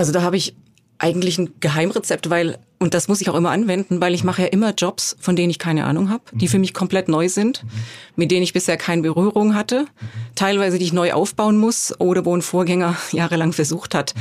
Also 0.00 0.12
da 0.12 0.22
habe 0.22 0.38
ich 0.38 0.54
eigentlich 0.96 1.36
ein 1.36 1.50
Geheimrezept, 1.60 2.30
weil, 2.30 2.56
und 2.78 2.94
das 2.94 3.06
muss 3.06 3.20
ich 3.20 3.28
auch 3.28 3.34
immer 3.34 3.50
anwenden, 3.50 4.00
weil 4.00 4.14
ich 4.14 4.24
mache 4.24 4.40
ja 4.40 4.48
immer 4.48 4.72
Jobs, 4.72 5.14
von 5.20 5.36
denen 5.36 5.50
ich 5.50 5.58
keine 5.58 5.84
Ahnung 5.84 6.08
habe, 6.08 6.22
die 6.32 6.48
für 6.48 6.58
mich 6.58 6.72
komplett 6.72 7.08
neu 7.08 7.28
sind, 7.28 7.66
mit 8.16 8.30
denen 8.30 8.42
ich 8.42 8.54
bisher 8.54 8.78
keine 8.78 9.02
Berührung 9.02 9.54
hatte, 9.54 9.84
teilweise 10.36 10.78
die 10.78 10.86
ich 10.86 10.94
neu 10.94 11.12
aufbauen 11.12 11.58
muss 11.58 11.94
oder 12.00 12.24
wo 12.24 12.34
ein 12.34 12.40
Vorgänger 12.40 12.96
jahrelang 13.12 13.52
versucht 13.52 13.94
hat, 13.94 14.14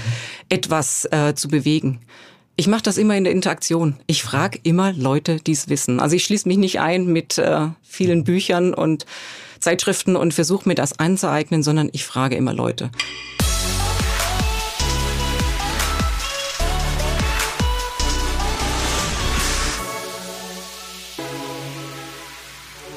etwas 0.50 1.08
äh, 1.12 1.34
zu 1.34 1.48
bewegen. 1.48 2.02
Ich 2.58 2.68
mache 2.68 2.84
das 2.84 2.98
immer 2.98 3.16
in 3.16 3.24
der 3.24 3.32
Interaktion. 3.32 3.96
Ich 4.06 4.22
frage 4.22 4.60
immer 4.64 4.92
Leute, 4.92 5.38
die 5.38 5.54
es 5.54 5.70
wissen. 5.70 6.02
Also 6.02 6.18
ich 6.18 6.26
schließe 6.26 6.46
mich 6.46 6.58
nicht 6.58 6.82
ein 6.82 7.06
mit 7.06 7.38
äh, 7.38 7.68
vielen 7.84 8.26
Büchern 8.26 8.74
und 8.74 9.06
Zeitschriften 9.62 10.18
und 10.18 10.34
versuche 10.34 10.68
mir 10.68 10.76
das 10.76 11.00
anzueignen, 11.00 11.64
sondern 11.64 11.88
ich 11.94 12.04
frage 12.04 12.36
immer 12.36 12.54
Leute. 12.54 12.92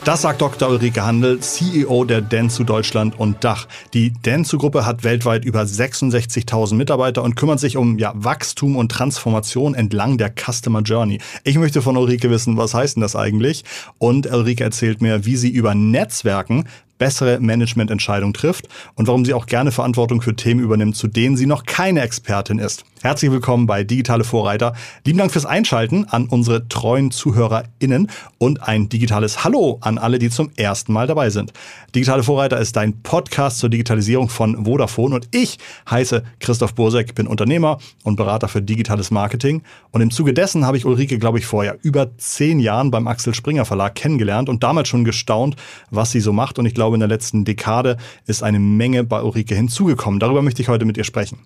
Das 0.04 0.22
sagt 0.22 0.40
Dr. 0.40 0.68
Ulrike 0.68 1.04
Handel, 1.04 1.38
CEO 1.38 2.04
der 2.04 2.22
Dentsu 2.22 2.64
Deutschland 2.64 3.20
und 3.20 3.44
Dach. 3.44 3.68
Die 3.94 4.12
Dentsu-Gruppe 4.12 4.84
hat 4.84 5.04
weltweit 5.04 5.44
über 5.44 5.62
66.000 5.62 6.74
Mitarbeiter 6.74 7.22
und 7.22 7.36
kümmert 7.36 7.60
sich 7.60 7.76
um 7.76 8.00
ja, 8.00 8.12
Wachstum 8.16 8.74
und 8.74 8.90
Transformation 8.90 9.76
entlang 9.76 10.18
der 10.18 10.32
Customer 10.34 10.80
Journey. 10.80 11.20
Ich 11.44 11.56
möchte 11.56 11.82
von 11.82 11.96
Ulrike 11.96 12.30
wissen, 12.30 12.56
was 12.56 12.74
heißt 12.74 12.96
denn 12.96 13.00
das 13.00 13.14
eigentlich? 13.14 13.62
Und 13.98 14.26
Ulrike 14.26 14.64
erzählt 14.64 15.02
mir, 15.02 15.24
wie 15.24 15.36
sie 15.36 15.50
über 15.50 15.76
Netzwerken 15.76 16.64
bessere 17.02 17.40
Managemententscheidungen 17.40 18.32
trifft 18.32 18.68
und 18.94 19.08
warum 19.08 19.24
sie 19.24 19.34
auch 19.34 19.46
gerne 19.46 19.72
Verantwortung 19.72 20.22
für 20.22 20.36
Themen 20.36 20.60
übernimmt, 20.60 20.94
zu 20.94 21.08
denen 21.08 21.36
sie 21.36 21.46
noch 21.46 21.64
keine 21.64 22.00
Expertin 22.00 22.60
ist. 22.60 22.84
Herzlich 23.02 23.32
willkommen 23.32 23.66
bei 23.66 23.82
Digitale 23.82 24.22
Vorreiter. 24.22 24.74
Lieben 25.04 25.18
Dank 25.18 25.32
fürs 25.32 25.44
Einschalten 25.44 26.04
an 26.04 26.28
unsere 26.28 26.68
treuen 26.68 27.10
ZuhörerInnen 27.10 28.08
und 28.38 28.62
ein 28.62 28.88
digitales 28.88 29.42
Hallo 29.42 29.78
an 29.80 29.98
alle, 29.98 30.20
die 30.20 30.30
zum 30.30 30.52
ersten 30.54 30.92
Mal 30.92 31.08
dabei 31.08 31.30
sind. 31.30 31.52
Digitale 31.96 32.22
Vorreiter 32.22 32.60
ist 32.60 32.76
dein 32.76 33.02
Podcast 33.02 33.58
zur 33.58 33.70
Digitalisierung 33.70 34.28
von 34.28 34.66
Vodafone 34.66 35.16
und 35.16 35.26
ich 35.32 35.58
heiße 35.90 36.22
Christoph 36.38 36.74
Bursek, 36.76 37.16
bin 37.16 37.26
Unternehmer 37.26 37.78
und 38.04 38.14
Berater 38.14 38.46
für 38.46 38.62
digitales 38.62 39.10
Marketing 39.10 39.62
und 39.90 40.00
im 40.00 40.12
Zuge 40.12 40.32
dessen 40.32 40.64
habe 40.64 40.76
ich 40.76 40.86
Ulrike, 40.86 41.18
glaube 41.18 41.40
ich, 41.40 41.46
vorher 41.46 41.78
über 41.82 42.16
zehn 42.18 42.60
Jahren 42.60 42.92
beim 42.92 43.08
Axel 43.08 43.34
Springer 43.34 43.64
Verlag 43.64 43.96
kennengelernt 43.96 44.48
und 44.48 44.62
damals 44.62 44.86
schon 44.86 45.04
gestaunt, 45.04 45.56
was 45.90 46.12
sie 46.12 46.20
so 46.20 46.32
macht 46.32 46.60
und 46.60 46.66
ich 46.66 46.74
glaube, 46.74 46.91
in 46.94 47.00
der 47.00 47.08
letzten 47.08 47.44
Dekade 47.44 47.96
ist 48.26 48.42
eine 48.42 48.58
Menge 48.58 49.04
bei 49.04 49.22
Ulrike 49.22 49.54
hinzugekommen. 49.54 50.20
Darüber 50.20 50.42
möchte 50.42 50.62
ich 50.62 50.68
heute 50.68 50.84
mit 50.84 50.96
ihr 50.96 51.04
sprechen. 51.04 51.38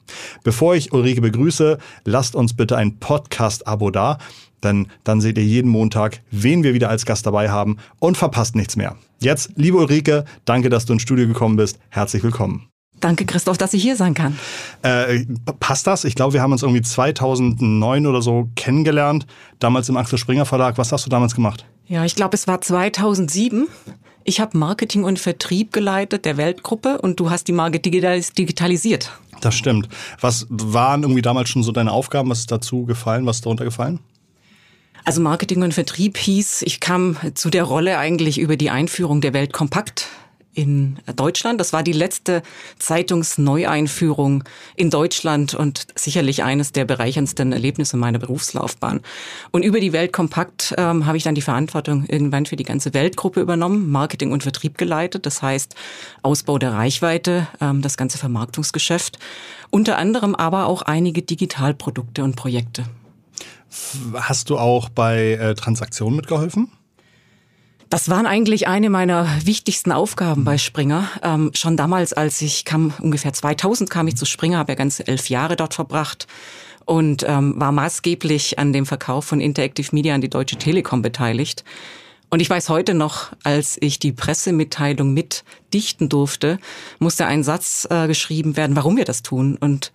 Bevor 0.44 0.74
ich 0.74 0.92
Ulrike 0.92 1.20
begrüße, 1.20 1.56
Grüße. 1.56 1.78
Lasst 2.04 2.34
uns 2.34 2.54
bitte 2.54 2.76
ein 2.76 2.98
Podcast-Abo 2.98 3.90
da, 3.90 4.18
denn 4.64 4.88
dann 5.04 5.20
seht 5.20 5.38
ihr 5.38 5.44
jeden 5.44 5.70
Montag, 5.70 6.22
wen 6.30 6.62
wir 6.62 6.74
wieder 6.74 6.88
als 6.88 7.06
Gast 7.06 7.24
dabei 7.26 7.50
haben 7.50 7.78
und 7.98 8.16
verpasst 8.16 8.56
nichts 8.56 8.76
mehr. 8.76 8.96
Jetzt, 9.20 9.52
liebe 9.56 9.76
Ulrike, 9.76 10.24
danke, 10.44 10.68
dass 10.68 10.86
du 10.86 10.92
ins 10.92 11.02
Studio 11.02 11.26
gekommen 11.26 11.56
bist. 11.56 11.78
Herzlich 11.88 12.22
willkommen. 12.22 12.68
Danke, 12.98 13.26
Christoph, 13.26 13.58
dass 13.58 13.74
ich 13.74 13.82
hier 13.82 13.94
sein 13.94 14.14
kann. 14.14 14.38
Äh, 14.82 15.26
passt 15.60 15.86
das? 15.86 16.04
Ich 16.04 16.14
glaube, 16.14 16.32
wir 16.32 16.42
haben 16.42 16.52
uns 16.52 16.62
irgendwie 16.62 16.82
2009 16.82 18.06
oder 18.06 18.22
so 18.22 18.48
kennengelernt, 18.56 19.26
damals 19.58 19.88
im 19.88 19.96
Axel 19.96 20.18
Springer 20.18 20.46
Verlag. 20.46 20.78
Was 20.78 20.92
hast 20.92 21.06
du 21.06 21.10
damals 21.10 21.34
gemacht? 21.34 21.66
Ja, 21.86 22.04
ich 22.04 22.16
glaube, 22.16 22.34
es 22.34 22.48
war 22.48 22.60
2007. 22.60 23.68
Ich 24.28 24.40
habe 24.40 24.58
Marketing 24.58 25.04
und 25.04 25.20
Vertrieb 25.20 25.72
geleitet 25.72 26.24
der 26.24 26.36
Weltgruppe 26.36 26.98
und 27.00 27.20
du 27.20 27.30
hast 27.30 27.46
die 27.46 27.52
Marke 27.52 27.78
digitalisiert. 27.78 29.12
Das 29.40 29.54
stimmt. 29.54 29.88
Was 30.20 30.46
waren 30.50 31.02
irgendwie 31.02 31.22
damals 31.22 31.48
schon 31.48 31.62
so 31.62 31.70
deine 31.70 31.92
Aufgaben? 31.92 32.28
Was 32.28 32.40
ist 32.40 32.50
dazu 32.50 32.86
gefallen? 32.86 33.24
Was 33.24 33.36
ist 33.36 33.46
darunter 33.46 33.64
gefallen? 33.64 34.00
Also 35.04 35.20
Marketing 35.20 35.62
und 35.62 35.74
Vertrieb 35.74 36.16
hieß, 36.16 36.62
ich 36.62 36.80
kam 36.80 37.16
zu 37.34 37.50
der 37.50 37.62
Rolle 37.62 37.98
eigentlich 37.98 38.38
über 38.40 38.56
die 38.56 38.70
Einführung 38.70 39.20
der 39.20 39.32
Weltkompakt 39.32 40.08
in 40.56 40.98
Deutschland. 41.14 41.60
Das 41.60 41.72
war 41.72 41.82
die 41.82 41.92
letzte 41.92 42.42
Zeitungsneueinführung 42.78 44.42
in 44.74 44.90
Deutschland 44.90 45.54
und 45.54 45.86
sicherlich 45.94 46.42
eines 46.42 46.72
der 46.72 46.86
bereicherndsten 46.86 47.52
Erlebnisse 47.52 47.96
meiner 47.96 48.18
Berufslaufbahn. 48.18 49.00
Und 49.50 49.64
über 49.64 49.80
die 49.80 49.92
Welt 49.92 50.12
kompakt 50.12 50.74
ähm, 50.78 51.06
habe 51.06 51.18
ich 51.18 51.24
dann 51.24 51.34
die 51.34 51.42
Verantwortung 51.42 52.06
irgendwann 52.06 52.46
für 52.46 52.56
die 52.56 52.64
ganze 52.64 52.94
Weltgruppe 52.94 53.40
übernommen, 53.40 53.90
Marketing 53.90 54.32
und 54.32 54.42
Vertrieb 54.42 54.78
geleitet. 54.78 55.26
Das 55.26 55.42
heißt 55.42 55.74
Ausbau 56.22 56.58
der 56.58 56.72
Reichweite, 56.72 57.46
ähm, 57.60 57.82
das 57.82 57.98
ganze 57.98 58.16
Vermarktungsgeschäft, 58.16 59.18
unter 59.70 59.98
anderem 59.98 60.34
aber 60.34 60.66
auch 60.66 60.82
einige 60.82 61.20
Digitalprodukte 61.20 62.24
und 62.24 62.34
Projekte. 62.34 62.84
Hast 64.14 64.48
du 64.48 64.58
auch 64.58 64.88
bei 64.88 65.32
äh, 65.32 65.54
Transaktionen 65.54 66.16
mitgeholfen? 66.16 66.72
Das 67.88 68.08
waren 68.08 68.26
eigentlich 68.26 68.66
eine 68.66 68.90
meiner 68.90 69.28
wichtigsten 69.44 69.92
Aufgaben 69.92 70.44
bei 70.44 70.58
Springer. 70.58 71.08
Ähm, 71.22 71.52
schon 71.54 71.76
damals, 71.76 72.12
als 72.12 72.42
ich 72.42 72.64
kam, 72.64 72.92
ungefähr 73.00 73.32
2000 73.32 73.88
kam 73.88 74.08
ich 74.08 74.16
zu 74.16 74.26
Springer, 74.26 74.58
habe 74.58 74.72
ja 74.72 74.76
ganze 74.76 75.06
elf 75.06 75.28
Jahre 75.28 75.54
dort 75.54 75.74
verbracht 75.74 76.26
und 76.84 77.24
ähm, 77.28 77.54
war 77.56 77.70
maßgeblich 77.70 78.58
an 78.58 78.72
dem 78.72 78.86
Verkauf 78.86 79.26
von 79.26 79.40
Interactive 79.40 79.88
Media 79.92 80.16
an 80.16 80.20
die 80.20 80.28
Deutsche 80.28 80.56
Telekom 80.56 81.00
beteiligt. 81.00 81.64
Und 82.28 82.40
ich 82.40 82.50
weiß 82.50 82.70
heute 82.70 82.92
noch, 82.92 83.32
als 83.44 83.78
ich 83.80 84.00
die 84.00 84.10
Pressemitteilung 84.10 85.14
mitdichten 85.14 86.08
durfte, 86.08 86.58
musste 86.98 87.26
ein 87.26 87.44
Satz 87.44 87.86
äh, 87.88 88.08
geschrieben 88.08 88.56
werden, 88.56 88.74
warum 88.74 88.96
wir 88.96 89.04
das 89.04 89.22
tun. 89.22 89.56
Und 89.60 89.92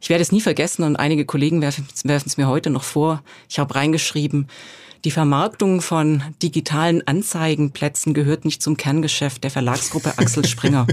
ich 0.00 0.08
werde 0.08 0.22
es 0.22 0.32
nie 0.32 0.40
vergessen 0.40 0.82
und 0.82 0.96
einige 0.96 1.24
Kollegen 1.24 1.62
werfen 1.62 1.86
es 2.04 2.36
mir 2.36 2.48
heute 2.48 2.70
noch 2.70 2.82
vor. 2.82 3.22
Ich 3.48 3.60
habe 3.60 3.74
reingeschrieben, 3.76 4.48
die 5.04 5.10
Vermarktung 5.10 5.80
von 5.80 6.22
digitalen 6.42 7.06
Anzeigenplätzen 7.06 8.14
gehört 8.14 8.44
nicht 8.44 8.62
zum 8.62 8.76
Kerngeschäft 8.76 9.42
der 9.44 9.50
Verlagsgruppe 9.50 10.18
Axel 10.18 10.44
Springer. 10.46 10.86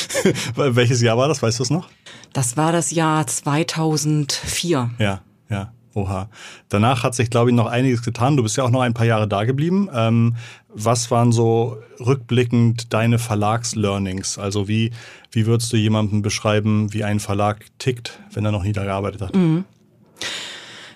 Welches 0.54 1.02
Jahr 1.02 1.16
war 1.16 1.28
das? 1.28 1.42
Weißt 1.42 1.58
du 1.58 1.64
es 1.64 1.70
noch? 1.70 1.88
Das 2.32 2.56
war 2.56 2.72
das 2.72 2.90
Jahr 2.90 3.26
2004. 3.26 4.90
Ja, 4.98 5.22
ja. 5.48 5.72
Oha. 5.94 6.28
Danach 6.68 7.02
hat 7.02 7.14
sich, 7.16 7.30
glaube 7.30 7.50
ich, 7.50 7.56
noch 7.56 7.66
einiges 7.66 8.02
getan. 8.02 8.36
Du 8.36 8.44
bist 8.44 8.56
ja 8.56 8.62
auch 8.62 8.70
noch 8.70 8.82
ein 8.82 8.94
paar 8.94 9.06
Jahre 9.06 9.26
da 9.26 9.44
geblieben. 9.44 9.88
Ähm, 9.92 10.36
was 10.68 11.10
waren 11.10 11.32
so 11.32 11.78
rückblickend 11.98 12.92
deine 12.92 13.18
Verlagslearnings? 13.18 14.38
Also 14.38 14.68
wie, 14.68 14.92
wie 15.32 15.46
würdest 15.46 15.72
du 15.72 15.76
jemandem 15.76 16.22
beschreiben, 16.22 16.92
wie 16.92 17.02
ein 17.02 17.18
Verlag 17.18 17.64
tickt, 17.78 18.20
wenn 18.32 18.44
er 18.44 18.52
noch 18.52 18.62
nie 18.62 18.72
da 18.72 18.84
gearbeitet 18.84 19.22
hat? 19.22 19.34
Mhm. 19.34 19.64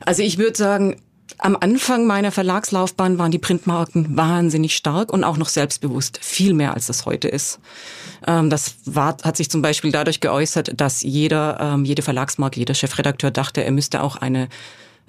Also 0.04 0.22
ich 0.22 0.38
würde 0.38 0.56
sagen, 0.56 0.96
am 1.44 1.56
Anfang 1.58 2.06
meiner 2.06 2.30
Verlagslaufbahn 2.30 3.18
waren 3.18 3.32
die 3.32 3.38
Printmarken 3.38 4.16
wahnsinnig 4.16 4.76
stark 4.76 5.12
und 5.12 5.24
auch 5.24 5.36
noch 5.36 5.48
selbstbewusst, 5.48 6.18
viel 6.22 6.54
mehr 6.54 6.74
als 6.74 6.86
das 6.86 7.04
heute 7.04 7.28
ist. 7.28 7.58
Ähm, 8.26 8.48
das 8.48 8.76
war, 8.84 9.16
hat 9.22 9.36
sich 9.36 9.50
zum 9.50 9.60
Beispiel 9.60 9.90
dadurch 9.90 10.20
geäußert, 10.20 10.80
dass 10.80 11.02
jeder, 11.02 11.58
ähm, 11.60 11.84
jede 11.84 12.02
Verlagsmarke, 12.02 12.58
jeder 12.58 12.74
Chefredakteur 12.74 13.30
dachte, 13.30 13.64
er 13.64 13.72
müsste 13.72 14.02
auch 14.02 14.16
eine 14.16 14.48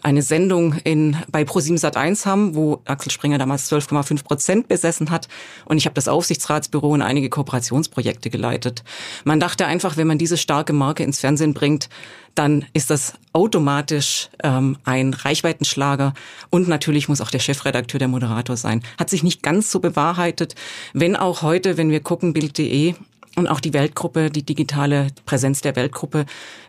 eine 0.04 0.22
Sendung 0.22 0.76
in, 0.84 1.18
bei 1.32 1.46
ProSieben 1.46 1.78
Sat 1.78 1.98
1 1.98 2.26
haben, 2.26 2.56
wo 2.56 2.82
Axel 2.86 3.12
Springer 3.12 3.38
damals 3.38 3.72
12,5 3.72 4.24
Prozent 4.24 4.68
besessen 4.68 5.10
hat. 5.10 5.28
Und 5.66 5.78
ich 5.78 5.86
habe 5.86 5.96
das 5.96 6.08
Aufsichtsratsbüro 6.08 6.90
und 6.90 7.02
einige 7.02 7.30
Kooperationsprojekte 7.30 8.30
geleitet. 8.30 8.84
Man 9.24 9.40
dachte 9.40 9.66
einfach, 9.66 9.98
wenn 9.98 10.08
man 10.08 10.18
diese 10.18 10.38
starke 10.38 10.74
Marke 10.74 11.04
ins 11.04 11.20
Fernsehen 11.20 11.54
bringt, 11.54 11.90
dann 12.36 12.66
ist 12.74 12.90
das 12.90 13.14
automatisch 13.32 14.30
ähm, 14.44 14.78
ein 14.84 15.14
Reichweitenschlager. 15.14 16.14
Und 16.50 16.68
natürlich 16.68 17.08
muss 17.08 17.22
auch 17.22 17.32
der 17.32 17.40
Chefredakteur 17.40 18.00
der 18.00 18.08
Moderator 18.08 18.58
sein. 18.58 18.82
Hat 18.98 19.10
sich 19.10 19.24
nicht 19.24 19.42
ganz 19.42 19.72
so 19.72 19.80
bewahrheitet, 19.80 20.56
wenn 20.94 21.16
auch 21.16 21.42
heute, 21.44 21.78
wenn 21.78 21.92
wir 21.92 22.02
gucken, 22.02 22.34
Bild.de 22.34 22.96
und 23.36 23.48
auch 23.48 23.60
die 23.60 23.74
Weltgruppe, 23.74 24.30
die 24.30 24.44
digitale 24.44 25.08
Präsenz 25.26 25.62
der 25.62 25.76
Weltgruppe 25.76 26.26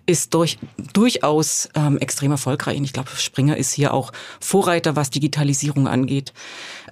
ist 0.07 0.33
durch, 0.35 0.59
durchaus 0.93 1.69
ähm, 1.75 1.99
extrem 1.99 2.31
erfolgreich. 2.31 2.79
Und 2.79 2.85
ich 2.85 2.93
glaube, 2.93 3.11
Springer 3.17 3.57
ist 3.57 3.73
hier 3.73 3.93
auch 3.93 4.13
Vorreiter, 4.41 4.97
was 4.97 5.11
Digitalisierung 5.11 5.89
angeht. 5.89 6.33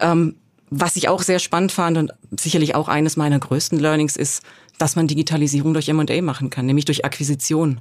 Ähm, 0.01 0.37
was 0.71 0.97
ich 0.97 1.09
auch 1.09 1.23
sehr 1.23 1.39
spannend 1.39 1.73
fand 1.73 1.99
und 1.99 2.13
sicherlich 2.39 2.75
auch 2.75 2.89
eines 2.89 3.17
meiner 3.17 3.39
größten 3.39 3.79
Learnings 3.79 4.17
ist, 4.17 4.43
dass 4.79 4.97
man 4.97 5.07
Digitalisierung 5.07 5.75
durch 5.75 5.89
M&A 5.89 6.23
machen 6.23 6.49
kann, 6.49 6.65
nämlich 6.65 6.87
durch 6.87 7.05
Akquisition. 7.05 7.81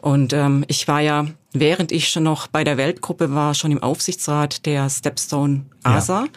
Und 0.00 0.32
ähm, 0.32 0.64
ich 0.68 0.86
war 0.86 1.00
ja, 1.00 1.26
während 1.52 1.90
ich 1.92 2.08
schon 2.08 2.22
noch 2.22 2.46
bei 2.46 2.64
der 2.64 2.76
Weltgruppe 2.76 3.34
war, 3.34 3.54
schon 3.54 3.72
im 3.72 3.82
Aufsichtsrat 3.82 4.66
der 4.66 4.88
Stepstone 4.88 5.66
ASA. 5.82 6.22
Ja 6.22 6.28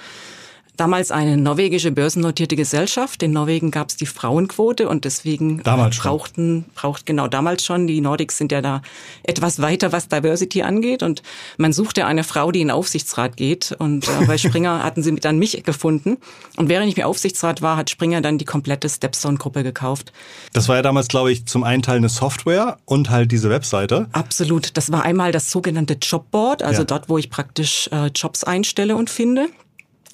damals 0.78 1.12
eine 1.12 1.38
norwegische 1.38 1.92
börsennotierte 1.92 2.56
Gesellschaft. 2.56 3.24
In 3.24 3.32
Norwegen 3.32 3.72
gab 3.72 3.90
es 3.90 3.98
die 3.98 4.06
Frauenquote 4.06 4.88
und 4.90 5.06
deswegen 5.06 5.64
damals 5.64 5.98
brauchten, 5.98 6.66
braucht 6.76 7.06
genau 7.06 7.28
damals 7.28 7.64
schon. 7.64 7.88
Die 7.88 8.02
Nordics 8.02 8.38
sind 8.38 8.52
ja 8.52 8.62
da 8.62 8.82
etwas 9.24 9.62
weiter, 9.62 9.92
was 9.92 10.08
Diversity 10.08 10.64
angeht. 10.64 11.04
Und 11.04 11.24
man 11.58 11.74
suchte 11.74 12.06
eine 12.06 12.24
Frau, 12.24 12.52
die 12.52 12.62
in 12.62 12.68
den 12.68 12.76
Aufsichtsrat 12.76 13.38
geht. 13.38 13.76
Und 13.78 14.08
äh, 14.08 14.26
bei 14.26 14.38
Springer 14.38 14.84
hatten 14.84 15.04
sie 15.04 15.16
dann 15.16 15.40
mich 15.40 15.64
gefunden. 15.64 16.18
Und 16.58 16.70
während 16.70 16.90
ich 16.90 16.98
im 16.98 17.06
Aufsichtsrat 17.06 17.62
war, 17.62 17.78
hat 17.78 17.90
Springer 17.90 18.22
dann 18.22 18.38
die 18.38 18.46
komplette 18.46 18.90
Stepstone-Gruppe 18.90 19.64
gekauft. 19.64 20.12
Das 20.54 20.68
war 20.68 20.76
ja 20.76 20.82
damals, 20.82 21.08
glaube 21.08 21.32
ich, 21.32 21.46
zum 21.46 21.64
einen 21.64 21.82
Teil 21.82 21.98
eine 21.98 22.10
Software 22.10 22.78
und 22.86 23.10
halt 23.10 23.32
diese 23.32 23.50
Webseite. 23.50 24.08
Absolut. 24.12 24.78
Das 24.78 24.92
war 24.92 25.04
einmal 25.04 25.32
das 25.32 25.52
sogenannte 25.52 25.98
Jobboard, 26.02 26.64
also 26.64 26.82
ja. 26.82 26.86
dort, 26.86 27.10
wo 27.10 27.18
ich 27.18 27.30
praktisch 27.30 27.90
äh, 27.92 28.08
Jobs 28.08 28.44
einstelle 28.44 28.96
und 28.96 29.10
finde. 29.10 29.50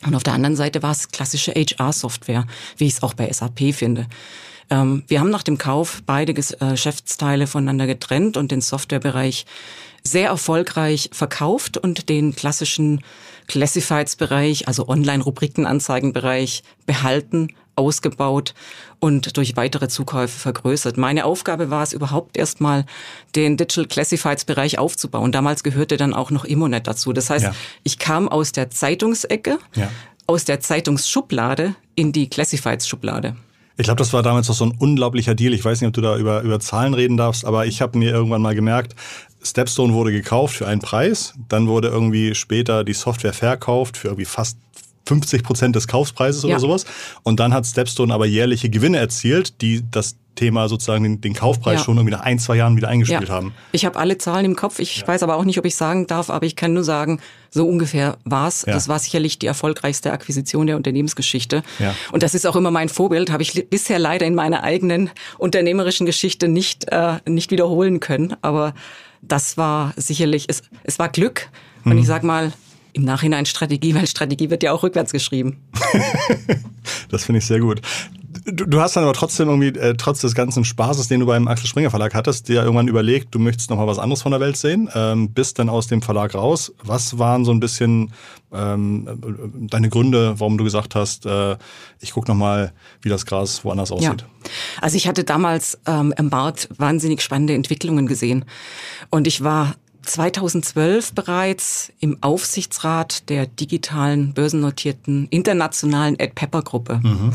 Und 0.06 0.16
auf 0.16 0.24
der 0.24 0.34
anderen 0.34 0.56
Seite 0.56 0.82
war 0.82 0.92
es 0.92 1.10
klassische 1.10 1.52
HR-Software, 1.52 2.46
wie 2.78 2.88
ich 2.88 2.94
es 2.94 3.04
auch 3.04 3.14
bei 3.14 3.32
SAP 3.32 3.74
finde. 3.74 4.08
Ähm, 4.70 5.04
wir 5.08 5.20
haben 5.20 5.30
nach 5.30 5.44
dem 5.44 5.58
Kauf 5.58 6.02
beide 6.06 6.32
äh, 6.32 6.72
Geschäftsteile 6.72 7.46
voneinander 7.46 7.88
getrennt 7.88 8.38
und 8.38 8.52
den 8.52 8.62
Softwarebereich 8.62 9.46
sehr 10.04 10.30
erfolgreich 10.30 11.10
verkauft 11.14 11.78
und 11.78 12.10
den 12.10 12.36
klassischen 12.36 13.02
Classifieds-Bereich, 13.48 14.68
also 14.68 14.88
Online-Rubrikenanzeigenbereich 14.88 16.64
behalten 16.86 17.50
ausgebaut 17.76 18.54
und 19.00 19.38
durch 19.38 19.56
weitere 19.56 19.88
Zukäufe 19.88 20.38
vergrößert. 20.38 20.98
Meine 20.98 21.26
Aufgabe 21.26 21.70
war 21.70 21.84
es 21.84 21.94
überhaupt 21.94 22.38
erstmal, 22.38 22.86
den 23.36 23.58
Digital 23.58 23.86
Classifieds 23.86 24.46
Bereich 24.46 24.78
aufzubauen. 24.78 25.32
Damals 25.32 25.64
gehörte 25.64 25.98
dann 25.98 26.14
auch 26.14 26.32
noch 26.32 26.46
Immonet 26.46 26.88
dazu. 26.88 27.14
Das 27.14 27.30
heißt, 27.30 27.46
ja. 27.46 27.56
ich 27.84 28.00
kam 28.00 28.30
aus 28.30 28.52
der 28.52 28.70
Zeitungsecke, 28.70 29.58
ja. 29.76 29.90
aus 30.28 30.46
der 30.46 30.60
Zeitungsschublade 30.60 31.76
in 31.96 32.12
die 32.12 32.30
Classifieds 32.30 32.88
Schublade. 32.88 33.36
Ich 33.78 33.86
glaube, 33.86 33.98
das 33.98 34.14
war 34.14 34.22
damals 34.22 34.50
auch 34.50 34.56
so 34.56 34.66
ein 34.66 34.76
unglaublicher 34.78 35.34
Deal. 35.34 35.54
Ich 35.54 35.66
weiß 35.66 35.82
nicht, 35.82 35.88
ob 35.88 35.94
du 35.94 36.02
da 36.02 36.18
über, 36.18 36.42
über 36.42 36.60
Zahlen 36.60 36.94
reden 36.94 37.18
darfst, 37.18 37.46
aber 37.46 37.66
ich 37.66 37.82
habe 37.82 37.98
mir 37.98 38.12
irgendwann 38.12 38.42
mal 38.42 38.54
gemerkt, 38.54 38.96
Stepstone 39.42 39.94
wurde 39.94 40.12
gekauft 40.12 40.56
für 40.56 40.68
einen 40.68 40.82
Preis, 40.82 41.34
dann 41.50 41.68
wurde 41.68 41.88
irgendwie 41.88 42.36
später 42.36 42.84
die 42.84 42.94
Software 42.94 43.34
verkauft 43.34 43.98
für 43.98 44.10
irgendwie 44.10 44.26
fast 44.26 44.58
50 45.06 45.44
Prozent 45.44 45.76
des 45.76 45.88
Kaufpreises 45.88 46.44
ja. 46.44 46.50
oder 46.50 46.60
sowas. 46.60 46.86
Und 47.24 47.40
dann 47.40 47.54
hat 47.54 47.66
Stepstone 47.66 48.14
aber 48.14 48.26
jährliche 48.26 48.70
Gewinne 48.70 48.98
erzielt, 48.98 49.62
die 49.62 49.84
das 49.90 50.16
Thema 50.36 50.70
sozusagen 50.70 51.04
den, 51.04 51.22
den 51.22 51.34
Kaufpreis 51.34 51.80
ja. 51.80 51.86
schon 51.86 51.98
irgendwie 51.98 52.16
nach 52.16 52.22
ein, 52.22 52.40
zwei 52.40 52.56
Jahren 52.56 52.78
wieder 52.78 52.88
eingespielt 52.88 53.28
ja. 53.28 53.34
haben. 53.34 53.54
Ich 53.74 53.86
habe 53.86 54.00
alle 54.00 54.18
Zahlen 54.18 54.46
im 54.46 54.56
Kopf. 54.56 54.80
Ich 54.80 55.06
weiß 55.06 55.24
aber 55.24 55.36
auch 55.36 55.44
nicht, 55.44 55.60
ob 55.60 55.66
ich 55.66 55.76
sagen 55.76 56.08
darf, 56.08 56.30
aber 56.30 56.46
ich 56.46 56.56
kann 56.56 56.74
nur 56.74 56.84
sagen, 56.84 57.20
so 57.50 57.68
ungefähr 57.68 58.18
war's. 58.24 58.64
Ja. 58.66 58.74
Das 58.74 58.88
war 58.88 58.98
sicherlich 59.00 59.40
die 59.40 59.48
erfolgreichste 59.48 60.12
Akquisition 60.14 60.68
der 60.68 60.78
Unternehmensgeschichte. 60.78 61.64
Ja. 61.80 61.94
Und 62.12 62.24
das 62.24 62.34
ist 62.34 62.48
auch 62.48 62.56
immer 62.56 62.72
mein 62.72 62.88
Vorbild, 62.88 63.30
habe 63.30 63.44
ich 63.44 63.70
bisher 63.70 64.00
leider 64.00 64.26
in 64.26 64.36
meiner 64.36 64.64
eigenen 64.64 65.10
unternehmerischen 65.38 66.06
Geschichte 66.06 66.48
nicht, 66.48 66.86
äh, 66.90 67.18
nicht 67.28 67.52
wiederholen 67.52 68.00
können. 68.00 68.36
Aber 68.42 68.74
das 69.22 69.58
war 69.58 69.94
sicherlich, 69.98 70.46
es, 70.48 70.64
es 70.84 70.98
war 70.98 71.10
Glück. 71.10 71.50
Und 71.84 71.98
ich 71.98 72.06
sag 72.06 72.24
mal, 72.24 72.54
im 72.94 73.04
Nachhinein 73.04 73.46
Strategie, 73.46 73.96
weil 73.96 74.08
Strategie 74.08 74.50
wird 74.50 74.64
ja 74.64 74.72
auch 74.72 74.84
rückwärts 74.84 75.12
geschrieben. 75.12 75.58
das 77.10 77.26
finde 77.26 77.40
ich 77.40 77.46
sehr 77.46 77.60
gut. 77.60 77.82
Du, 78.46 78.66
du, 78.66 78.82
hast 78.82 78.96
dann 78.96 79.04
aber 79.04 79.14
trotzdem 79.14 79.50
irgendwie, 79.50 79.80
äh, 79.80 79.94
trotz 79.96 80.22
des 80.22 80.34
ganzen 80.34 80.66
Spaßes, 80.66 81.08
den 81.08 81.20
du 81.20 81.26
beim 81.26 81.48
Axel 81.48 81.68
Springer 81.68 81.92
Verlag 81.92 82.16
hattest, 82.16 82.48
dir 82.48 82.64
irgendwann 82.64 82.88
überlegt, 82.88 83.36
du 83.36 83.40
möchtest 83.40 83.70
noch 83.70 83.78
mal 83.78 83.88
was 83.88 84.00
anderes 84.00 84.24
von 84.24 84.32
der 84.32 84.40
Welt 84.40 84.58
sehen, 84.58 84.90
ähm, 84.96 85.32
bist 85.32 85.60
dann 85.60 85.70
aus 85.70 85.88
dem 85.88 86.02
Verlag 86.02 86.34
raus. 86.34 86.74
Was 86.84 87.20
waren 87.20 87.46
so 87.46 87.52
ein 87.52 87.60
bisschen 87.60 88.14
ähm, 88.52 89.08
deine 89.70 89.90
Gründe, 89.90 90.40
warum 90.40 90.58
du 90.58 90.64
gesagt 90.64 90.96
hast, 90.96 91.26
äh, 91.26 91.56
ich 92.00 92.14
gucke 92.14 92.30
noch 92.30 92.38
mal, 92.38 92.74
wie 93.02 93.10
das 93.10 93.26
Gras 93.26 93.64
woanders 93.64 93.92
aussieht? 93.92 94.22
Ja. 94.22 94.50
Also 94.82 94.98
ich 94.98 95.08
hatte 95.08 95.24
damals 95.24 95.78
ähm, 95.86 96.14
im 96.18 96.30
Markt 96.30 96.70
wahnsinnig 96.78 97.22
spannende 97.22 97.54
Entwicklungen 97.54 98.08
gesehen 98.08 98.46
und 99.10 99.28
ich 99.28 99.44
war 99.44 99.76
2012 100.04 101.14
bereits 101.14 101.92
im 102.00 102.18
Aufsichtsrat 102.22 103.30
der 103.30 103.46
digitalen 103.46 104.34
börsennotierten 104.34 105.28
internationalen 105.30 106.18
Ed 106.20 106.36
Pepper 106.36 106.62
Gruppe. 106.62 107.00
Mhm. 107.04 107.34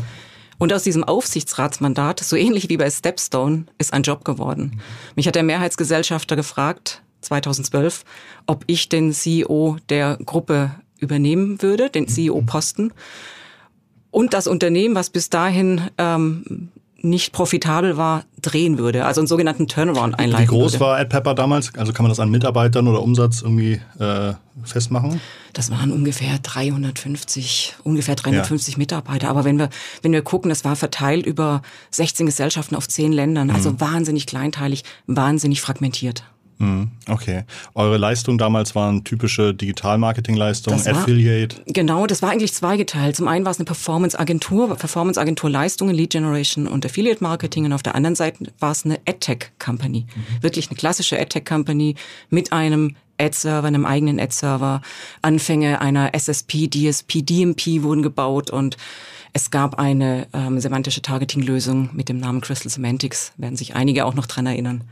Und 0.57 0.73
aus 0.73 0.83
diesem 0.83 1.03
Aufsichtsratsmandat, 1.03 2.19
so 2.19 2.35
ähnlich 2.35 2.69
wie 2.69 2.77
bei 2.77 2.89
Stepstone, 2.89 3.65
ist 3.77 3.93
ein 3.93 4.03
Job 4.03 4.25
geworden. 4.25 4.81
Mich 5.15 5.27
hat 5.27 5.35
der 5.35 5.43
Mehrheitsgesellschafter 5.43 6.35
gefragt, 6.35 7.01
2012, 7.21 8.03
ob 8.47 8.63
ich 8.67 8.89
den 8.89 9.13
CEO 9.13 9.77
der 9.89 10.17
Gruppe 10.25 10.71
übernehmen 10.99 11.61
würde, 11.61 11.89
den 11.89 12.07
CEO-Posten. 12.07 12.93
Und 14.09 14.33
das 14.33 14.47
Unternehmen, 14.47 14.95
was 14.95 15.09
bis 15.09 15.29
dahin 15.29 15.81
ähm, 15.97 16.71
nicht 17.01 17.31
profitabel 17.31 17.97
war, 17.97 18.23
drehen 18.41 18.77
würde, 18.77 19.05
also 19.05 19.21
einen 19.21 19.27
sogenannten 19.27 19.67
Turnaround 19.67 20.17
einleiten 20.19 20.45
Wie 20.45 20.49
groß 20.49 20.73
würde. 20.73 20.85
war 20.85 20.97
AdPepper 20.97 21.35
damals? 21.35 21.73
Also 21.75 21.93
kann 21.93 22.03
man 22.03 22.09
das 22.09 22.19
an 22.19 22.29
Mitarbeitern 22.29 22.87
oder 22.87 23.01
Umsatz 23.01 23.41
irgendwie 23.41 23.79
äh, 23.99 24.33
festmachen? 24.63 25.21
Das 25.53 25.71
waren 25.71 25.91
ungefähr 25.91 26.39
350, 26.39 27.75
ungefähr 27.83 28.15
350 28.15 28.75
ja. 28.75 28.77
Mitarbeiter. 28.77 29.29
Aber 29.29 29.43
wenn 29.43 29.57
wir, 29.57 29.69
wenn 30.01 30.11
wir 30.11 30.21
gucken, 30.21 30.49
das 30.49 30.65
war 30.65 30.75
verteilt 30.75 31.25
über 31.25 31.61
16 31.91 32.25
Gesellschaften 32.25 32.75
auf 32.75 32.87
10 32.87 33.11
Ländern, 33.11 33.49
also 33.49 33.71
mhm. 33.71 33.79
wahnsinnig 33.81 34.27
kleinteilig, 34.27 34.83
wahnsinnig 35.07 35.61
fragmentiert. 35.61 36.23
Mhm. 36.59 36.91
Okay. 37.07 37.43
Eure 37.75 37.97
Leistungen 37.97 38.37
damals 38.37 38.75
waren 38.75 39.03
typische 39.03 39.53
Digital-Marketing-Leistungen, 39.53 40.87
Affiliate? 40.87 41.61
Genau, 41.67 42.07
das 42.07 42.21
war 42.21 42.31
eigentlich 42.31 42.53
zweigeteilt. 42.53 43.15
Zum 43.15 43.27
einen 43.27 43.45
war 43.45 43.51
es 43.51 43.59
eine 43.59 43.65
Performance-Agentur, 43.65 44.75
Performance-Agentur-Leistungen, 44.75 45.93
Lead-Generation 45.95 46.67
und 46.67 46.85
Affiliate-Marketing. 46.85 47.65
Und 47.65 47.73
auf 47.73 47.83
der 47.83 47.95
anderen 47.95 48.15
Seite 48.15 48.51
war 48.59 48.71
es 48.71 48.85
eine 48.85 48.99
AdTech-Company. 49.07 50.05
Mhm. 50.07 50.43
Wirklich 50.43 50.69
eine 50.69 50.77
klassische 50.77 51.19
AdTech-Company 51.19 51.95
mit 52.29 52.51
einem 52.51 52.95
Ad-Server, 53.19 53.67
einem 53.67 53.85
eigenen 53.85 54.19
Ad-Server. 54.19 54.81
Anfänge 55.21 55.81
einer 55.81 56.13
SSP, 56.13 56.67
DSP, 56.67 57.21
DMP 57.21 57.83
wurden 57.83 58.03
gebaut 58.03 58.49
und 58.49 58.77
es 59.33 59.51
gab 59.51 59.77
eine 59.77 60.27
ähm, 60.33 60.59
semantische 60.59 61.01
Targeting-Lösung 61.01 61.89
mit 61.93 62.09
dem 62.09 62.19
Namen 62.19 62.41
Crystal 62.41 62.71
Semantics, 62.71 63.33
werden 63.37 63.55
sich 63.55 63.75
einige 63.75 64.05
auch 64.05 64.15
noch 64.15 64.25
dran 64.25 64.47
erinnern. 64.47 64.83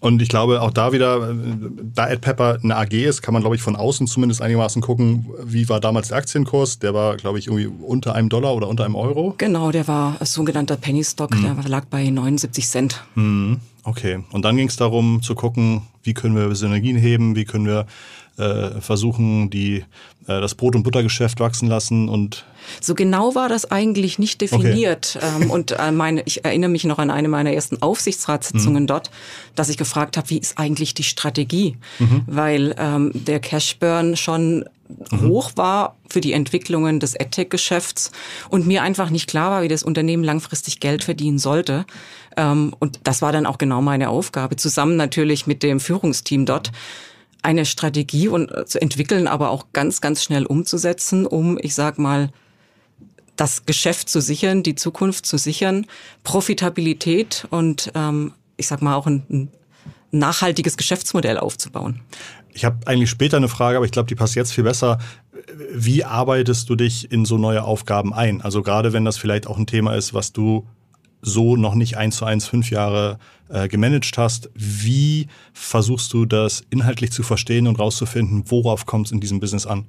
Und 0.00 0.22
ich 0.22 0.28
glaube, 0.28 0.62
auch 0.62 0.70
da 0.70 0.92
wieder, 0.92 1.34
da 1.94 2.04
AdPepper 2.04 2.58
eine 2.62 2.76
AG 2.76 2.92
ist, 2.92 3.20
kann 3.20 3.34
man, 3.34 3.42
glaube 3.42 3.56
ich, 3.56 3.62
von 3.62 3.76
außen 3.76 4.06
zumindest 4.06 4.40
einigermaßen 4.40 4.80
gucken, 4.80 5.26
wie 5.44 5.68
war 5.68 5.78
damals 5.78 6.08
der 6.08 6.16
Aktienkurs. 6.16 6.78
Der 6.78 6.94
war, 6.94 7.16
glaube 7.16 7.38
ich, 7.38 7.48
irgendwie 7.48 7.66
unter 7.66 8.14
einem 8.14 8.30
Dollar 8.30 8.54
oder 8.54 8.68
unter 8.68 8.84
einem 8.84 8.96
Euro. 8.96 9.34
Genau, 9.36 9.70
der 9.70 9.86
war 9.88 10.16
sogenannter 10.24 10.76
Penny 10.76 11.04
Stock, 11.04 11.34
mhm. 11.34 11.42
der 11.42 11.68
lag 11.68 11.84
bei 11.84 12.08
79 12.08 12.66
Cent. 12.66 13.04
Mhm. 13.14 13.60
Okay, 13.82 14.22
und 14.32 14.44
dann 14.44 14.56
ging 14.56 14.68
es 14.68 14.76
darum 14.76 15.22
zu 15.22 15.34
gucken, 15.34 15.82
wie 16.02 16.14
können 16.14 16.36
wir 16.36 16.54
Synergien 16.54 16.96
heben, 16.96 17.34
wie 17.36 17.44
können 17.44 17.66
wir 17.66 17.86
äh, 18.36 18.80
versuchen, 18.80 19.50
die, 19.50 19.84
äh, 20.26 20.40
das 20.40 20.54
Brot- 20.54 20.74
und 20.74 20.82
Buttergeschäft 20.82 21.40
wachsen 21.40 21.68
lassen 21.68 22.08
und 22.08 22.44
so 22.80 22.94
genau 22.94 23.34
war 23.34 23.48
das 23.48 23.70
eigentlich 23.70 24.18
nicht 24.18 24.40
definiert. 24.40 25.16
Okay. 25.16 25.42
Ähm, 25.42 25.50
und 25.50 25.72
äh, 25.72 25.90
meine, 25.90 26.22
ich 26.26 26.44
erinnere 26.44 26.70
mich 26.70 26.84
noch 26.84 26.98
an 26.98 27.10
eine 27.10 27.28
meiner 27.28 27.52
ersten 27.52 27.82
Aufsichtsratssitzungen 27.82 28.84
mhm. 28.84 28.86
dort, 28.86 29.10
dass 29.54 29.68
ich 29.68 29.76
gefragt 29.76 30.16
habe, 30.16 30.30
wie 30.30 30.38
ist 30.38 30.58
eigentlich 30.58 30.94
die 30.94 31.02
Strategie? 31.02 31.76
Mhm. 31.98 32.22
Weil 32.26 32.74
ähm, 32.78 33.10
der 33.14 33.40
Cashburn 33.40 34.16
schon 34.16 34.64
mhm. 35.10 35.28
hoch 35.28 35.52
war 35.56 35.96
für 36.08 36.20
die 36.20 36.32
Entwicklungen 36.32 37.00
des 37.00 37.18
AdTech-Geschäfts 37.18 38.12
und 38.48 38.66
mir 38.66 38.82
einfach 38.82 39.10
nicht 39.10 39.28
klar 39.28 39.50
war, 39.50 39.62
wie 39.62 39.68
das 39.68 39.82
Unternehmen 39.82 40.24
langfristig 40.24 40.80
Geld 40.80 41.04
verdienen 41.04 41.38
sollte. 41.38 41.86
Ähm, 42.36 42.74
und 42.78 43.00
das 43.04 43.22
war 43.22 43.32
dann 43.32 43.46
auch 43.46 43.58
genau 43.58 43.82
meine 43.82 44.08
Aufgabe, 44.10 44.56
zusammen 44.56 44.96
natürlich 44.96 45.46
mit 45.46 45.62
dem 45.62 45.80
Führungsteam 45.80 46.46
dort 46.46 46.72
eine 47.42 47.64
Strategie 47.66 48.28
und, 48.28 48.50
äh, 48.50 48.64
zu 48.66 48.80
entwickeln, 48.80 49.26
aber 49.26 49.50
auch 49.50 49.66
ganz, 49.72 50.00
ganz 50.00 50.22
schnell 50.22 50.46
umzusetzen, 50.46 51.26
um, 51.26 51.58
ich 51.60 51.74
sag 51.74 51.98
mal, 51.98 52.30
das 53.36 53.64
Geschäft 53.64 54.10
zu 54.10 54.20
sichern, 54.20 54.62
die 54.62 54.74
Zukunft 54.74 55.24
zu 55.24 55.38
sichern, 55.38 55.86
Profitabilität 56.24 57.46
und 57.50 57.90
ähm, 57.94 58.34
ich 58.56 58.66
sag 58.66 58.82
mal 58.82 58.94
auch 58.94 59.06
ein, 59.06 59.22
ein 59.30 59.48
nachhaltiges 60.10 60.76
Geschäftsmodell 60.76 61.38
aufzubauen. 61.38 62.00
Ich 62.52 62.64
habe 62.64 62.86
eigentlich 62.86 63.08
später 63.08 63.38
eine 63.38 63.48
Frage, 63.48 63.76
aber 63.76 63.86
ich 63.86 63.92
glaube, 63.92 64.08
die 64.08 64.14
passt 64.14 64.34
jetzt 64.34 64.52
viel 64.52 64.64
besser. 64.64 64.98
Wie 65.72 66.04
arbeitest 66.04 66.68
du 66.68 66.76
dich 66.76 67.10
in 67.10 67.24
so 67.24 67.38
neue 67.38 67.62
Aufgaben 67.62 68.12
ein? 68.12 68.42
Also 68.42 68.62
gerade 68.62 68.92
wenn 68.92 69.04
das 69.04 69.16
vielleicht 69.16 69.46
auch 69.46 69.56
ein 69.56 69.66
Thema 69.66 69.94
ist, 69.94 70.12
was 70.12 70.32
du 70.32 70.66
so 71.22 71.56
noch 71.56 71.74
nicht 71.74 71.96
eins 71.96 72.16
zu 72.16 72.24
eins 72.24 72.46
fünf 72.46 72.70
Jahre 72.70 73.18
äh, 73.48 73.68
gemanagt 73.68 74.16
hast. 74.16 74.50
Wie 74.54 75.28
versuchst 75.52 76.12
du 76.12 76.24
das 76.24 76.62
inhaltlich 76.70 77.12
zu 77.12 77.22
verstehen 77.22 77.66
und 77.66 77.78
rauszufinden, 77.78 78.44
worauf 78.46 78.86
kommt 78.86 79.06
es 79.06 79.12
in 79.12 79.20
diesem 79.20 79.40
Business 79.40 79.66
an? 79.66 79.86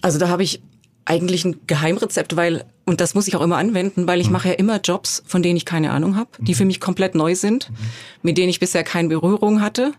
Also 0.00 0.18
da 0.18 0.28
habe 0.28 0.42
ich 0.42 0.62
eigentlich 1.08 1.44
ein 1.44 1.56
Geheimrezept, 1.66 2.36
weil, 2.36 2.64
und 2.84 3.00
das 3.00 3.14
muss 3.14 3.26
ich 3.28 3.34
auch 3.34 3.40
immer 3.40 3.56
anwenden, 3.56 4.06
weil 4.06 4.20
ich 4.20 4.26
mhm. 4.26 4.34
mache 4.34 4.48
ja 4.48 4.54
immer 4.54 4.78
Jobs, 4.80 5.22
von 5.26 5.42
denen 5.42 5.56
ich 5.56 5.64
keine 5.64 5.90
Ahnung 5.90 6.16
habe, 6.16 6.30
die 6.38 6.52
mhm. 6.52 6.56
für 6.56 6.64
mich 6.66 6.80
komplett 6.80 7.14
neu 7.14 7.34
sind, 7.34 7.70
mhm. 7.70 7.76
mit 8.22 8.38
denen 8.38 8.50
ich 8.50 8.60
bisher 8.60 8.84
keine 8.84 9.08
Berührung 9.08 9.62
hatte. 9.62 9.92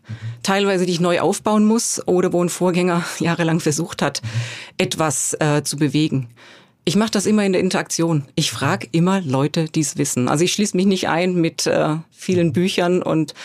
teilweise 0.43 0.85
die 0.85 0.91
ich 0.91 0.99
neu 0.99 1.19
aufbauen 1.19 1.65
muss 1.65 2.07
oder 2.07 2.31
wo 2.31 2.43
ein 2.43 2.49
Vorgänger 2.49 3.03
jahrelang 3.19 3.59
versucht 3.59 4.03
hat, 4.03 4.21
etwas 4.77 5.35
äh, 5.39 5.63
zu 5.63 5.77
bewegen. 5.77 6.29
Ich 6.89 6.95
mache 6.95 7.11
das 7.11 7.27
immer 7.27 7.45
in 7.45 7.53
der 7.53 7.61
Interaktion. 7.61 8.25
Ich 8.33 8.49
frage 8.49 8.87
immer 8.91 9.21
Leute, 9.21 9.65
die 9.65 9.81
es 9.81 9.99
wissen. 9.99 10.27
Also 10.27 10.43
ich 10.43 10.53
schließe 10.53 10.75
mich 10.75 10.87
nicht 10.87 11.07
ein 11.07 11.35
mit 11.35 11.67
äh, 11.67 11.97
vielen 12.09 12.51
Büchern 12.51 13.03
und 13.03 13.35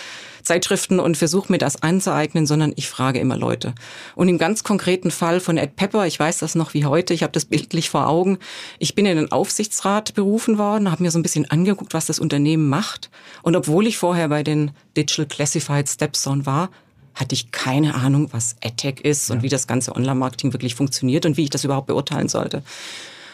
Zeitschriften 0.43 0.99
und 0.99 1.19
versuche 1.19 1.53
mir 1.53 1.59
das 1.59 1.83
anzueignen, 1.83 2.47
sondern 2.47 2.73
ich 2.77 2.89
frage 2.89 3.19
immer 3.19 3.37
Leute. 3.37 3.75
Und 4.15 4.31
im 4.31 4.39
ganz 4.39 4.65
konkreten 4.65 5.11
Fall 5.11 5.41
von 5.41 5.59
Ed 5.59 5.77
Pepper, 5.77 6.07
ich 6.07 6.19
weiß 6.19 6.39
das 6.39 6.55
noch 6.55 6.73
wie 6.73 6.87
heute, 6.87 7.13
ich 7.13 7.23
habe 7.23 7.35
das 7.35 7.45
bildlich 7.45 7.91
vor 7.91 8.09
Augen. 8.09 8.39
Ich 8.79 8.95
bin 8.95 9.05
in 9.05 9.19
den 9.19 9.31
Aufsichtsrat 9.31 10.15
berufen 10.15 10.57
worden, 10.57 10.91
habe 10.91 11.03
mir 11.03 11.11
so 11.11 11.19
ein 11.19 11.23
bisschen 11.23 11.51
angeguckt, 11.51 11.93
was 11.93 12.07
das 12.07 12.21
Unternehmen 12.21 12.71
macht. 12.71 13.11
Und 13.43 13.57
obwohl 13.57 13.87
ich 13.87 13.99
vorher 13.99 14.31
bei 14.31 14.43
den 14.43 14.71
Digital 14.97 15.27
Classified 15.27 15.87
Stepstone 15.87 16.47
war, 16.47 16.71
hatte 17.15 17.35
ich 17.35 17.51
keine 17.51 17.95
Ahnung, 17.95 18.29
was 18.33 18.57
AdTech 18.65 19.03
ist 19.03 19.29
ja. 19.29 19.35
und 19.35 19.43
wie 19.43 19.51
das 19.51 19.67
ganze 19.67 19.95
Online-Marketing 19.95 20.55
wirklich 20.55 20.75
funktioniert 20.75 21.27
und 21.27 21.37
wie 21.37 21.43
ich 21.43 21.51
das 21.51 21.65
überhaupt 21.65 21.89
beurteilen 21.89 22.31
sollte. 22.31 22.63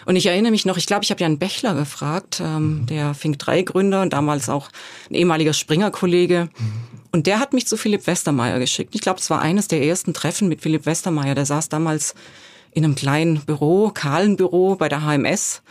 Und 0.06 0.16
ich 0.16 0.26
erinnere 0.26 0.50
mich 0.50 0.64
noch, 0.64 0.76
ich 0.76 0.86
glaube, 0.86 1.04
ich 1.04 1.10
habe 1.10 1.20
Jan 1.20 1.38
Bechler 1.38 1.74
gefragt, 1.74 2.40
ähm, 2.44 2.86
der 2.88 3.14
Fink 3.14 3.38
3 3.38 3.62
Gründer 3.62 4.02
und 4.02 4.12
damals 4.12 4.48
auch 4.48 4.68
ein 5.10 5.14
ehemaliger 5.14 5.52
Springer-Kollege. 5.52 6.48
Und 7.12 7.26
der 7.26 7.40
hat 7.40 7.52
mich 7.52 7.66
zu 7.66 7.76
Philipp 7.76 8.06
Westermeier 8.06 8.58
geschickt. 8.58 8.94
Ich 8.94 9.00
glaube, 9.00 9.18
es 9.20 9.30
war 9.30 9.40
eines 9.40 9.68
der 9.68 9.82
ersten 9.82 10.14
Treffen 10.14 10.48
mit 10.48 10.62
Philipp 10.62 10.86
Westermeier. 10.86 11.34
Der 11.34 11.46
saß 11.46 11.68
damals 11.68 12.14
in 12.72 12.84
einem 12.84 12.94
kleinen 12.94 13.40
Büro, 13.40 13.90
kahlen 13.90 14.36
Büro 14.36 14.76
bei 14.76 14.88
der 14.88 15.04
HMS, 15.04 15.62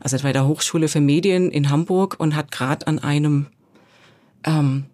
also 0.00 0.18
bei 0.18 0.32
der 0.32 0.46
Hochschule 0.46 0.88
für 0.88 1.00
Medien 1.00 1.50
in 1.50 1.70
Hamburg 1.70 2.16
und 2.18 2.36
hat 2.36 2.52
gerade 2.52 2.86
an 2.86 3.00
einem, 3.00 3.46
ähm, 4.44 4.84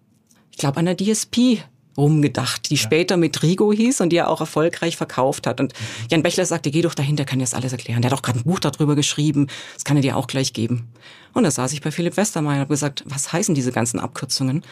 ich 0.51 0.59
glaube, 0.59 0.79
an 0.79 0.87
der 0.87 0.97
DSP 0.97 1.63
rumgedacht, 1.97 2.71
die 2.71 2.77
ja. 2.77 2.81
später 2.81 3.17
mit 3.17 3.43
Rigo 3.43 3.73
hieß 3.73 4.01
und 4.01 4.11
die 4.11 4.17
er 4.17 4.29
auch 4.29 4.41
erfolgreich 4.41 4.97
verkauft 4.97 5.47
hat. 5.47 5.61
Und 5.61 5.73
Jan 6.11 6.23
Bechler 6.23 6.47
sagte, 6.47 6.71
geh 6.71 6.83
doch 6.83 6.95
dahin, 6.95 7.17
der 7.17 7.27
kann 7.27 7.39
dir 7.39 7.45
das 7.45 7.55
alles 7.55 7.73
erklären. 7.73 8.03
Der 8.03 8.11
hat 8.11 8.19
auch 8.19 8.23
gerade 8.23 8.41
ein 8.41 8.45
Buch 8.45 8.61
darüber 8.61 8.95
geschrieben, 8.95 9.49
das 9.75 9.85
kann 9.85 9.97
er 9.97 10.03
dir 10.03 10.17
auch 10.17 10.27
gleich 10.27 10.53
geben. 10.53 10.89
Und 11.33 11.45
da 11.45 11.51
saß 11.51 11.73
ich 11.73 11.81
bei 11.81 11.91
Philipp 11.91 12.17
Westermeier 12.17 12.55
und 12.55 12.61
habe 12.61 12.75
gesagt, 12.75 13.05
was 13.07 13.33
heißen 13.33 13.55
diese 13.55 13.73
ganzen 13.73 14.01
Abkürzungen? 14.01 14.65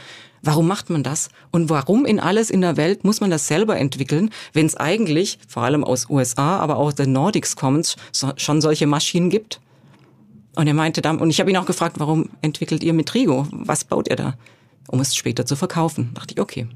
Warum 0.42 0.66
macht 0.66 0.90
man 0.90 1.02
das? 1.02 1.30
Und 1.50 1.70
warum 1.70 2.04
in 2.04 2.20
alles 2.20 2.50
in 2.50 2.60
der 2.60 2.76
Welt 2.76 3.04
muss 3.04 3.20
man 3.20 3.30
das 3.30 3.46
selber 3.46 3.76
entwickeln, 3.76 4.30
wenn 4.52 4.66
es 4.66 4.76
eigentlich, 4.76 5.38
vor 5.48 5.62
allem 5.62 5.84
aus 5.84 6.08
USA, 6.08 6.58
aber 6.58 6.76
auch 6.76 6.92
den 6.92 7.12
Nordics 7.12 7.56
Commons, 7.56 7.96
so, 8.12 8.32
schon 8.36 8.60
solche 8.60 8.86
Maschinen 8.86 9.30
gibt? 9.30 9.60
Und 10.54 10.66
er 10.66 10.74
meinte 10.74 11.02
dann, 11.02 11.18
und 11.18 11.30
ich 11.30 11.38
habe 11.38 11.50
ihn 11.50 11.56
auch 11.56 11.66
gefragt, 11.66 11.96
warum 11.98 12.30
entwickelt 12.42 12.82
ihr 12.82 12.92
mit 12.92 13.14
Rigo? 13.14 13.46
Was 13.52 13.84
baut 13.84 14.08
ihr 14.08 14.16
da? 14.16 14.34
Um 14.88 15.00
es 15.00 15.14
später 15.14 15.46
zu 15.46 15.54
verkaufen. 15.54 16.10
Da 16.14 16.20
dachte 16.20 16.34
ich, 16.34 16.40
okay, 16.40 16.66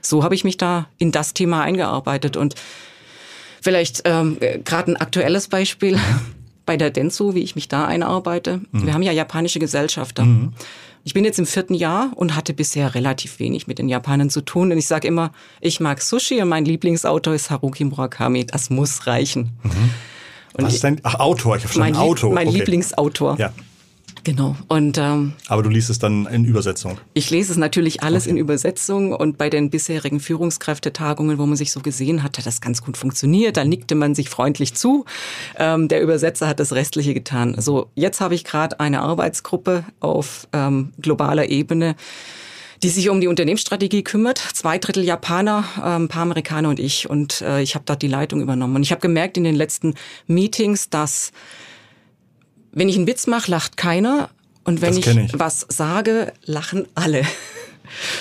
so 0.00 0.22
habe 0.22 0.34
ich 0.34 0.44
mich 0.44 0.56
da 0.56 0.86
in 0.98 1.12
das 1.12 1.34
Thema 1.34 1.62
eingearbeitet. 1.62 2.36
Und 2.36 2.54
vielleicht 3.60 4.02
ähm, 4.04 4.38
gerade 4.64 4.92
ein 4.92 4.96
aktuelles 4.96 5.48
Beispiel 5.48 5.98
bei 6.66 6.76
der 6.76 6.90
Denso, 6.90 7.34
wie 7.34 7.42
ich 7.42 7.54
mich 7.54 7.68
da 7.68 7.86
einarbeite. 7.86 8.60
Mhm. 8.72 8.86
Wir 8.86 8.94
haben 8.94 9.02
ja 9.02 9.12
japanische 9.12 9.58
Gesellschafter. 9.58 10.24
Mhm. 10.24 10.52
Ich 11.04 11.14
bin 11.14 11.24
jetzt 11.24 11.38
im 11.38 11.46
vierten 11.46 11.74
Jahr 11.74 12.10
und 12.16 12.36
hatte 12.36 12.52
bisher 12.52 12.94
relativ 12.94 13.38
wenig 13.38 13.66
mit 13.66 13.78
den 13.78 13.88
Japanern 13.88 14.28
zu 14.28 14.42
tun. 14.42 14.72
Und 14.72 14.78
ich 14.78 14.86
sage 14.86 15.08
immer, 15.08 15.32
ich 15.60 15.80
mag 15.80 16.02
Sushi 16.02 16.42
und 16.42 16.48
mein 16.48 16.64
Lieblingsautor 16.64 17.34
ist 17.34 17.50
Haruki 17.50 17.84
Murakami. 17.84 18.44
Das 18.44 18.68
muss 18.68 19.06
reichen. 19.06 19.52
Mhm. 19.62 19.90
Was 20.54 20.74
ist 20.74 20.84
dein 20.84 21.00
Ach, 21.04 21.14
Autor? 21.20 21.56
Ich 21.56 21.64
habe 21.64 21.72
schon 21.72 21.82
ein 21.82 21.96
Auto. 21.96 22.30
Mein 22.32 22.48
okay. 22.48 22.58
Lieblingsautor. 22.58 23.36
Ja. 23.38 23.52
Genau. 24.28 24.54
Und, 24.68 24.98
ähm, 24.98 25.32
Aber 25.46 25.62
du 25.62 25.70
liest 25.70 25.88
es 25.88 25.98
dann 25.98 26.26
in 26.26 26.44
Übersetzung? 26.44 26.98
Ich 27.14 27.30
lese 27.30 27.50
es 27.50 27.56
natürlich 27.56 28.02
alles 28.02 28.24
okay. 28.24 28.32
in 28.32 28.36
Übersetzung 28.36 29.14
und 29.14 29.38
bei 29.38 29.48
den 29.48 29.70
bisherigen 29.70 30.20
Führungskräftetagungen, 30.20 31.38
wo 31.38 31.46
man 31.46 31.56
sich 31.56 31.72
so 31.72 31.80
gesehen 31.80 32.22
hat, 32.22 32.36
hat 32.36 32.44
das 32.44 32.60
ganz 32.60 32.82
gut 32.82 32.98
funktioniert. 32.98 33.56
Da 33.56 33.64
nickte 33.64 33.94
man 33.94 34.14
sich 34.14 34.28
freundlich 34.28 34.74
zu. 34.74 35.06
Ähm, 35.56 35.88
der 35.88 36.02
Übersetzer 36.02 36.46
hat 36.46 36.60
das 36.60 36.74
Restliche 36.74 37.14
getan. 37.14 37.58
So, 37.58 37.88
jetzt 37.94 38.20
habe 38.20 38.34
ich 38.34 38.44
gerade 38.44 38.78
eine 38.80 39.00
Arbeitsgruppe 39.00 39.86
auf 40.00 40.46
ähm, 40.52 40.92
globaler 41.00 41.48
Ebene 41.48 41.96
die 42.84 42.90
sich 42.90 43.08
um 43.08 43.20
die 43.20 43.26
Unternehmensstrategie 43.26 44.04
kümmert. 44.04 44.38
Zwei 44.38 44.78
Drittel 44.78 45.02
Japaner, 45.02 45.64
ein 45.82 46.02
ähm, 46.02 46.08
paar 46.08 46.22
Amerikaner 46.22 46.68
und 46.68 46.78
ich. 46.78 47.10
Und 47.10 47.40
äh, 47.40 47.60
ich 47.60 47.74
habe 47.74 47.84
dort 47.84 48.02
die 48.02 48.06
Leitung 48.06 48.40
übernommen. 48.40 48.76
Und 48.76 48.84
ich 48.84 48.92
habe 48.92 49.00
gemerkt 49.00 49.36
in 49.36 49.42
den 49.42 49.56
letzten 49.56 49.94
Meetings, 50.28 50.88
dass 50.88 51.32
wenn 52.78 52.88
ich 52.88 52.96
einen 52.96 53.06
Witz 53.06 53.26
mache, 53.26 53.50
lacht 53.50 53.76
keiner. 53.76 54.30
Und 54.64 54.80
wenn 54.80 54.96
ich, 54.96 55.06
ich 55.06 55.38
was 55.38 55.66
sage, 55.68 56.32
lachen 56.44 56.86
alle 56.94 57.24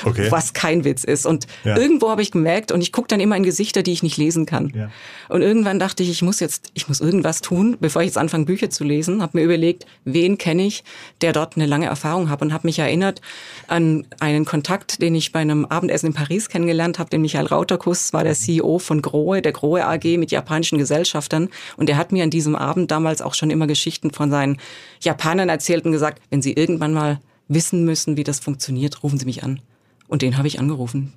okay. 0.06 0.32
was 0.32 0.54
kein 0.54 0.84
Witz 0.84 1.04
ist. 1.04 1.26
Und 1.26 1.48
ja. 1.64 1.78
irgendwo 1.78 2.10
habe 2.10 2.22
ich 2.22 2.32
gemerkt, 2.32 2.72
und 2.72 2.82
ich 2.82 2.92
gucke 2.92 3.08
dann 3.08 3.20
immer 3.20 3.36
in 3.36 3.44
Gesichter, 3.44 3.84
die 3.84 3.92
ich 3.92 4.04
nicht 4.04 4.18
lesen 4.18 4.46
kann. 4.46 4.72
Ja. 4.76 4.90
Und 5.30 5.42
irgendwann 5.42 5.80
dachte 5.80 6.04
ich, 6.04 6.10
ich 6.10 6.22
muss 6.22 6.40
jetzt, 6.40 6.72
ich 6.74 6.88
muss 6.88 7.02
irgendwas 7.02 7.42
tun, 7.42 7.78
bevor 7.80 8.02
ich 8.02 8.08
jetzt 8.08 8.18
anfange, 8.18 8.46
Bücher 8.46 8.70
zu 8.70 8.84
lesen. 8.84 9.22
Habe 9.22 9.38
mir 9.38 9.44
überlegt, 9.44 9.86
wen 10.06 10.38
kenne 10.38 10.66
ich, 10.66 10.84
der 11.22 11.34
dort 11.34 11.56
eine 11.56 11.66
lange 11.66 11.88
Erfahrung 11.88 12.30
hat 12.30 12.42
und 12.42 12.54
habe 12.54 12.68
mich 12.68 12.80
erinnert 12.80 13.22
an 13.68 14.06
einen 14.20 14.46
Kontakt, 14.46 15.02
den 15.02 15.16
ich 15.16 15.32
bei 15.32 15.40
einem 15.40 15.66
Abendessen 15.66 16.08
in 16.08 16.14
Paris 16.14 16.50
kennengelernt 16.50 17.00
habe, 17.00 17.10
den 17.10 17.22
Michael 17.22 17.48
Rauterkus, 17.48 18.14
war 18.14 18.24
der 18.24 18.34
CEO 18.34 18.80
von 18.80 19.02
Grohe, 19.02 19.42
der 19.42 19.52
Grohe 19.52 19.86
AG 19.86 20.18
mit 20.18 20.32
japanischen 20.32 20.78
Gesellschaftern. 20.78 21.50
Und 21.76 21.90
der 21.90 21.98
hat 21.98 22.12
mir 22.12 22.24
an 22.24 22.30
diesem 22.30 22.56
Abend 22.56 22.92
damals 22.92 23.22
auch 23.22 23.34
schon 23.34 23.50
immer 23.50 23.68
Geschichten 23.68 24.12
von 24.12 24.32
seinen 24.32 24.58
Japanern 25.02 25.50
erzählt 25.50 25.86
und 25.86 25.92
gesagt, 25.92 26.22
wenn 26.30 26.42
sie 26.42 26.54
irgendwann 26.54 26.94
mal 26.94 27.20
wissen 27.48 27.86
müssen, 27.86 28.18
wie 28.18 28.24
das 28.24 28.40
funktioniert, 28.40 29.04
rufen 29.04 29.20
Sie 29.20 29.26
mich 29.26 29.44
an. 29.44 29.62
Und 30.08 30.22
den 30.22 30.38
habe 30.38 30.48
ich 30.48 30.60
angerufen. 30.60 31.14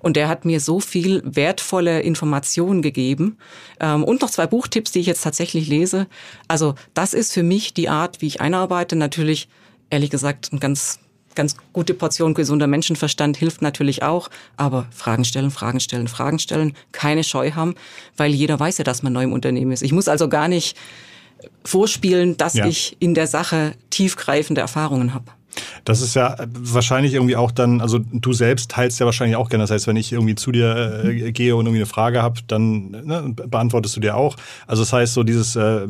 Und 0.00 0.16
der 0.16 0.28
hat 0.28 0.44
mir 0.44 0.60
so 0.60 0.80
viel 0.80 1.22
wertvolle 1.24 2.00
Informationen 2.00 2.82
gegeben 2.82 3.36
ähm, 3.80 4.04
und 4.04 4.22
noch 4.22 4.30
zwei 4.30 4.46
Buchtipps, 4.46 4.92
die 4.92 5.00
ich 5.00 5.06
jetzt 5.06 5.22
tatsächlich 5.22 5.68
lese. 5.68 6.06
Also 6.46 6.74
das 6.94 7.14
ist 7.14 7.32
für 7.32 7.42
mich 7.42 7.74
die 7.74 7.88
Art, 7.88 8.20
wie 8.20 8.26
ich 8.26 8.40
einarbeite. 8.40 8.94
Natürlich, 8.96 9.48
ehrlich 9.90 10.10
gesagt, 10.10 10.52
ein 10.52 10.60
ganz 10.60 11.00
ganz 11.34 11.56
gute 11.72 11.94
Portion 11.94 12.34
gesunder 12.34 12.66
Menschenverstand 12.66 13.36
hilft 13.36 13.62
natürlich 13.62 14.02
auch, 14.02 14.28
aber 14.56 14.88
Fragen 14.90 15.24
stellen, 15.24 15.52
Fragen 15.52 15.78
stellen, 15.78 16.08
Fragen 16.08 16.40
stellen, 16.40 16.74
keine 16.90 17.22
Scheu 17.22 17.52
haben, 17.52 17.76
weil 18.16 18.32
jeder 18.32 18.58
weiß 18.58 18.78
ja, 18.78 18.84
dass 18.84 19.04
man 19.04 19.12
neu 19.12 19.22
im 19.22 19.32
Unternehmen 19.32 19.70
ist. 19.70 19.84
Ich 19.84 19.92
muss 19.92 20.08
also 20.08 20.28
gar 20.28 20.48
nicht 20.48 20.76
vorspielen, 21.64 22.36
dass 22.36 22.54
ja. 22.54 22.66
ich 22.66 22.96
in 22.98 23.14
der 23.14 23.28
Sache 23.28 23.74
tiefgreifende 23.90 24.60
Erfahrungen 24.60 25.14
habe. 25.14 25.30
Das 25.84 26.00
ist 26.00 26.14
ja 26.14 26.36
wahrscheinlich 26.48 27.14
irgendwie 27.14 27.36
auch 27.36 27.50
dann, 27.50 27.80
also 27.80 27.98
du 27.98 28.32
selbst 28.32 28.70
teilst 28.70 29.00
ja 29.00 29.06
wahrscheinlich 29.06 29.36
auch 29.36 29.48
gerne. 29.48 29.64
Das 29.64 29.70
heißt, 29.70 29.86
wenn 29.86 29.96
ich 29.96 30.12
irgendwie 30.12 30.34
zu 30.34 30.52
dir 30.52 31.04
äh, 31.04 31.32
gehe 31.32 31.56
und 31.56 31.66
irgendwie 31.66 31.80
eine 31.80 31.86
Frage 31.86 32.22
habe, 32.22 32.40
dann 32.46 32.90
ne, 32.90 33.34
beantwortest 33.34 33.96
du 33.96 34.00
dir 34.00 34.16
auch. 34.16 34.36
Also 34.66 34.82
das 34.82 34.92
heißt, 34.92 35.14
so 35.14 35.22
dieses 35.22 35.56
äh, 35.56 35.86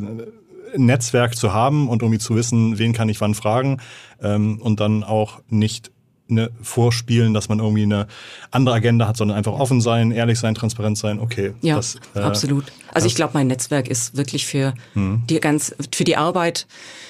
Netzwerk 0.76 1.36
zu 1.36 1.52
haben 1.52 1.88
und 1.88 2.02
irgendwie 2.02 2.18
zu 2.18 2.34
wissen, 2.36 2.78
wen 2.78 2.92
kann 2.92 3.08
ich 3.08 3.20
wann 3.20 3.34
fragen 3.34 3.78
ähm, 4.22 4.60
und 4.60 4.80
dann 4.80 5.04
auch 5.04 5.40
nicht 5.48 5.90
ne, 6.28 6.50
vorspielen, 6.62 7.34
dass 7.34 7.48
man 7.48 7.58
irgendwie 7.58 7.82
eine 7.82 8.06
andere 8.50 8.76
Agenda 8.76 9.08
hat, 9.08 9.16
sondern 9.16 9.36
einfach 9.36 9.52
offen 9.52 9.80
sein, 9.80 10.10
ehrlich 10.12 10.38
sein, 10.38 10.54
transparent 10.54 10.98
sein. 10.98 11.18
Okay. 11.18 11.52
Ja, 11.62 11.76
das, 11.76 11.96
äh, 12.14 12.20
absolut. 12.20 12.64
Also 12.92 13.06
ich 13.06 13.14
glaube, 13.14 13.32
mein 13.34 13.48
Netzwerk 13.48 13.88
ist 13.88 14.16
wirklich 14.16 14.46
für 14.46 14.74
hm. 14.94 15.22
die 15.28 15.40
ganz, 15.40 15.74
für 15.94 16.04
die 16.04 16.16
Arbeit, 16.16 16.66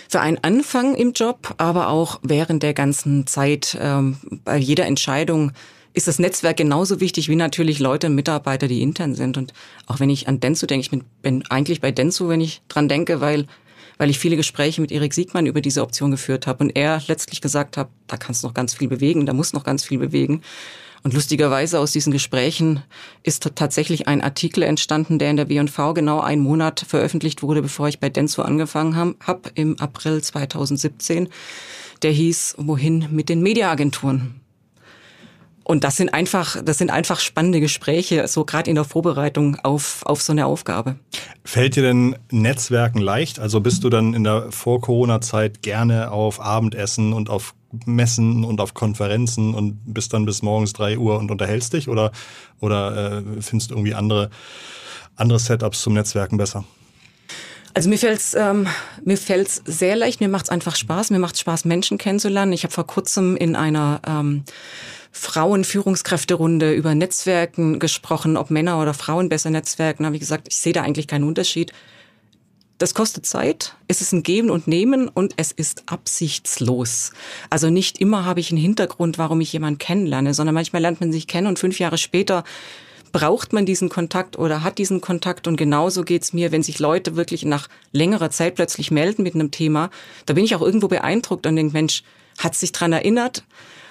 für 0.08 0.20
einen 0.20 0.38
Anfang 0.42 0.94
im 0.94 1.12
Job, 1.12 1.54
aber 1.58 1.88
auch 1.88 2.20
während 2.22 2.62
der 2.62 2.74
ganzen 2.74 3.26
Zeit 3.26 3.76
ähm, 3.80 4.16
bei 4.44 4.56
jeder 4.56 4.86
Entscheidung 4.86 5.52
ist 5.94 6.06
das 6.06 6.18
Netzwerk 6.18 6.56
genauso 6.56 7.00
wichtig 7.00 7.28
wie 7.28 7.36
natürlich 7.36 7.80
Leute, 7.80 8.08
Mitarbeiter, 8.08 8.68
die 8.68 8.82
intern 8.82 9.14
sind. 9.14 9.36
Und 9.36 9.52
auch 9.86 10.00
wenn 10.00 10.10
ich 10.10 10.28
an 10.28 10.38
Denso 10.38 10.66
denke, 10.66 10.82
ich 10.82 10.90
bin, 10.90 11.04
bin 11.22 11.44
eigentlich 11.50 11.80
bei 11.80 11.90
Denso, 11.90 12.28
wenn 12.28 12.40
ich 12.40 12.62
dran 12.68 12.88
denke, 12.88 13.20
weil 13.20 13.46
weil 13.98 14.10
ich 14.10 14.18
viele 14.18 14.36
Gespräche 14.36 14.80
mit 14.80 14.90
Erik 14.90 15.12
Siegmann 15.12 15.46
über 15.46 15.60
diese 15.60 15.82
Option 15.82 16.10
geführt 16.10 16.46
habe 16.46 16.64
und 16.64 16.70
er 16.70 17.02
letztlich 17.08 17.40
gesagt 17.40 17.76
hat, 17.76 17.88
da 18.06 18.16
kannst 18.16 18.42
du 18.42 18.46
noch 18.46 18.54
ganz 18.54 18.74
viel 18.74 18.88
bewegen, 18.88 19.26
da 19.26 19.32
muss 19.32 19.52
noch 19.52 19.64
ganz 19.64 19.84
viel 19.84 19.98
bewegen. 19.98 20.42
Und 21.02 21.14
lustigerweise 21.14 21.78
aus 21.78 21.92
diesen 21.92 22.12
Gesprächen 22.12 22.82
ist 23.22 23.48
tatsächlich 23.54 24.08
ein 24.08 24.20
Artikel 24.20 24.62
entstanden, 24.62 25.18
der 25.18 25.30
in 25.30 25.36
der 25.36 25.48
W&V 25.48 25.94
genau 25.94 26.20
einen 26.20 26.42
Monat 26.42 26.80
veröffentlicht 26.80 27.42
wurde, 27.42 27.62
bevor 27.62 27.88
ich 27.88 28.00
bei 28.00 28.08
Denso 28.08 28.42
angefangen 28.42 28.96
habe, 28.96 29.14
hab, 29.24 29.50
im 29.54 29.78
April 29.78 30.22
2017. 30.22 31.28
Der 32.02 32.10
hieß 32.10 32.56
Wohin 32.58 33.06
mit 33.10 33.28
den 33.28 33.42
Mediaagenturen? 33.42 34.37
Und 35.68 35.84
das 35.84 35.96
sind 35.96 36.14
einfach, 36.14 36.56
das 36.64 36.78
sind 36.78 36.90
einfach 36.90 37.20
spannende 37.20 37.60
Gespräche, 37.60 38.26
so 38.26 38.46
gerade 38.46 38.70
in 38.70 38.74
der 38.74 38.84
Vorbereitung 38.84 39.56
auf, 39.56 40.00
auf 40.06 40.22
so 40.22 40.32
eine 40.32 40.46
Aufgabe. 40.46 40.96
Fällt 41.44 41.76
dir 41.76 41.82
denn 41.82 42.16
Netzwerken 42.30 43.02
leicht? 43.02 43.38
Also 43.38 43.60
bist 43.60 43.84
du 43.84 43.90
dann 43.90 44.14
in 44.14 44.24
der 44.24 44.50
Vor-Corona-Zeit 44.50 45.60
gerne 45.60 46.10
auf 46.10 46.40
Abendessen 46.40 47.12
und 47.12 47.28
auf 47.28 47.54
Messen 47.84 48.44
und 48.44 48.62
auf 48.62 48.72
Konferenzen 48.72 49.52
und 49.52 49.76
bist 49.84 50.14
dann 50.14 50.24
bis 50.24 50.40
morgens 50.40 50.72
drei 50.72 50.96
Uhr 50.96 51.18
und 51.18 51.30
unterhältst 51.30 51.74
dich 51.74 51.90
oder, 51.90 52.12
oder 52.60 53.18
äh, 53.18 53.42
findest 53.42 53.70
du 53.70 53.74
irgendwie 53.74 53.92
andere, 53.92 54.30
andere 55.16 55.38
Setups 55.38 55.82
zum 55.82 55.92
Netzwerken 55.92 56.38
besser? 56.38 56.64
Also 57.74 57.90
mir 57.90 57.98
fällt's 57.98 58.32
ähm, 58.34 58.66
mir 59.04 59.18
fällt's 59.18 59.62
sehr 59.66 59.96
leicht. 59.96 60.22
Mir 60.22 60.28
macht's 60.28 60.48
einfach 60.48 60.76
Spaß. 60.76 61.10
Mir 61.10 61.18
macht's 61.18 61.40
Spaß, 61.40 61.66
Menschen 61.66 61.98
kennenzulernen. 61.98 62.54
Ich 62.54 62.64
habe 62.64 62.72
vor 62.72 62.86
kurzem 62.86 63.36
in 63.36 63.54
einer 63.54 64.00
ähm, 64.06 64.44
Frauenführungskräfterunde 65.12 66.72
über 66.72 66.94
Netzwerken 66.94 67.78
gesprochen, 67.78 68.36
ob 68.36 68.50
Männer 68.50 68.80
oder 68.80 68.94
Frauen 68.94 69.28
besser 69.28 69.50
netzwerken. 69.50 70.02
Da 70.02 70.06
habe 70.06 70.16
ich 70.16 70.20
gesagt, 70.20 70.48
ich 70.50 70.56
sehe 70.56 70.72
da 70.72 70.82
eigentlich 70.82 71.06
keinen 71.06 71.24
Unterschied. 71.24 71.72
Das 72.78 72.94
kostet 72.94 73.26
Zeit, 73.26 73.74
es 73.88 74.00
ist 74.00 74.12
ein 74.12 74.22
Geben 74.22 74.50
und 74.50 74.68
Nehmen 74.68 75.08
und 75.08 75.34
es 75.36 75.50
ist 75.50 75.82
absichtslos. 75.86 77.10
Also 77.50 77.70
nicht 77.70 77.98
immer 77.98 78.24
habe 78.24 78.38
ich 78.38 78.52
einen 78.52 78.60
Hintergrund, 78.60 79.18
warum 79.18 79.40
ich 79.40 79.52
jemanden 79.52 79.78
kennenlerne, 79.78 80.32
sondern 80.32 80.54
manchmal 80.54 80.82
lernt 80.82 81.00
man 81.00 81.10
sich 81.10 81.26
kennen 81.26 81.48
und 81.48 81.58
fünf 81.58 81.80
Jahre 81.80 81.98
später 81.98 82.44
braucht 83.10 83.52
man 83.52 83.66
diesen 83.66 83.88
Kontakt 83.88 84.38
oder 84.38 84.62
hat 84.62 84.78
diesen 84.78 85.00
Kontakt 85.00 85.48
und 85.48 85.56
genauso 85.56 86.04
geht's 86.04 86.32
mir, 86.32 86.52
wenn 86.52 86.62
sich 86.62 86.78
Leute 86.78 87.16
wirklich 87.16 87.44
nach 87.44 87.68
längerer 87.90 88.30
Zeit 88.30 88.54
plötzlich 88.54 88.92
melden 88.92 89.24
mit 89.24 89.34
einem 89.34 89.50
Thema, 89.50 89.90
da 90.26 90.34
bin 90.34 90.44
ich 90.44 90.54
auch 90.54 90.62
irgendwo 90.62 90.86
beeindruckt 90.86 91.46
und 91.46 91.56
denke, 91.56 91.72
Mensch, 91.72 92.04
hat 92.38 92.54
sich 92.54 92.70
dran 92.70 92.92
erinnert 92.92 93.42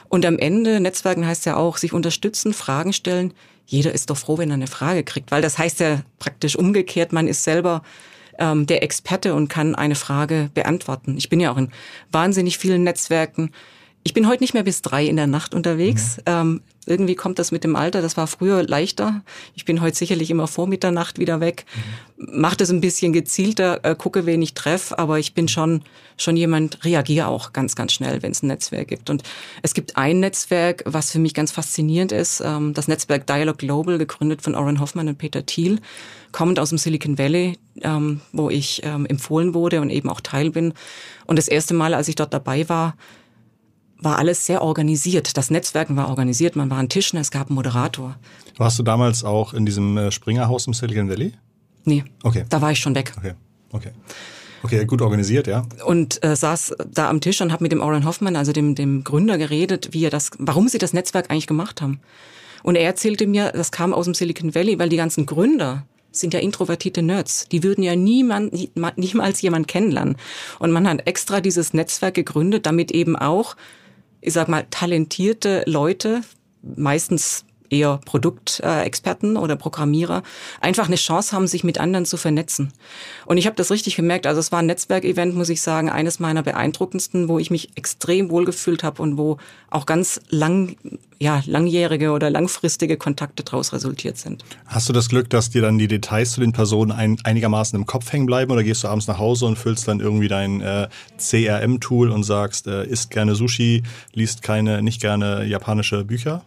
und 0.09 0.25
am 0.25 0.37
Ende, 0.37 0.79
Netzwerken 0.79 1.25
heißt 1.25 1.45
ja 1.45 1.55
auch, 1.57 1.77
sich 1.77 1.93
unterstützen, 1.93 2.53
Fragen 2.53 2.93
stellen. 2.93 3.33
Jeder 3.65 3.91
ist 3.91 4.09
doch 4.09 4.17
froh, 4.17 4.37
wenn 4.37 4.49
er 4.49 4.55
eine 4.55 4.67
Frage 4.67 5.03
kriegt, 5.03 5.31
weil 5.31 5.41
das 5.41 5.57
heißt 5.57 5.79
ja 5.81 6.01
praktisch 6.19 6.55
umgekehrt, 6.55 7.11
man 7.11 7.27
ist 7.27 7.43
selber 7.43 7.81
ähm, 8.39 8.65
der 8.65 8.83
Experte 8.83 9.33
und 9.33 9.49
kann 9.49 9.75
eine 9.75 9.95
Frage 9.95 10.49
beantworten. 10.53 11.17
Ich 11.17 11.29
bin 11.29 11.39
ja 11.39 11.51
auch 11.51 11.57
in 11.57 11.71
wahnsinnig 12.11 12.57
vielen 12.57 12.83
Netzwerken. 12.83 13.51
Ich 14.07 14.13
bin 14.13 14.29
heute 14.29 14.41
nicht 14.41 14.53
mehr 14.53 14.63
bis 14.63 14.81
drei 14.81 15.05
in 15.05 15.17
der 15.17 15.27
Nacht 15.27 15.53
unterwegs. 15.53 16.15
Mhm. 16.19 16.23
Ähm, 16.27 16.61
irgendwie 16.85 17.15
kommt 17.15 17.39
das 17.39 17.51
mit 17.51 17.65
dem 17.65 17.75
Alter. 17.75 18.01
Das 18.01 18.15
war 18.15 18.25
früher 18.25 18.63
leichter. 18.63 19.21
Ich 19.53 19.65
bin 19.65 19.81
heute 19.81 19.97
sicherlich 19.97 20.31
immer 20.31 20.47
vor 20.47 20.65
Mitternacht 20.65 21.19
wieder 21.19 21.41
weg. 21.41 21.65
Mhm. 22.15 22.39
Mache 22.39 22.55
das 22.55 22.69
ein 22.69 22.79
bisschen 22.79 23.11
gezielter, 23.11 23.83
äh, 23.83 23.95
gucke, 23.97 24.25
wen 24.25 24.41
ich 24.41 24.53
treffe. 24.53 24.97
Aber 24.97 25.19
ich 25.19 25.33
bin 25.33 25.49
schon, 25.49 25.81
schon 26.15 26.37
jemand, 26.37 26.85
reagiere 26.85 27.27
auch 27.27 27.51
ganz, 27.51 27.75
ganz 27.75 27.91
schnell, 27.91 28.23
wenn 28.23 28.31
es 28.31 28.41
ein 28.41 28.47
Netzwerk 28.47 28.87
gibt. 28.87 29.09
Und 29.09 29.23
es 29.61 29.73
gibt 29.73 29.97
ein 29.97 30.21
Netzwerk, 30.21 30.83
was 30.85 31.11
für 31.11 31.19
mich 31.19 31.33
ganz 31.33 31.51
faszinierend 31.51 32.13
ist. 32.13 32.39
Ähm, 32.39 32.73
das 32.73 32.87
Netzwerk 32.87 33.27
Dialog 33.27 33.57
Global, 33.57 33.97
gegründet 33.97 34.41
von 34.41 34.55
Oren 34.55 34.79
Hoffmann 34.79 35.09
und 35.09 35.17
Peter 35.17 35.45
Thiel, 35.45 35.81
kommt 36.31 36.59
aus 36.59 36.69
dem 36.69 36.77
Silicon 36.77 37.17
Valley, 37.17 37.57
ähm, 37.81 38.21
wo 38.31 38.49
ich 38.49 38.83
ähm, 38.85 39.05
empfohlen 39.05 39.53
wurde 39.53 39.81
und 39.81 39.89
eben 39.89 40.07
auch 40.09 40.21
Teil 40.21 40.51
bin. 40.51 40.73
Und 41.25 41.37
das 41.37 41.49
erste 41.49 41.73
Mal, 41.73 41.93
als 41.93 42.07
ich 42.07 42.15
dort 42.15 42.33
dabei 42.33 42.69
war, 42.69 42.95
war 43.99 44.19
alles 44.19 44.45
sehr 44.45 44.61
organisiert. 44.61 45.37
Das 45.37 45.49
Netzwerken 45.49 45.95
war 45.95 46.09
organisiert, 46.09 46.55
man 46.55 46.69
war 46.69 46.77
an 46.77 46.89
Tischen, 46.89 47.19
es 47.19 47.31
gab 47.31 47.47
einen 47.47 47.55
Moderator. 47.55 48.15
Warst 48.57 48.77
du 48.79 48.83
damals 48.83 49.23
auch 49.23 49.53
in 49.53 49.65
diesem 49.65 49.97
äh, 49.97 50.11
Springerhaus 50.11 50.67
im 50.67 50.73
Silicon 50.73 51.09
Valley? 51.09 51.33
Nee. 51.85 52.03
Okay. 52.23 52.45
Da 52.49 52.61
war 52.61 52.71
ich 52.71 52.79
schon 52.79 52.95
weg. 52.95 53.13
Okay. 53.17 53.33
Okay. 53.71 53.91
Okay, 54.63 54.85
gut 54.85 55.01
organisiert, 55.01 55.47
ja. 55.47 55.65
Und 55.85 56.23
äh, 56.23 56.35
saß 56.35 56.75
da 56.91 57.09
am 57.09 57.21
Tisch 57.21 57.41
und 57.41 57.51
habe 57.51 57.63
mit 57.63 57.71
dem 57.71 57.81
Oren 57.81 58.05
Hoffman, 58.05 58.35
also 58.35 58.51
dem, 58.51 58.75
dem 58.75 59.03
Gründer, 59.03 59.37
geredet, 59.37 59.89
wie 59.91 60.03
er 60.03 60.09
das, 60.09 60.31
warum 60.39 60.67
sie 60.67 60.79
das 60.79 60.93
Netzwerk 60.93 61.29
eigentlich 61.29 61.47
gemacht 61.47 61.81
haben. 61.81 61.99
Und 62.63 62.75
er 62.75 62.83
erzählte 62.83 63.27
mir, 63.27 63.51
das 63.51 63.71
kam 63.71 63.93
aus 63.93 64.05
dem 64.05 64.13
Silicon 64.13 64.55
Valley, 64.55 64.79
weil 64.79 64.89
die 64.89 64.97
ganzen 64.97 65.25
Gründer 65.25 65.85
sind 66.11 66.33
ja 66.33 66.39
introvertierte 66.39 67.01
Nerds. 67.01 67.47
Die 67.49 67.63
würden 67.63 67.83
ja 67.83 67.95
niemand, 67.95 68.53
niemals 68.97 69.41
jemand 69.41 69.67
kennenlernen. 69.67 70.17
Und 70.59 70.71
man 70.71 70.87
hat 70.87 71.05
extra 71.05 71.39
dieses 71.41 71.73
Netzwerk 71.73 72.15
gegründet, 72.15 72.65
damit 72.65 72.91
eben 72.91 73.15
auch 73.15 73.55
ich 74.21 74.33
sag 74.33 74.47
mal, 74.47 74.65
talentierte 74.69 75.63
Leute, 75.65 76.21
meistens 76.61 77.45
eher 77.69 77.99
Produktexperten 78.05 79.37
oder 79.37 79.55
Programmierer, 79.55 80.23
einfach 80.61 80.87
eine 80.87 80.95
Chance 80.95 81.35
haben, 81.35 81.47
sich 81.47 81.63
mit 81.63 81.79
anderen 81.79 82.05
zu 82.05 82.17
vernetzen. 82.17 82.73
Und 83.25 83.37
ich 83.37 83.45
habe 83.45 83.55
das 83.55 83.71
richtig 83.71 83.95
gemerkt. 83.95 84.27
Also 84.27 84.39
es 84.39 84.51
war 84.51 84.59
ein 84.59 84.67
Netzwerkevent, 84.67 85.35
muss 85.35 85.49
ich 85.49 85.61
sagen, 85.61 85.89
eines 85.89 86.19
meiner 86.19 86.43
beeindruckendsten, 86.43 87.29
wo 87.29 87.39
ich 87.39 87.51
mich 87.51 87.69
extrem 87.75 88.29
wohlgefühlt 88.29 88.83
habe 88.83 89.01
und 89.01 89.17
wo 89.17 89.37
auch 89.69 89.85
ganz 89.85 90.21
lang 90.29 90.75
ja, 91.19 91.41
langjährige 91.45 92.11
oder 92.11 92.29
langfristige 92.29 92.97
Kontakte 92.97 93.43
daraus 93.43 93.73
resultiert 93.73 94.17
sind. 94.17 94.43
Hast 94.65 94.87
du 94.87 94.93
das 94.93 95.09
Glück, 95.09 95.29
dass 95.29 95.49
dir 95.49 95.61
dann 95.61 95.77
die 95.77 95.87
Details 95.87 96.31
zu 96.33 96.41
den 96.41 96.51
Personen 96.51 96.91
ein, 96.91 97.17
einigermaßen 97.23 97.77
im 97.77 97.85
Kopf 97.85 98.11
hängen 98.11 98.25
bleiben 98.25 98.51
oder 98.51 98.63
gehst 98.63 98.83
du 98.83 98.87
abends 98.87 99.07
nach 99.07 99.17
Hause 99.17 99.45
und 99.45 99.57
füllst 99.57 99.87
dann 99.87 99.99
irgendwie 99.99 100.27
dein 100.27 100.61
äh, 100.61 100.87
CRM-Tool 101.17 102.11
und 102.11 102.23
sagst, 102.23 102.67
äh, 102.67 102.85
isst 102.85 103.09
gerne 103.09 103.35
Sushi, 103.35 103.83
liest 104.13 104.43
keine, 104.43 104.81
nicht 104.81 105.01
gerne 105.01 105.45
japanische 105.45 106.03
Bücher? 106.03 106.43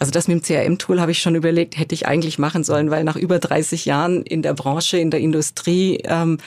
Also 0.00 0.12
das 0.12 0.28
mit 0.28 0.36
dem 0.38 0.42
CRM-Tool 0.42 0.98
habe 0.98 1.12
ich 1.12 1.20
schon 1.20 1.34
überlegt, 1.34 1.78
hätte 1.78 1.94
ich 1.94 2.06
eigentlich 2.06 2.38
machen 2.38 2.64
sollen, 2.64 2.90
weil 2.90 3.04
nach 3.04 3.16
über 3.16 3.38
30 3.38 3.84
Jahren 3.84 4.22
in 4.22 4.40
der 4.40 4.54
Branche, 4.54 4.96
in 4.96 5.10
der 5.10 5.20
Industrie 5.20 6.00
ähm, 6.04 6.38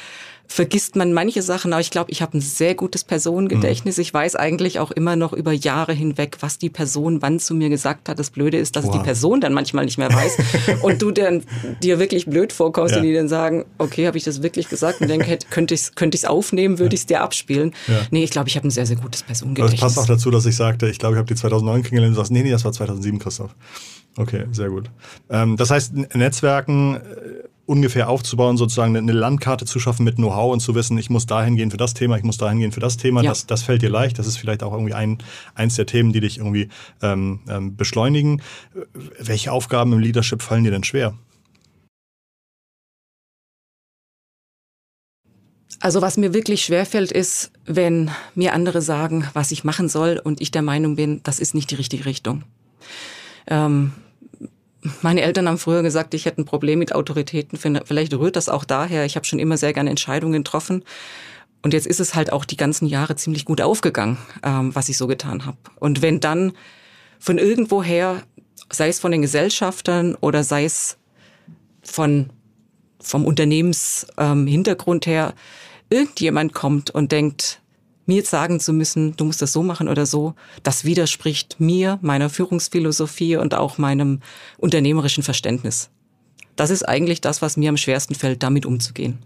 vergisst 0.48 0.96
man 0.96 1.14
manche 1.14 1.42
Sachen, 1.42 1.74
aber 1.74 1.82
ich 1.82 1.90
glaube, 1.90 2.12
ich 2.12 2.22
habe 2.22 2.38
ein 2.38 2.42
sehr 2.42 2.76
gutes 2.76 3.04
Personengedächtnis. 3.04 3.98
Mhm. 3.98 4.02
Ich 4.02 4.14
weiß 4.14 4.36
eigentlich 4.36 4.80
auch 4.80 4.92
immer 4.92 5.16
noch 5.16 5.34
über 5.34 5.52
Jahre 5.52 5.94
hinweg, 5.94 6.38
was 6.42 6.60
die 6.60 6.70
Person 6.70 7.22
wann 7.22 7.40
zu 7.40 7.56
mir 7.56 7.70
gesagt 7.70 8.08
hat. 8.10 8.20
Das 8.20 8.30
Blöde 8.30 8.58
ist, 8.58 8.76
dass 8.76 8.86
wow. 8.86 8.92
die 8.92 9.00
Person 9.00 9.42
dann 9.42 9.54
manchmal 9.54 9.86
nicht 9.86 9.98
mehr 9.98 10.14
weiß 10.14 10.38
und 10.82 11.02
du 11.02 11.12
dann 11.12 11.44
dir 11.82 11.98
wirklich 12.00 12.28
blöd 12.28 12.54
vorkommst 12.54 12.94
ja. 12.94 13.02
und 13.02 13.08
die 13.08 13.14
dann 13.14 13.28
sagen, 13.28 13.66
okay, 13.78 14.06
habe 14.06 14.18
ich 14.18 14.24
das 14.24 14.44
wirklich 14.44 14.70
gesagt? 14.70 15.02
Und 15.02 15.10
denke, 15.10 15.40
könnte 15.50 15.74
ich 15.74 15.82
es 15.82 15.96
könnte 15.96 16.16
ich's 16.16 16.26
aufnehmen, 16.26 16.78
würde 16.78 16.94
ja. 16.94 16.96
ich 16.96 17.02
es 17.02 17.06
dir 17.08 17.22
abspielen? 17.22 17.74
Ja. 17.88 18.02
Nee, 18.12 18.24
ich 18.24 18.32
glaube, 18.32 18.50
ich 18.50 18.56
habe 18.56 18.68
ein 18.68 18.72
sehr, 18.72 18.86
sehr 18.86 18.98
gutes 18.98 19.24
Personengedächtnis. 19.24 19.82
Aber 19.82 19.90
es 19.90 19.96
passt 19.96 20.06
auch 20.06 20.14
dazu, 20.14 20.30
dass 20.30 20.46
ich 20.46 20.56
sagte, 20.56 20.88
ich 20.88 21.00
glaube, 21.00 21.16
ich 21.16 21.20
habe 21.20 21.28
die 21.28 21.36
2009 21.36 21.84
kennengelernt 21.84 22.12
und 22.12 22.16
du 22.16 22.22
sagst, 22.22 22.32
nee, 22.32 22.44
nee, 22.44 22.52
das 22.52 22.64
war 22.64 22.72
2007, 22.74 23.20
Christoph. 23.20 23.56
Okay, 24.16 24.46
sehr 24.52 24.70
gut. 24.70 24.92
Ähm, 25.30 25.58
das 25.58 25.72
heißt, 25.72 25.94
Netzwerken 26.16 26.96
äh, 26.96 27.00
ungefähr 27.66 28.10
aufzubauen, 28.10 28.58
sozusagen 28.58 28.96
eine 28.96 29.12
Landkarte 29.12 29.66
zu 29.66 29.80
schaffen 29.80 30.04
mit 30.04 30.16
Know-how 30.16 30.52
und 30.52 30.60
zu 30.60 30.76
wissen, 30.76 30.98
ich 30.98 31.10
muss 31.10 31.26
dahin 31.26 31.56
gehen 31.56 31.72
für 31.72 31.78
das 31.78 31.94
Thema, 31.94 32.18
ich 32.18 32.24
muss 32.24 32.38
dahin 32.38 32.60
gehen 32.60 32.72
für 32.72 32.82
das 32.82 32.98
Thema. 32.98 33.24
Ja. 33.24 33.30
Das, 33.30 33.46
das 33.46 33.64
fällt 33.64 33.82
dir 33.82 33.90
leicht. 33.90 34.20
Das 34.20 34.28
ist 34.28 34.38
vielleicht 34.38 34.64
auch 34.64 34.74
irgendwie 34.74 34.94
ein, 34.94 35.20
eins 35.56 35.76
der 35.76 35.86
Themen, 35.86 36.12
die 36.12 36.20
dich 36.20 36.40
irgendwie 36.40 36.70
ähm, 37.02 37.40
ähm, 37.48 37.76
beschleunigen. 37.76 38.42
Welche 39.20 39.52
Aufgaben 39.52 39.94
im 39.94 40.00
Leadership 40.00 40.42
fallen 40.42 40.66
dir 40.66 40.72
denn 40.72 40.84
schwer? 40.84 41.14
Also 45.80 46.02
was 46.02 46.18
mir 46.18 46.34
wirklich 46.34 46.64
schwerfällt, 46.64 47.12
ist, 47.12 47.52
wenn 47.66 48.10
mir 48.36 48.54
andere 48.54 48.82
sagen, 48.82 49.28
was 49.34 49.52
ich 49.52 49.64
machen 49.64 49.90
soll 49.90 50.20
und 50.24 50.40
ich 50.42 50.52
der 50.52 50.62
Meinung 50.62 50.96
bin, 50.96 51.22
das 51.24 51.40
ist 51.40 51.54
nicht 51.54 51.72
die 51.72 51.76
richtige 51.76 52.06
Richtung. 52.06 52.44
Ähm, 53.48 53.92
meine 55.02 55.22
Eltern 55.22 55.48
haben 55.48 55.58
früher 55.58 55.82
gesagt, 55.84 56.14
ich 56.14 56.26
hätte 56.26 56.42
ein 56.42 56.46
Problem 56.46 56.80
mit 56.80 56.94
Autoritäten. 56.94 57.58
Vielleicht 57.58 58.14
rührt 58.14 58.36
das 58.36 58.50
auch 58.50 58.66
daher. 58.66 59.06
Ich 59.06 59.16
habe 59.16 59.26
schon 59.26 59.40
immer 59.40 59.58
sehr 59.58 59.74
gerne 59.74 59.90
Entscheidungen 59.90 60.44
getroffen. 60.44 60.84
Und 61.62 61.74
jetzt 61.74 61.88
ist 61.88 62.02
es 62.02 62.14
halt 62.14 62.32
auch 62.32 62.44
die 62.44 62.58
ganzen 62.58 62.88
Jahre 62.88 63.16
ziemlich 63.16 63.46
gut 63.46 63.62
aufgegangen, 63.62 64.18
ähm, 64.44 64.76
was 64.76 64.90
ich 64.90 64.98
so 64.98 65.08
getan 65.08 65.46
habe. 65.46 65.58
Und 65.80 66.02
wenn 66.02 66.20
dann 66.20 66.52
von 67.20 67.38
irgendwoher, 67.38 68.22
sei 68.70 68.90
es 68.90 69.00
von 69.00 69.12
den 69.12 69.22
Gesellschaftern 69.22 70.16
oder 70.16 70.44
sei 70.44 70.66
es 70.66 70.98
von, 71.82 72.30
vom 73.00 73.26
Unternehmenshintergrund 73.26 75.08
ähm, 75.08 75.14
her, 75.14 75.34
irgendjemand 75.90 76.54
kommt 76.54 76.90
und 76.92 77.14
denkt, 77.14 77.62
mir 78.06 78.18
jetzt 78.18 78.30
sagen 78.30 78.60
zu 78.60 78.74
müssen, 78.74 79.16
du 79.16 79.26
musst 79.26 79.42
das 79.42 79.54
so 79.54 79.64
machen 79.64 79.88
oder 79.88 80.06
so, 80.06 80.36
das 80.64 80.86
widerspricht 80.86 81.60
mir, 81.60 82.00
meiner 82.02 82.30
Führungsphilosophie 82.30 83.38
und 83.38 83.54
auch 83.54 83.78
meinem 83.78 84.20
unternehmerischen 84.58 85.24
Verständnis. 85.24 85.90
Das 86.56 86.70
ist 86.70 86.88
eigentlich 86.88 87.22
das, 87.22 87.42
was 87.42 87.58
mir 87.58 87.70
am 87.70 87.78
schwersten 87.78 88.16
fällt, 88.16 88.44
damit 88.44 88.66
umzugehen. 88.66 89.20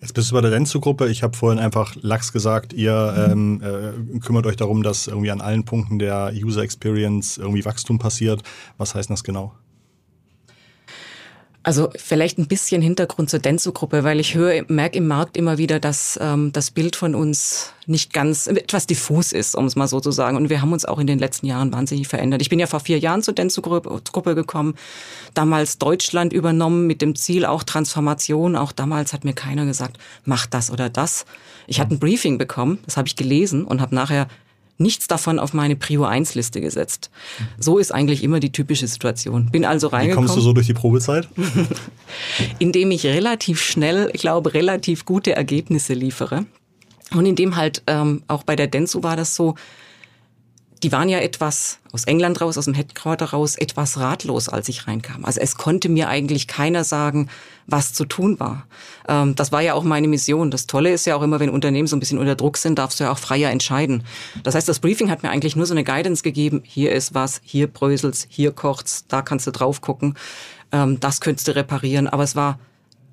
Jetzt 0.00 0.12
bist 0.12 0.30
du 0.30 0.34
bei 0.34 0.40
der 0.40 0.52
Renzo-Gruppe. 0.52 1.08
Ich 1.08 1.22
habe 1.22 1.36
vorhin 1.36 1.58
einfach 1.58 1.96
Lachs 2.00 2.32
gesagt, 2.32 2.72
ihr 2.72 3.28
ähm, 3.30 3.60
äh, 3.62 4.18
kümmert 4.20 4.46
euch 4.46 4.56
darum, 4.56 4.82
dass 4.82 5.06
irgendwie 5.06 5.30
an 5.30 5.40
allen 5.40 5.64
Punkten 5.64 5.98
der 5.98 6.32
User 6.34 6.62
Experience 6.62 7.38
irgendwie 7.38 7.64
Wachstum 7.64 7.98
passiert. 7.98 8.42
Was 8.76 8.94
heißt 8.94 9.10
das 9.10 9.24
genau? 9.24 9.54
Also 11.66 11.90
vielleicht 11.96 12.38
ein 12.38 12.46
bisschen 12.46 12.80
Hintergrund 12.80 13.28
zur 13.28 13.40
Denso-Gruppe, 13.40 14.04
weil 14.04 14.20
ich 14.20 14.36
höre, 14.36 14.62
merke 14.68 14.98
im 14.98 15.08
Markt 15.08 15.36
immer 15.36 15.58
wieder, 15.58 15.80
dass 15.80 16.16
ähm, 16.22 16.52
das 16.52 16.70
Bild 16.70 16.94
von 16.94 17.16
uns 17.16 17.72
nicht 17.86 18.12
ganz, 18.12 18.46
etwas 18.46 18.86
diffus 18.86 19.32
ist, 19.32 19.56
um 19.56 19.64
es 19.64 19.74
mal 19.74 19.88
so 19.88 19.98
zu 19.98 20.12
sagen. 20.12 20.36
Und 20.36 20.48
wir 20.48 20.62
haben 20.62 20.72
uns 20.72 20.84
auch 20.84 21.00
in 21.00 21.08
den 21.08 21.18
letzten 21.18 21.44
Jahren 21.44 21.72
wahnsinnig 21.72 22.06
verändert. 22.06 22.40
Ich 22.40 22.50
bin 22.50 22.60
ja 22.60 22.68
vor 22.68 22.78
vier 22.78 23.00
Jahren 23.00 23.20
zur 23.20 23.34
Denso-Gruppe 23.34 24.36
gekommen, 24.36 24.76
damals 25.34 25.78
Deutschland 25.78 26.32
übernommen 26.32 26.86
mit 26.86 27.02
dem 27.02 27.16
Ziel 27.16 27.44
auch 27.44 27.64
Transformation. 27.64 28.54
Auch 28.54 28.70
damals 28.70 29.12
hat 29.12 29.24
mir 29.24 29.34
keiner 29.34 29.66
gesagt, 29.66 29.98
mach 30.24 30.46
das 30.46 30.70
oder 30.70 30.88
das. 30.88 31.26
Ich 31.66 31.80
hatte 31.80 31.96
ein 31.96 31.98
Briefing 31.98 32.38
bekommen, 32.38 32.78
das 32.86 32.96
habe 32.96 33.08
ich 33.08 33.16
gelesen 33.16 33.64
und 33.64 33.80
habe 33.80 33.92
nachher 33.92 34.28
nichts 34.78 35.06
davon 35.06 35.38
auf 35.38 35.52
meine 35.52 35.76
Prio 35.76 36.04
1 36.04 36.34
Liste 36.34 36.60
gesetzt. 36.60 37.10
So 37.58 37.78
ist 37.78 37.92
eigentlich 37.92 38.22
immer 38.22 38.40
die 38.40 38.52
typische 38.52 38.86
Situation. 38.86 39.50
Bin 39.50 39.64
also 39.64 39.88
reingekommen. 39.88 40.24
Wie 40.24 40.28
kommst 40.28 40.36
du 40.36 40.40
so 40.40 40.52
durch 40.52 40.66
die 40.66 40.74
Probezeit? 40.74 41.28
indem 42.58 42.90
ich 42.90 43.06
relativ 43.06 43.60
schnell, 43.60 44.10
ich 44.12 44.20
glaube, 44.20 44.54
relativ 44.54 45.04
gute 45.04 45.34
Ergebnisse 45.34 45.94
liefere. 45.94 46.46
Und 47.12 47.26
indem 47.26 47.56
halt 47.56 47.82
ähm, 47.86 48.22
auch 48.28 48.42
bei 48.42 48.56
der 48.56 48.66
Densu 48.66 49.02
war 49.02 49.16
das 49.16 49.34
so, 49.34 49.54
die 50.82 50.92
waren 50.92 51.08
ja 51.08 51.18
etwas 51.18 51.78
aus 51.92 52.04
England 52.04 52.40
raus, 52.40 52.58
aus 52.58 52.66
dem 52.66 52.74
Headquarter 52.74 53.26
raus, 53.26 53.56
etwas 53.56 53.98
ratlos, 53.98 54.48
als 54.48 54.68
ich 54.68 54.86
reinkam. 54.86 55.24
Also 55.24 55.40
es 55.40 55.56
konnte 55.56 55.88
mir 55.88 56.08
eigentlich 56.08 56.46
keiner 56.46 56.84
sagen, 56.84 57.28
was 57.66 57.92
zu 57.92 58.04
tun 58.04 58.38
war. 58.38 58.66
Ähm, 59.08 59.34
das 59.34 59.52
war 59.52 59.62
ja 59.62 59.74
auch 59.74 59.84
meine 59.84 60.06
Mission. 60.06 60.50
Das 60.50 60.66
Tolle 60.66 60.92
ist 60.92 61.06
ja 61.06 61.16
auch 61.16 61.22
immer, 61.22 61.40
wenn 61.40 61.50
Unternehmen 61.50 61.88
so 61.88 61.96
ein 61.96 62.00
bisschen 62.00 62.18
unter 62.18 62.34
Druck 62.34 62.58
sind, 62.58 62.78
darfst 62.78 63.00
du 63.00 63.04
ja 63.04 63.12
auch 63.12 63.18
freier 63.18 63.50
entscheiden. 63.50 64.04
Das 64.42 64.54
heißt, 64.54 64.68
das 64.68 64.80
Briefing 64.80 65.10
hat 65.10 65.22
mir 65.22 65.30
eigentlich 65.30 65.56
nur 65.56 65.66
so 65.66 65.74
eine 65.74 65.84
Guidance 65.84 66.22
gegeben. 66.22 66.62
Hier 66.64 66.92
ist 66.92 67.14
was, 67.14 67.40
hier 67.42 67.66
bröselst, 67.66 68.26
hier 68.28 68.52
kocht's, 68.52 69.06
da 69.08 69.22
kannst 69.22 69.46
du 69.46 69.52
drauf 69.52 69.80
gucken. 69.80 70.14
Ähm, 70.72 71.00
das 71.00 71.20
könntest 71.20 71.48
du 71.48 71.56
reparieren. 71.56 72.06
Aber 72.06 72.22
es 72.22 72.36
war 72.36 72.58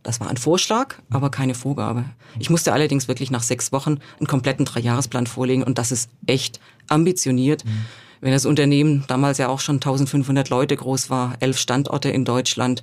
das 0.04 0.20
war 0.20 0.30
ein 0.30 0.38
Vorschlag, 0.38 0.96
aber 1.10 1.32
keine 1.32 1.56
Vorgabe. 1.56 2.06
Ich 2.38 2.50
musste 2.50 2.74
allerdings 2.74 3.08
wirklich 3.08 3.32
nach 3.32 3.44
sechs 3.44 3.72
Wochen 3.72 4.00
einen 4.20 4.28
kompletten 4.28 4.66
Dreijahresplan 4.66 5.28
vorlegen 5.28 5.64
und 5.64 5.78
das 5.78 5.92
ist 5.92 6.10
echt 6.28 6.60
ambitioniert. 6.90 7.66
Mhm 7.66 7.86
wenn 8.24 8.32
das 8.32 8.46
Unternehmen 8.46 9.04
damals 9.08 9.38
ja 9.38 9.50
auch 9.50 9.60
schon 9.60 9.76
1500 9.76 10.50
Leute 10.50 10.78
groß 10.78 11.10
war, 11.10 11.36
elf 11.42 11.58
Standorte 11.58 12.10
in 12.10 12.24
Deutschland, 12.24 12.82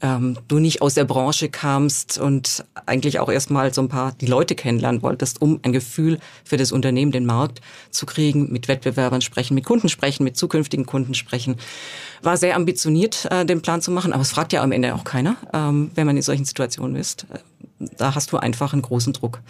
ähm, 0.00 0.36
du 0.48 0.58
nicht 0.58 0.82
aus 0.82 0.94
der 0.94 1.04
Branche 1.04 1.48
kamst 1.48 2.18
und 2.18 2.64
eigentlich 2.86 3.20
auch 3.20 3.28
erstmal 3.28 3.72
so 3.72 3.82
ein 3.82 3.88
paar 3.88 4.12
die 4.20 4.26
Leute 4.26 4.56
kennenlernen 4.56 5.02
wolltest, 5.02 5.40
um 5.40 5.60
ein 5.62 5.72
Gefühl 5.72 6.18
für 6.42 6.56
das 6.56 6.72
Unternehmen, 6.72 7.12
den 7.12 7.24
Markt 7.24 7.60
zu 7.90 8.04
kriegen, 8.04 8.50
mit 8.50 8.66
Wettbewerbern 8.66 9.20
sprechen, 9.20 9.54
mit 9.54 9.64
Kunden 9.64 9.88
sprechen, 9.88 10.24
mit 10.24 10.36
zukünftigen 10.36 10.86
Kunden 10.86 11.14
sprechen. 11.14 11.54
War 12.22 12.36
sehr 12.36 12.56
ambitioniert, 12.56 13.28
äh, 13.30 13.46
den 13.46 13.62
Plan 13.62 13.82
zu 13.82 13.92
machen, 13.92 14.12
aber 14.12 14.22
es 14.22 14.32
fragt 14.32 14.52
ja 14.52 14.60
am 14.60 14.72
Ende 14.72 14.96
auch 14.96 15.04
keiner, 15.04 15.36
ähm, 15.54 15.92
wenn 15.94 16.06
man 16.06 16.16
in 16.16 16.22
solchen 16.22 16.44
Situationen 16.44 16.96
ist. 16.96 17.26
Da 17.96 18.16
hast 18.16 18.32
du 18.32 18.38
einfach 18.38 18.72
einen 18.72 18.82
großen 18.82 19.12
Druck. 19.12 19.40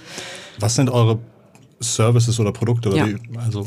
Was 0.58 0.74
sind 0.74 0.90
eure 0.90 1.18
Services 1.80 2.38
oder 2.38 2.52
Produkte? 2.52 2.90
Oder 2.90 2.98
ja. 2.98 3.06
wie, 3.08 3.18
also. 3.38 3.66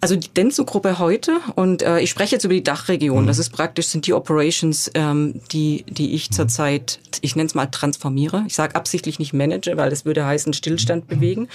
also 0.00 0.16
die 0.16 0.28
Denso-Gruppe 0.28 0.98
heute 0.98 1.40
und 1.56 1.82
äh, 1.82 2.00
ich 2.00 2.10
spreche 2.10 2.34
jetzt 2.34 2.44
über 2.44 2.54
die 2.54 2.64
Dachregion. 2.64 3.24
Mhm. 3.24 3.26
Das 3.26 3.38
ist 3.38 3.50
praktisch 3.50 3.88
sind 3.88 4.06
die 4.06 4.14
Operations, 4.14 4.90
ähm, 4.94 5.40
die 5.52 5.84
die 5.88 6.14
ich 6.14 6.30
mhm. 6.30 6.34
zurzeit, 6.34 7.00
ich 7.20 7.36
nenne 7.36 7.46
es 7.46 7.54
mal 7.54 7.66
transformiere. 7.66 8.44
Ich 8.46 8.54
sage 8.54 8.74
absichtlich 8.74 9.18
nicht 9.18 9.34
manage, 9.34 9.76
weil 9.76 9.90
das 9.90 10.04
würde 10.04 10.24
heißen 10.24 10.54
Stillstand 10.54 11.04
mhm. 11.04 11.08
bewegen. 11.14 11.48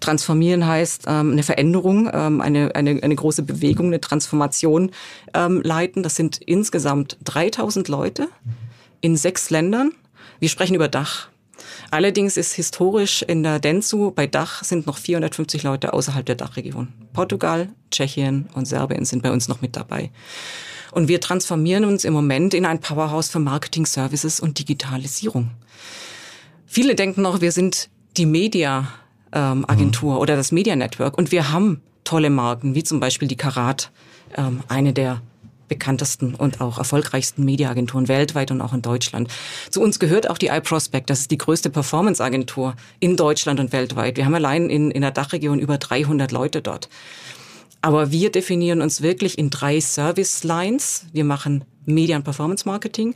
Transformieren 0.00 0.66
heißt 0.66 1.04
ähm, 1.06 1.32
eine 1.32 1.42
Veränderung, 1.42 2.10
ähm, 2.12 2.40
eine, 2.40 2.74
eine 2.74 3.02
eine 3.02 3.16
große 3.16 3.42
Bewegung, 3.42 3.86
eine 3.86 4.00
Transformation 4.00 4.90
ähm, 5.32 5.62
leiten. 5.62 6.02
Das 6.02 6.16
sind 6.16 6.36
insgesamt 6.36 7.16
3000 7.24 7.88
Leute 7.88 8.28
in 9.00 9.16
sechs 9.16 9.50
Ländern. 9.50 9.92
Wir 10.38 10.50
sprechen 10.50 10.74
über 10.74 10.88
Dach. 10.88 11.28
Allerdings 11.90 12.36
ist 12.36 12.54
historisch 12.54 13.22
in 13.22 13.42
der 13.42 13.58
Denzu 13.58 14.12
bei 14.14 14.26
Dach 14.26 14.64
sind 14.64 14.86
noch 14.86 14.98
450 14.98 15.62
Leute 15.62 15.92
außerhalb 15.92 16.24
der 16.26 16.34
Dachregion. 16.34 16.88
Portugal, 17.12 17.68
Tschechien 17.90 18.48
und 18.54 18.66
Serbien 18.66 19.04
sind 19.04 19.22
bei 19.22 19.30
uns 19.30 19.48
noch 19.48 19.60
mit 19.60 19.76
dabei. 19.76 20.10
Und 20.92 21.08
wir 21.08 21.20
transformieren 21.20 21.84
uns 21.84 22.04
im 22.04 22.12
Moment 22.12 22.54
in 22.54 22.64
ein 22.64 22.80
Powerhouse 22.80 23.28
für 23.28 23.38
Marketing 23.38 23.86
Services 23.86 24.40
und 24.40 24.58
Digitalisierung. 24.58 25.50
Viele 26.66 26.94
denken 26.94 27.22
noch, 27.22 27.40
wir 27.40 27.52
sind 27.52 27.90
die 28.16 28.26
Media 28.26 28.88
ähm, 29.32 29.64
Agentur 29.68 30.14
mhm. 30.14 30.20
oder 30.20 30.36
das 30.36 30.52
Media 30.52 30.76
Network 30.76 31.18
und 31.18 31.32
wir 31.32 31.52
haben 31.52 31.82
tolle 32.04 32.30
Marken, 32.30 32.74
wie 32.74 32.84
zum 32.84 33.00
Beispiel 33.00 33.28
die 33.28 33.36
Karat, 33.36 33.90
ähm, 34.36 34.60
eine 34.68 34.92
der 34.92 35.20
bekanntesten 35.68 36.34
und 36.34 36.60
auch 36.60 36.78
erfolgreichsten 36.78 37.44
Mediaagenturen 37.44 38.08
weltweit 38.08 38.50
und 38.50 38.60
auch 38.60 38.72
in 38.72 38.82
Deutschland. 38.82 39.28
Zu 39.70 39.80
uns 39.80 39.98
gehört 39.98 40.28
auch 40.30 40.38
die 40.38 40.48
iProspect. 40.48 41.10
Das 41.10 41.20
ist 41.20 41.30
die 41.30 41.38
größte 41.38 41.70
Performance-Agentur 41.70 42.74
in 43.00 43.16
Deutschland 43.16 43.60
und 43.60 43.72
weltweit. 43.72 44.16
Wir 44.16 44.24
haben 44.24 44.34
allein 44.34 44.70
in, 44.70 44.90
in 44.90 45.02
der 45.02 45.10
Dachregion 45.10 45.58
über 45.58 45.78
300 45.78 46.32
Leute 46.32 46.62
dort. 46.62 46.88
Aber 47.82 48.10
wir 48.10 48.32
definieren 48.32 48.80
uns 48.80 49.02
wirklich 49.02 49.38
in 49.38 49.50
drei 49.50 49.80
Service 49.80 50.44
Lines. 50.44 51.06
Wir 51.12 51.24
machen 51.24 51.64
Media 51.84 52.16
und 52.16 52.24
Performance 52.24 52.66
Marketing, 52.66 53.14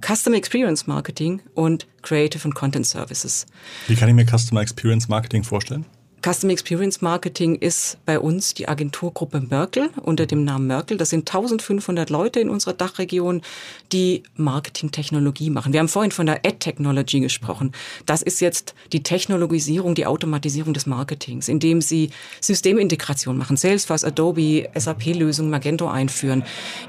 Customer 0.00 0.36
Experience 0.36 0.86
Marketing 0.86 1.42
und 1.54 1.86
Creative 2.02 2.46
und 2.46 2.54
Content 2.54 2.86
Services. 2.86 3.46
Wie 3.88 3.94
kann 3.94 4.08
ich 4.08 4.14
mir 4.14 4.24
Customer 4.26 4.60
Experience 4.60 5.08
Marketing 5.08 5.44
vorstellen? 5.44 5.84
Customer 6.26 6.54
Experience 6.54 7.02
Marketing 7.02 7.54
ist 7.54 7.98
bei 8.04 8.18
uns 8.18 8.52
die 8.52 8.66
Agenturgruppe 8.66 9.40
Merkel 9.48 9.90
unter 10.02 10.26
dem 10.26 10.42
Namen 10.42 10.66
Merkel. 10.66 10.96
Das 10.96 11.10
sind 11.10 11.28
1500 11.28 12.10
Leute 12.10 12.40
in 12.40 12.50
unserer 12.50 12.72
Dachregion, 12.72 13.42
die 13.92 14.24
Marketingtechnologie 14.34 15.50
machen. 15.50 15.72
Wir 15.72 15.78
haben 15.78 15.88
vorhin 15.88 16.10
von 16.10 16.26
der 16.26 16.44
Ad-Technology 16.44 17.20
gesprochen. 17.20 17.70
Das 18.06 18.22
ist 18.22 18.40
jetzt 18.40 18.74
die 18.92 19.04
Technologisierung, 19.04 19.94
die 19.94 20.04
Automatisierung 20.04 20.74
des 20.74 20.86
Marketings, 20.86 21.46
indem 21.46 21.80
sie 21.80 22.10
Systemintegration 22.40 23.38
machen, 23.38 23.56
Salesforce, 23.56 24.02
Adobe, 24.02 24.68
SAP-Lösungen, 24.74 25.48
Magento 25.48 25.86
einführen, 25.86 26.42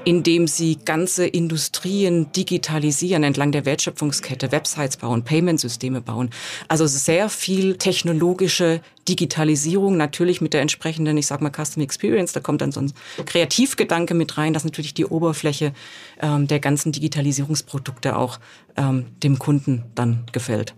indem 0.04 0.48
sie 0.48 0.78
ganze 0.84 1.28
Industrien 1.28 2.32
digitalisieren 2.32 3.22
entlang 3.22 3.52
der 3.52 3.64
Wertschöpfungskette, 3.64 4.50
Websites 4.50 4.96
bauen, 4.96 5.22
Payment-Systeme 5.22 6.00
bauen. 6.00 6.30
Also 6.66 6.88
sehr 6.88 7.28
viel 7.28 7.76
technologische 7.76 8.80
Digitalisierung 9.08 9.96
natürlich 9.96 10.40
mit 10.40 10.52
der 10.52 10.60
entsprechenden, 10.60 11.16
ich 11.16 11.26
sag 11.26 11.40
mal, 11.40 11.50
Custom 11.50 11.82
Experience, 11.82 12.32
da 12.32 12.40
kommt 12.40 12.60
dann 12.60 12.72
so 12.72 12.80
ein 12.80 12.92
Kreativgedanke 13.24 14.14
mit 14.14 14.36
rein, 14.36 14.52
dass 14.52 14.64
natürlich 14.64 14.94
die 14.94 15.06
Oberfläche 15.06 15.72
ähm, 16.20 16.46
der 16.46 16.60
ganzen 16.60 16.92
Digitalisierungsprodukte 16.92 18.16
auch 18.16 18.38
ähm, 18.76 19.06
dem 19.22 19.38
Kunden 19.38 19.84
dann 19.94 20.24
gefällt. 20.32 20.74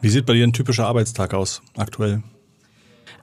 Wie 0.00 0.08
sieht 0.08 0.26
bei 0.26 0.34
dir 0.34 0.46
ein 0.46 0.52
typischer 0.52 0.86
Arbeitstag 0.86 1.34
aus 1.34 1.62
aktuell? 1.76 2.22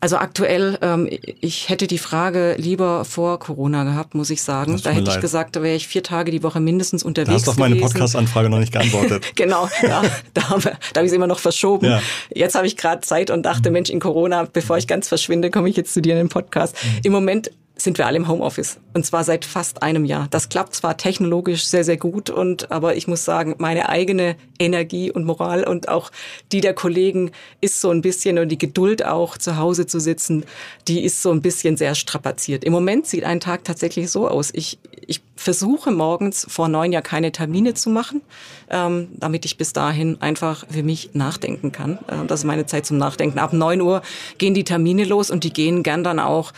Also 0.02 0.18
aktuell, 0.18 0.80
ähm, 0.82 1.08
ich 1.42 1.70
hätte 1.70 1.86
die 1.86 2.00
Frage 2.00 2.56
lieber 2.58 3.06
vor 3.06 3.38
Corona 3.38 3.84
gehabt, 3.84 4.16
muss 4.16 4.32
ich 4.32 4.42
sagen. 4.42 4.82
Da 4.84 4.90
hätte 4.90 5.06
leid. 5.06 5.16
ich 5.16 5.22
gesagt, 5.22 5.56
da 5.56 5.62
wäre 5.62 5.76
ich 5.76 5.88
vier 5.88 6.02
Tage 6.02 6.32
die 6.32 6.42
Woche 6.42 6.60
mindestens 6.60 7.04
unterwegs. 7.04 7.30
Du 7.30 7.36
hast 7.36 7.48
auf 7.50 7.58
meine 7.58 7.76
Podcast-Anfrage 7.76 8.50
noch 8.50 8.58
nicht 8.58 8.74
geantwortet. 8.74 9.24
genau, 9.36 9.70
ja, 9.84 10.02
da 10.34 10.50
habe 10.50 10.72
da 10.94 11.00
hab 11.00 11.04
ich 11.04 11.12
es 11.12 11.14
immer 11.14 11.28
noch 11.28 11.38
verschoben. 11.38 11.86
Ja. 11.86 12.02
Jetzt 12.34 12.56
habe 12.56 12.66
ich 12.66 12.78
gerade 12.78 13.02
Zeit 13.02 13.30
und 13.30 13.44
dachte, 13.44 13.70
Mensch, 13.70 13.92
in 13.92 14.00
Corona, 14.00 14.48
bevor 14.52 14.78
ich 14.80 14.88
ganz 14.88 15.08
verschwinde, 15.08 15.52
komme 15.52 15.70
ich 15.70 15.76
jetzt 15.76 15.94
zu 15.94 16.02
dir 16.02 16.14
in 16.14 16.18
den 16.18 16.30
Podcast. 16.30 16.76
Mhm. 16.84 17.00
Im 17.04 17.12
Moment 17.12 17.52
sind 17.84 17.98
wir 17.98 18.08
alle 18.08 18.18
im 18.18 18.28
Homeoffice. 18.28 18.78
Und 18.94 19.06
zwar 19.06 19.24
seit 19.24 19.46
fast 19.46 19.84
einem 19.84 20.06
Jahr. 20.06 20.28
Das 20.32 20.50
klappt 20.50 20.76
zwar 20.76 20.98
technologisch 20.98 21.66
sehr, 21.66 21.84
sehr 21.84 21.98
gut, 21.98 22.30
und, 22.30 22.72
aber 22.72 22.96
ich 22.96 23.08
muss 23.08 23.26
sagen, 23.26 23.56
meine 23.58 23.90
eigene 23.90 24.36
Energie 24.60 25.12
und 25.12 25.26
Moral 25.26 25.64
und 25.64 25.90
auch 25.90 26.12
die 26.52 26.62
der 26.62 26.74
Kollegen 26.74 27.32
ist 27.62 27.82
so 27.82 27.90
ein 27.90 28.02
bisschen 28.02 28.38
und 28.38 28.50
die 28.50 28.58
Geduld 28.58 29.06
auch 29.06 29.38
zu 29.38 29.58
Hause 29.58 29.88
zu 29.88 30.00
sitzen, 30.00 30.46
die 30.88 31.04
ist 31.04 31.22
so 31.22 31.32
ein 31.32 31.42
bisschen 31.42 31.78
sehr 31.78 31.96
strapaziert. 31.96 32.64
Im 32.64 32.74
Moment 32.74 33.08
sieht 33.08 33.24
ein 33.24 33.40
Tag 33.40 33.64
tatsächlich 33.64 34.12
so 34.12 34.28
aus. 34.28 34.52
Ich, 34.54 34.78
ich 35.08 35.22
versuche 35.36 35.92
morgens 35.92 36.46
vor 36.48 36.68
neun 36.68 36.92
Jahr 36.92 37.02
keine 37.02 37.32
Termine 37.32 37.74
zu 37.74 37.90
machen, 37.90 38.22
ähm, 38.70 39.08
damit 39.14 39.46
ich 39.46 39.58
bis 39.58 39.74
dahin 39.74 40.22
einfach 40.22 40.66
für 40.70 40.84
mich 40.84 41.12
nachdenken 41.14 41.72
kann. 41.72 41.98
Äh, 42.08 42.26
das 42.28 42.42
ist 42.42 42.46
meine 42.46 42.66
Zeit 42.68 42.86
zum 42.86 42.98
Nachdenken. 42.98 43.40
Ab 43.40 43.54
neun 43.54 43.82
Uhr 43.82 44.02
gehen 44.38 44.54
die 44.54 44.64
Termine 44.64 45.04
los 45.06 45.32
und 45.32 45.44
die 45.44 45.52
gehen 45.52 45.82
gern 45.82 46.04
dann 46.04 46.20
auch 46.20 46.54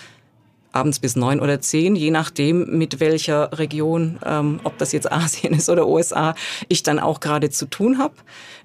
abends 0.73 0.99
bis 0.99 1.15
neun 1.15 1.39
oder 1.39 1.61
zehn, 1.61 1.95
je 1.95 2.11
nachdem, 2.11 2.77
mit 2.77 2.99
welcher 2.99 3.57
Region, 3.57 4.19
ähm, 4.25 4.59
ob 4.63 4.77
das 4.77 4.91
jetzt 4.91 5.11
Asien 5.11 5.53
ist 5.53 5.69
oder 5.69 5.87
USA, 5.87 6.35
ich 6.67 6.83
dann 6.83 6.99
auch 6.99 7.19
gerade 7.19 7.49
zu 7.49 7.67
tun 7.67 7.97
habe. 7.97 8.15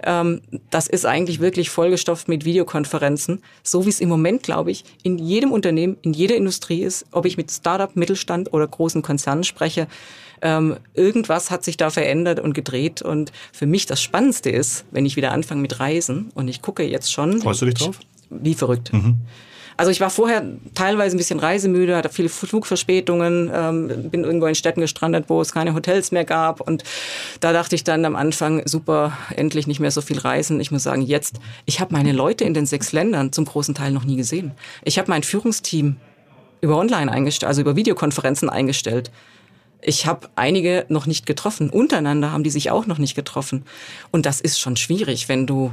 Ähm, 0.02 0.40
das 0.70 0.88
ist 0.88 1.06
eigentlich 1.06 1.40
wirklich 1.40 1.70
vollgestopft 1.70 2.26
mit 2.26 2.44
Videokonferenzen, 2.44 3.42
so 3.62 3.84
wie 3.84 3.90
es 3.90 4.00
im 4.00 4.08
Moment, 4.08 4.42
glaube 4.42 4.70
ich, 4.70 4.84
in 5.02 5.18
jedem 5.18 5.52
Unternehmen, 5.52 5.96
in 6.02 6.12
jeder 6.12 6.36
Industrie 6.36 6.82
ist, 6.82 7.06
ob 7.12 7.26
ich 7.26 7.36
mit 7.36 7.50
Startup, 7.50 7.94
Mittelstand 7.94 8.52
oder 8.52 8.66
großen 8.66 9.02
Konzernen 9.02 9.44
spreche. 9.44 9.86
Ähm, 10.40 10.76
irgendwas 10.94 11.50
hat 11.50 11.64
sich 11.64 11.76
da 11.76 11.90
verändert 11.90 12.40
und 12.40 12.54
gedreht. 12.54 13.02
Und 13.02 13.32
für 13.52 13.66
mich 13.66 13.86
das 13.86 14.00
Spannendste 14.00 14.50
ist, 14.50 14.84
wenn 14.90 15.04
ich 15.04 15.16
wieder 15.16 15.32
anfange 15.32 15.60
mit 15.60 15.80
Reisen 15.80 16.30
und 16.34 16.48
ich 16.48 16.62
gucke 16.62 16.84
jetzt 16.84 17.12
schon. 17.12 17.40
Freust 17.40 17.62
du 17.62 17.66
dich 17.66 17.74
drauf? 17.74 17.98
Wie 18.30 18.54
verrückt. 18.54 18.92
Mhm. 18.92 19.16
Also 19.78 19.92
ich 19.92 20.00
war 20.00 20.10
vorher 20.10 20.44
teilweise 20.74 21.16
ein 21.16 21.18
bisschen 21.18 21.38
reisemüde, 21.38 21.96
hatte 21.96 22.08
viele 22.08 22.28
Flugverspätungen, 22.28 23.48
ähm, 23.54 24.10
bin 24.10 24.24
irgendwo 24.24 24.46
in 24.46 24.56
Städten 24.56 24.80
gestrandet, 24.80 25.26
wo 25.28 25.40
es 25.40 25.52
keine 25.52 25.72
Hotels 25.72 26.10
mehr 26.10 26.24
gab. 26.24 26.60
Und 26.60 26.82
da 27.38 27.52
dachte 27.52 27.76
ich 27.76 27.84
dann 27.84 28.04
am 28.04 28.16
Anfang, 28.16 28.62
super, 28.66 29.16
endlich 29.36 29.68
nicht 29.68 29.78
mehr 29.78 29.92
so 29.92 30.00
viel 30.00 30.18
reisen. 30.18 30.60
Ich 30.60 30.72
muss 30.72 30.82
sagen, 30.82 31.02
jetzt, 31.02 31.36
ich 31.64 31.78
habe 31.78 31.94
meine 31.94 32.10
Leute 32.10 32.42
in 32.42 32.54
den 32.54 32.66
sechs 32.66 32.90
Ländern 32.90 33.30
zum 33.30 33.44
großen 33.44 33.72
Teil 33.72 33.92
noch 33.92 34.02
nie 34.02 34.16
gesehen. 34.16 34.50
Ich 34.82 34.98
habe 34.98 35.08
mein 35.12 35.22
Führungsteam 35.22 35.94
über 36.60 36.76
Online 36.76 37.12
eingestellt, 37.12 37.46
also 37.46 37.60
über 37.60 37.76
Videokonferenzen 37.76 38.50
eingestellt. 38.50 39.12
Ich 39.80 40.06
habe 40.06 40.28
einige 40.34 40.86
noch 40.88 41.06
nicht 41.06 41.24
getroffen. 41.24 41.70
Untereinander 41.70 42.32
haben 42.32 42.42
die 42.42 42.50
sich 42.50 42.72
auch 42.72 42.86
noch 42.86 42.98
nicht 42.98 43.14
getroffen. 43.14 43.64
Und 44.10 44.26
das 44.26 44.40
ist 44.40 44.58
schon 44.58 44.74
schwierig, 44.74 45.28
wenn 45.28 45.46
du 45.46 45.72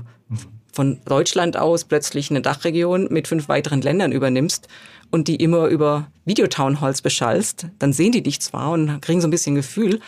von 0.76 1.00
Deutschland 1.06 1.58
aus 1.58 1.86
plötzlich 1.86 2.30
eine 2.30 2.42
Dachregion 2.42 3.08
mit 3.10 3.28
fünf 3.28 3.48
weiteren 3.50 3.82
Ländern 3.82 4.12
übernimmst 4.12 4.68
und 5.10 5.28
die 5.28 5.38
immer 5.38 5.68
über 5.68 6.12
Videotownhalls 6.26 7.02
beschallst, 7.02 7.68
dann 7.80 7.94
sehen 7.94 8.12
die 8.12 8.22
dich 8.22 8.42
zwar 8.42 8.72
und 8.72 9.02
kriegen 9.02 9.22
so 9.22 9.28
ein 9.28 9.32
bisschen 9.32 9.56
Gefühl, 9.56 10.02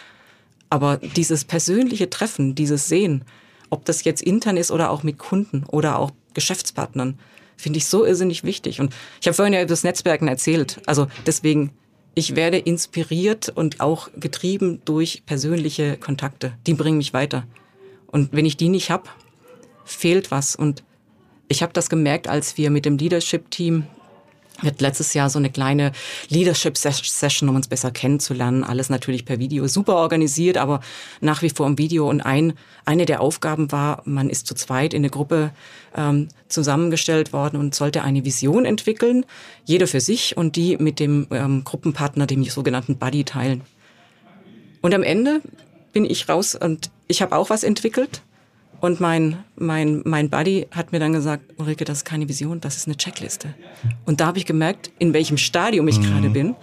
aber 0.70 0.98
dieses 0.98 1.46
persönliche 1.46 2.10
Treffen, 2.10 2.54
dieses 2.54 2.90
Sehen, 2.90 3.24
ob 3.70 3.86
das 3.86 4.04
jetzt 4.04 4.22
intern 4.22 4.58
ist 4.58 4.72
oder 4.72 4.92
auch 4.92 5.04
mit 5.04 5.18
Kunden 5.18 5.64
oder 5.66 5.98
auch 5.98 6.12
Geschäftspartnern, 6.34 7.18
finde 7.56 7.78
ich 7.78 7.88
so 7.88 8.06
irrsinnig 8.06 8.44
wichtig. 8.44 8.80
Und 8.80 8.94
ich 9.22 9.28
habe 9.28 9.34
vorhin 9.34 9.54
ja 9.54 9.62
über 9.62 9.70
das 9.70 9.84
Netzwerken 9.84 10.28
erzählt. 10.28 10.82
Also 10.86 11.08
deswegen 11.26 11.72
ich 12.18 12.36
werde 12.36 12.58
inspiriert 12.58 13.50
und 13.50 13.80
auch 13.80 14.10
getrieben 14.20 14.82
durch 14.86 15.22
persönliche 15.28 15.98
Kontakte. 15.98 16.54
Die 16.66 16.74
bringen 16.74 16.98
mich 16.98 17.14
weiter. 17.14 17.46
Und 18.08 18.34
wenn 18.34 18.48
ich 18.48 18.58
die 18.58 18.70
nicht 18.70 18.90
habe, 18.90 19.04
fehlt 19.88 20.32
was. 20.32 20.56
Und 20.56 20.84
ich 21.48 21.64
habe 21.64 21.74
das 21.74 21.90
gemerkt, 21.90 22.28
als 22.28 22.58
wir 22.58 22.70
mit 22.70 22.86
dem 22.86 22.98
Leadership-Team 22.98 23.88
wir 24.62 24.72
hatten 24.72 24.84
letztes 24.84 25.14
Jahr 25.14 25.30
so 25.30 25.38
eine 25.38 25.52
kleine 25.52 25.92
Leadership-Session, 26.30 27.48
um 27.48 27.56
uns 27.56 27.68
besser 27.68 27.92
kennenzulernen. 27.92 28.64
Alles 28.64 28.90
natürlich 28.90 29.24
per 29.24 29.38
Video, 29.38 29.68
super 29.68 29.98
organisiert, 29.98 30.58
aber 30.58 30.82
nach 31.22 31.44
wie 31.44 31.52
vor 31.52 31.68
im 31.68 31.78
Video. 31.78 32.10
Und 32.10 32.22
ein, 32.22 32.54
eine 32.84 33.06
der 33.06 33.22
Aufgaben 33.22 33.72
war, 33.72 34.02
man 34.06 34.32
ist 34.32 34.48
zu 34.48 34.56
zweit 34.56 34.96
in 34.96 35.02
eine 35.02 35.12
Gruppe 35.12 35.52
ähm, 35.96 36.30
zusammengestellt 36.48 37.34
worden 37.34 37.60
und 37.60 37.76
sollte 37.76 38.02
eine 38.02 38.26
Vision 38.26 38.66
entwickeln, 38.66 39.26
jeder 39.66 39.86
für 39.86 40.02
sich 40.02 40.36
und 40.36 40.56
die 40.56 40.78
mit 40.78 41.00
dem 41.00 41.28
ähm, 41.30 41.64
Gruppenpartner, 41.64 42.26
dem 42.26 42.44
sogenannten 42.46 42.98
Buddy, 42.98 43.26
teilen. 43.26 43.62
Und 44.82 44.96
am 44.96 45.04
Ende 45.04 45.42
bin 45.94 46.04
ich 46.04 46.30
raus 46.30 46.56
und 46.56 46.90
ich 47.08 47.22
habe 47.22 47.36
auch 47.36 47.52
was 47.52 47.64
entwickelt 47.64 48.22
und 48.80 49.00
mein, 49.00 49.44
mein, 49.56 50.02
mein 50.06 50.30
Buddy 50.30 50.68
hat 50.72 50.92
mir 50.92 51.00
dann 51.00 51.14
gesagt, 51.14 51.44
Ulrike, 51.58 51.86
das 51.86 52.00
ist 52.00 52.06
keine 52.06 52.30
Vision, 52.30 52.62
das 52.62 52.78
ist 52.78 52.88
eine 52.88 52.96
Checkliste. 52.96 53.54
Und 54.06 54.22
da 54.22 54.28
habe 54.28 54.38
ich 54.38 54.46
gemerkt, 54.46 54.92
in 55.00 55.14
welchem 55.14 55.38
Stadium 55.38 55.88
ich 55.88 56.00
mhm. 56.00 56.04
gerade 56.04 56.30
bin. 56.30 56.56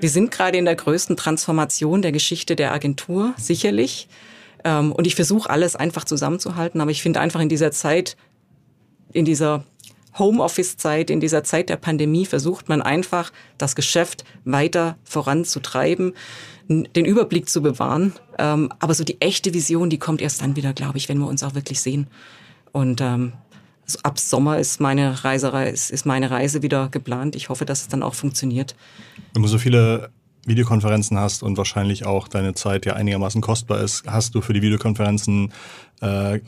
Wir 0.00 0.10
sind 0.10 0.30
gerade 0.30 0.58
in 0.58 0.64
der 0.64 0.74
größten 0.74 1.16
Transformation 1.16 2.02
der 2.02 2.12
Geschichte 2.12 2.56
der 2.56 2.72
Agentur, 2.72 3.32
sicherlich. 3.36 4.08
Ähm, 4.64 4.92
und 4.92 5.06
ich 5.06 5.14
versuche 5.14 5.48
alles 5.48 5.76
einfach 5.76 6.04
zusammenzuhalten, 6.04 6.80
aber 6.80 6.90
ich 6.90 7.02
finde 7.02 7.20
einfach 7.20 7.40
in 7.40 7.48
dieser 7.48 7.70
Zeit, 7.70 8.16
in 9.12 9.24
dieser 9.24 9.64
Homeoffice-Zeit, 10.18 11.10
in 11.10 11.20
dieser 11.20 11.44
Zeit 11.44 11.68
der 11.68 11.76
Pandemie 11.76 12.26
versucht 12.26 12.68
man 12.68 12.82
einfach, 12.82 13.32
das 13.58 13.76
Geschäft 13.76 14.24
weiter 14.44 14.96
voranzutreiben 15.04 16.14
den 16.68 17.04
Überblick 17.04 17.48
zu 17.48 17.62
bewahren. 17.62 18.12
Ähm, 18.38 18.72
aber 18.80 18.94
so 18.94 19.04
die 19.04 19.20
echte 19.20 19.54
Vision, 19.54 19.90
die 19.90 19.98
kommt 19.98 20.20
erst 20.20 20.42
dann 20.42 20.56
wieder, 20.56 20.72
glaube 20.72 20.98
ich, 20.98 21.08
wenn 21.08 21.18
wir 21.18 21.28
uns 21.28 21.42
auch 21.42 21.54
wirklich 21.54 21.80
sehen. 21.80 22.08
Und 22.72 23.00
ähm, 23.00 23.34
also 23.84 24.00
ab 24.02 24.18
Sommer 24.18 24.58
ist 24.58 24.80
meine 24.80 25.24
Reise, 25.24 25.48
ist 25.68 26.06
meine 26.06 26.30
Reise 26.30 26.62
wieder 26.62 26.88
geplant. 26.88 27.36
Ich 27.36 27.48
hoffe, 27.48 27.64
dass 27.64 27.82
es 27.82 27.88
dann 27.88 28.02
auch 28.02 28.14
funktioniert. 28.14 28.74
Wenn 29.32 29.42
du 29.42 29.48
so 29.48 29.58
viele 29.58 30.10
Videokonferenzen 30.44 31.18
hast 31.18 31.42
und 31.42 31.56
wahrscheinlich 31.56 32.04
auch 32.04 32.28
deine 32.28 32.54
Zeit 32.54 32.84
ja 32.84 32.94
einigermaßen 32.94 33.40
kostbar 33.40 33.80
ist, 33.80 34.04
hast 34.06 34.34
du 34.34 34.40
für 34.40 34.52
die 34.52 34.62
Videokonferenzen 34.62 35.52
äh, 36.00 36.40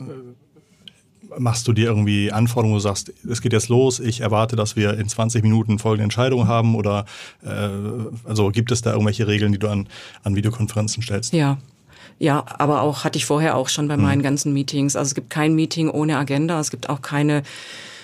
machst 1.37 1.67
du 1.67 1.73
dir 1.73 1.87
irgendwie 1.87 2.31
Anforderungen, 2.31 2.73
wo 2.73 2.77
du 2.77 2.81
sagst, 2.81 3.13
es 3.29 3.41
geht 3.41 3.53
jetzt 3.53 3.69
los, 3.69 3.99
ich 3.99 4.21
erwarte, 4.21 4.55
dass 4.55 4.75
wir 4.75 4.97
in 4.97 5.07
20 5.07 5.43
Minuten 5.43 5.79
folgende 5.79 6.03
Entscheidung 6.03 6.47
haben 6.47 6.75
oder 6.75 7.05
äh, 7.43 7.69
also 8.27 8.49
gibt 8.49 8.71
es 8.71 8.81
da 8.81 8.91
irgendwelche 8.91 9.27
Regeln, 9.27 9.51
die 9.51 9.59
du 9.59 9.67
an, 9.69 9.87
an 10.23 10.35
Videokonferenzen 10.35 11.03
stellst? 11.03 11.33
Ja. 11.33 11.57
Ja, 12.21 12.43
aber 12.57 12.81
auch 12.81 13.05
hatte 13.05 13.17
ich 13.17 13.25
vorher 13.25 13.55
auch 13.55 13.69
schon 13.69 13.87
bei 13.87 13.93
hm. 13.93 14.01
meinen 14.01 14.21
ganzen 14.21 14.51
Meetings. 14.51 14.97
Also 14.97 15.09
es 15.09 15.15
gibt 15.15 15.29
kein 15.29 15.55
Meeting 15.55 15.89
ohne 15.89 16.17
Agenda, 16.17 16.59
es 16.59 16.69
gibt 16.69 16.89
auch 16.89 17.01
keine 17.01 17.43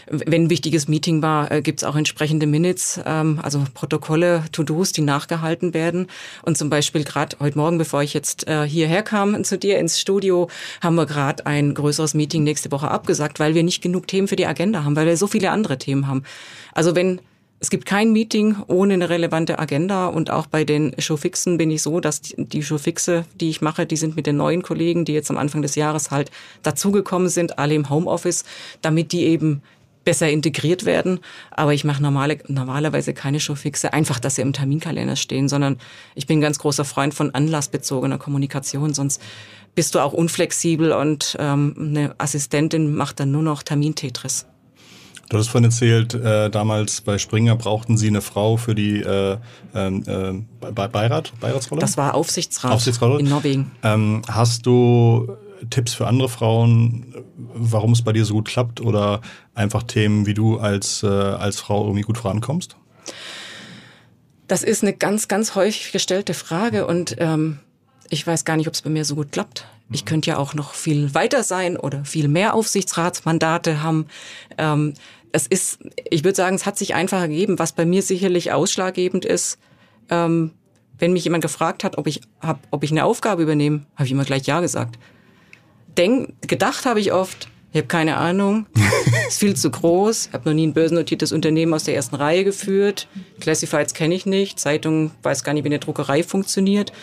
wenn 0.08 0.44
ein 0.44 0.50
wichtiges 0.50 0.88
Meeting 0.88 1.22
war, 1.22 1.52
äh, 1.52 1.62
gibt 1.62 1.80
es 1.80 1.84
auch 1.84 1.96
entsprechende 1.96 2.48
Minutes, 2.48 3.00
ähm, 3.06 3.40
also 3.42 3.64
Protokolle, 3.74 4.44
To-Dos, 4.52 4.92
die 4.92 5.02
nachgehalten 5.02 5.74
werden. 5.74 6.08
Und 6.44 6.58
zum 6.58 6.70
Beispiel 6.70 7.04
gerade 7.04 7.38
heute 7.40 7.58
Morgen, 7.58 7.78
bevor 7.78 8.04
ich 8.04 8.14
jetzt 8.14 8.48
äh, 8.48 8.68
hierher 8.68 9.04
kam 9.04 9.44
zu 9.44 9.58
dir 9.58 9.80
ins 9.80 10.00
Studio, 10.00 10.50
haben 10.82 10.96
wir 10.96 11.06
gerade 11.06 11.46
ein 11.46 11.74
größeres 11.74 12.14
Meeting 12.14 12.44
nächste 12.44 12.72
Woche 12.72 12.90
abgesagt, 12.90 13.40
weil 13.40 13.56
wir 13.56 13.64
nicht 13.64 13.82
genug 13.82 14.08
Themen 14.08 14.28
für 14.28 14.36
die 14.36 14.46
Agenda 14.46 14.84
haben, 14.84 14.96
weil 14.96 15.08
wir 15.08 15.18
so 15.18 15.28
viele 15.28 15.52
andere 15.52 15.78
Themen 15.78 16.08
haben. 16.08 16.24
Also 16.74 16.96
wenn 16.96 17.20
es 17.66 17.70
gibt 17.70 17.86
kein 17.86 18.12
Meeting 18.12 18.58
ohne 18.68 18.94
eine 18.94 19.10
relevante 19.10 19.60
Agenda 19.60 20.08
und 20.08 20.30
auch 20.30 20.46
bei 20.46 20.66
den 20.66 20.94
Showfixen 21.00 21.58
bin 21.58 21.72
ich 21.72 21.82
so, 21.82 22.00
dass 22.00 22.22
die 22.22 22.62
Showfixe, 22.62 23.26
die 23.40 23.50
ich 23.50 23.62
mache, 23.62 23.86
die 23.86 23.96
sind 23.96 24.16
mit 24.16 24.28
den 24.28 24.38
neuen 24.38 24.62
Kollegen, 24.62 25.06
die 25.06 25.14
jetzt 25.14 25.32
am 25.32 25.38
Anfang 25.38 25.62
des 25.62 25.76
Jahres 25.76 26.12
halt 26.12 26.30
dazugekommen 26.64 27.30
sind, 27.30 27.58
alle 27.58 27.74
im 27.74 27.90
Homeoffice, 27.90 28.44
damit 28.82 29.14
die 29.14 29.24
eben 29.24 29.64
besser 30.06 30.30
integriert 30.30 30.86
werden. 30.86 31.20
Aber 31.52 31.74
ich 31.74 31.84
mache 31.84 32.02
normale, 32.02 32.38
normalerweise 32.48 33.14
keine 33.14 33.40
Showfixe, 33.40 33.92
einfach, 33.92 34.20
dass 34.20 34.36
sie 34.36 34.42
im 34.42 34.54
Terminkalender 34.54 35.16
stehen, 35.18 35.50
sondern 35.50 35.78
ich 36.14 36.28
bin 36.28 36.38
ein 36.38 36.42
ganz 36.42 36.60
großer 36.60 36.86
Freund 36.86 37.14
von 37.14 37.34
anlassbezogener 37.34 38.18
Kommunikation, 38.18 38.94
sonst 38.94 39.22
bist 39.74 39.94
du 39.94 40.00
auch 40.00 40.14
unflexibel 40.14 40.94
und 40.94 41.36
ähm, 41.38 41.76
eine 41.78 42.16
Assistentin 42.18 42.96
macht 42.96 43.20
dann 43.20 43.32
nur 43.32 43.44
noch 43.44 43.62
Termintetris. 43.62 44.46
Du 45.30 45.40
hast 45.40 45.48
vorhin 45.48 45.66
erzählt, 45.66 46.14
äh, 46.14 46.52
damals 46.52 47.02
bei 47.02 47.18
Springer 47.18 47.56
brauchten 47.56 47.98
sie 47.98 48.08
eine 48.08 48.22
Frau 48.22 48.58
für 48.58 48.76
die 48.76 49.02
äh, 49.02 49.38
ähm, 49.74 50.04
äh, 50.62 50.72
Beirat, 50.72 51.34
Beiratsrolle? 51.40 51.82
Das 51.82 51.98
war 51.98 52.14
Aufsichtsrat, 52.14 52.72
Aufsichtsrolle 52.72 53.20
in 53.20 53.30
Norwegen. 53.30 53.72
Ähm, 53.82 54.22
hast 54.28 54.68
du 54.68 55.36
Tipps 55.70 55.94
für 55.94 56.08
andere 56.08 56.30
Frauen, 56.30 57.16
warum 57.36 57.92
es 57.92 58.02
bei 58.02 58.14
dir 58.14 58.26
so 58.26 58.36
gut 58.36 58.48
klappt 58.48 58.82
oder 58.82 59.22
einfach 59.54 59.84
Themen, 59.84 60.26
wie 60.26 60.34
du 60.34 60.58
als, 60.58 61.04
äh, 61.04 61.08
als 61.08 61.60
Frau 61.60 61.84
irgendwie 61.84 62.02
gut 62.02 62.18
vorankommst? 62.18 62.76
Das 64.48 64.64
ist 64.64 64.84
eine 64.84 64.94
ganz, 64.94 65.28
ganz 65.28 65.56
häufig 65.56 65.92
gestellte 65.92 66.34
Frage 66.34 66.86
und 66.86 67.16
ähm, 67.20 67.60
ich 68.10 68.26
weiß 68.26 68.46
gar 68.46 68.58
nicht, 68.58 68.68
ob 68.68 68.74
es 68.74 68.82
bei 68.82 68.90
mir 68.90 69.06
so 69.06 69.16
gut 69.16 69.32
klappt. 69.32 69.66
Ich 69.92 70.04
mhm. 70.04 70.08
könnte 70.08 70.30
ja 70.32 70.38
auch 70.38 70.54
noch 70.54 70.74
viel 70.74 71.14
weiter 71.16 71.44
sein 71.44 71.78
oder 71.78 72.06
viel 72.06 72.28
mehr 72.28 72.54
Aufsichtsratsmandate 72.54 73.82
haben. 73.82 74.08
Ähm, 74.58 74.94
es 75.32 75.48
ist, 75.48 75.80
ich 76.10 76.24
würde 76.24 76.36
sagen, 76.36 76.56
es 76.56 76.66
hat 76.66 76.78
sich 76.78 76.94
einfach 76.94 77.20
ergeben, 77.20 77.60
was 77.60 77.74
bei 77.74 77.86
mir 77.86 78.02
sicherlich 78.02 78.52
ausschlaggebend 78.52 79.26
ist. 79.26 79.58
Ähm, 80.10 80.52
wenn 80.98 81.12
mich 81.12 81.26
jemand 81.26 81.42
gefragt 81.42 81.84
hat, 81.84 81.98
ob 81.98 82.08
ich, 82.08 82.22
hab, 82.40 82.60
ob 82.72 82.84
ich 82.84 82.92
eine 82.92 83.04
Aufgabe 83.04 83.44
übernehme, 83.44 83.86
habe 83.96 84.06
ich 84.06 84.12
immer 84.12 84.24
gleich 84.24 84.46
Ja 84.46 84.62
gesagt 84.62 84.98
denk, 85.98 86.34
gedacht 86.48 86.86
habe 86.86 87.00
ich 87.00 87.12
oft, 87.12 87.48
ich 87.72 87.78
habe 87.78 87.88
keine 87.88 88.18
Ahnung, 88.18 88.66
ist 89.28 89.40
viel 89.40 89.56
zu 89.56 89.70
groß, 89.70 90.30
habe 90.34 90.50
noch 90.50 90.56
nie 90.56 90.68
ein 90.68 90.74
börsennotiertes 90.74 91.32
Unternehmen 91.32 91.74
aus 91.74 91.84
der 91.84 91.96
ersten 91.96 92.16
Reihe 92.16 92.44
geführt, 92.44 93.08
Classifieds 93.40 93.94
kenne 93.94 94.16
ich 94.16 94.26
nicht, 94.26 94.60
Zeitung 94.60 95.12
weiß 95.24 95.44
gar 95.44 95.54
nicht, 95.54 95.64
wie 95.64 95.70
eine 95.70 95.80
Druckerei 95.80 96.24
funktioniert. 96.24 96.94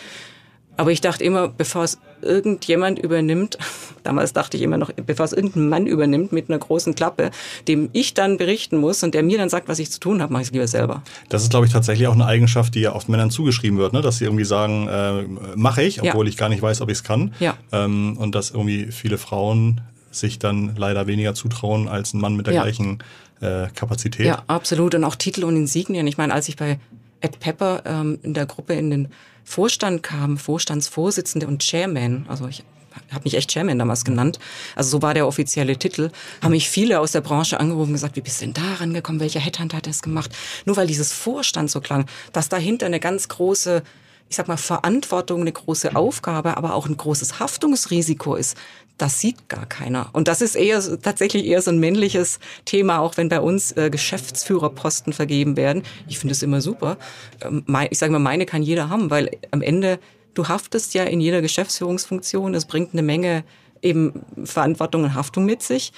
Aber 0.75 0.91
ich 0.91 1.01
dachte 1.01 1.23
immer, 1.23 1.47
bevor 1.47 1.83
es 1.83 1.99
irgendjemand 2.23 2.99
übernimmt, 2.99 3.57
damals 4.03 4.33
dachte 4.33 4.57
ich 4.57 4.63
immer 4.63 4.77
noch, 4.77 4.91
bevor 4.93 5.25
es 5.25 5.33
irgendein 5.33 5.69
Mann 5.69 5.87
übernimmt 5.87 6.31
mit 6.31 6.49
einer 6.49 6.59
großen 6.59 6.95
Klappe, 6.95 7.31
dem 7.67 7.89
ich 7.93 8.13
dann 8.13 8.37
berichten 8.37 8.77
muss 8.77 9.03
und 9.03 9.13
der 9.13 9.23
mir 9.23 9.37
dann 9.37 9.49
sagt, 9.49 9.67
was 9.67 9.79
ich 9.79 9.91
zu 9.91 9.99
tun 9.99 10.21
habe, 10.21 10.33
mache 10.33 10.43
ich 10.43 10.47
es 10.47 10.53
lieber 10.53 10.67
selber. 10.67 11.03
Das 11.29 11.43
ist, 11.43 11.49
glaube 11.49 11.65
ich, 11.65 11.71
tatsächlich 11.71 12.07
auch 12.07 12.13
eine 12.13 12.25
Eigenschaft, 12.25 12.75
die 12.75 12.81
ja 12.81 12.95
oft 12.95 13.09
Männern 13.09 13.29
zugeschrieben 13.29 13.77
wird, 13.77 13.93
ne? 13.93 14.01
dass 14.01 14.17
sie 14.17 14.25
irgendwie 14.25 14.45
sagen, 14.45 14.87
äh, 14.87 15.23
mache 15.55 15.83
ich, 15.83 16.01
obwohl 16.01 16.25
ja. 16.25 16.29
ich 16.29 16.37
gar 16.37 16.49
nicht 16.49 16.61
weiß, 16.61 16.81
ob 16.81 16.89
ich 16.89 16.97
es 16.97 17.03
kann. 17.03 17.33
Ja. 17.39 17.57
Ähm, 17.71 18.17
und 18.17 18.35
dass 18.35 18.51
irgendwie 18.51 18.91
viele 18.91 19.17
Frauen 19.17 19.81
sich 20.11 20.39
dann 20.39 20.75
leider 20.77 21.07
weniger 21.07 21.33
zutrauen 21.33 21.87
als 21.87 22.13
ein 22.13 22.21
Mann 22.21 22.35
mit 22.35 22.47
der 22.47 22.53
ja. 22.53 22.63
gleichen 22.63 22.99
äh, 23.41 23.67
Kapazität. 23.75 24.25
Ja, 24.25 24.43
absolut. 24.47 24.95
Und 24.95 25.03
auch 25.03 25.15
Titel 25.15 25.43
und 25.43 25.55
Insignien. 25.55 26.07
Ich 26.07 26.17
meine, 26.17 26.33
als 26.33 26.47
ich 26.49 26.55
bei 26.55 26.79
Ed 27.21 27.39
Pepper 27.39 27.83
ähm, 27.85 28.19
in 28.21 28.33
der 28.33 28.45
Gruppe 28.45 28.73
in 28.73 28.89
den 28.89 29.07
Vorstand 29.43 30.03
kam, 30.03 30.37
Vorstandsvorsitzende 30.37 31.47
und 31.47 31.61
Chairman, 31.61 32.25
also 32.29 32.47
ich 32.47 32.63
habe 33.11 33.23
mich 33.23 33.35
echt 33.35 33.51
Chairman 33.51 33.79
damals 33.79 34.05
genannt, 34.05 34.39
also 34.75 34.89
so 34.89 35.01
war 35.01 35.13
der 35.13 35.27
offizielle 35.27 35.77
Titel, 35.77 36.11
haben 36.41 36.51
mich 36.51 36.69
viele 36.69 36.99
aus 36.99 37.11
der 37.11 37.21
Branche 37.21 37.59
angerufen 37.59 37.89
und 37.89 37.93
gesagt, 37.93 38.15
wie 38.15 38.21
bist 38.21 38.41
du 38.41 38.45
denn 38.45 38.53
da 38.53 38.75
rangekommen, 38.79 39.19
welcher 39.19 39.39
Headhunter 39.39 39.77
hat 39.77 39.87
das 39.87 40.01
gemacht? 40.01 40.31
Nur 40.65 40.77
weil 40.77 40.87
dieses 40.87 41.11
Vorstand 41.11 41.71
so 41.71 41.81
klang, 41.81 42.05
dass 42.31 42.49
dahinter 42.49 42.85
eine 42.85 42.99
ganz 42.99 43.27
große 43.27 43.83
ich 44.29 44.37
sag 44.37 44.47
mal, 44.47 44.57
Verantwortung, 44.57 45.41
eine 45.41 45.51
große 45.51 45.95
Aufgabe, 45.95 46.57
aber 46.57 46.73
auch 46.73 46.87
ein 46.87 46.97
großes 46.97 47.39
Haftungsrisiko 47.39 48.35
ist, 48.35 48.57
das 48.97 49.19
sieht 49.19 49.49
gar 49.49 49.65
keiner. 49.65 50.09
Und 50.13 50.27
das 50.27 50.41
ist 50.41 50.55
eher 50.55 50.81
tatsächlich 51.01 51.45
eher 51.45 51.61
so 51.61 51.71
ein 51.71 51.79
männliches 51.79 52.39
Thema, 52.65 52.99
auch 52.99 53.17
wenn 53.17 53.29
bei 53.29 53.39
uns 53.39 53.71
äh, 53.71 53.89
Geschäftsführerposten 53.89 55.13
vergeben 55.13 55.57
werden. 55.57 55.83
Ich 56.07 56.19
finde 56.19 56.33
es 56.33 56.43
immer 56.43 56.61
super. 56.61 56.97
Ähm, 57.41 57.63
mein, 57.65 57.87
ich 57.89 57.97
sage 57.97 58.11
mal, 58.11 58.19
meine 58.19 58.45
kann 58.45 58.61
jeder 58.63 58.89
haben, 58.89 59.09
weil 59.09 59.31
am 59.51 59.61
Ende 59.61 59.99
du 60.33 60.47
haftest 60.47 60.93
ja 60.93 61.03
in 61.03 61.21
jeder 61.21 61.41
Geschäftsführungsfunktion. 61.41 62.53
Es 62.53 62.65
bringt 62.65 62.93
eine 62.93 63.03
Menge 63.03 63.43
eben 63.81 64.23
Verantwortung 64.43 65.03
und 65.03 65.13
Haftung 65.13 65.45
mit 65.45 65.61
sich. 65.61 65.91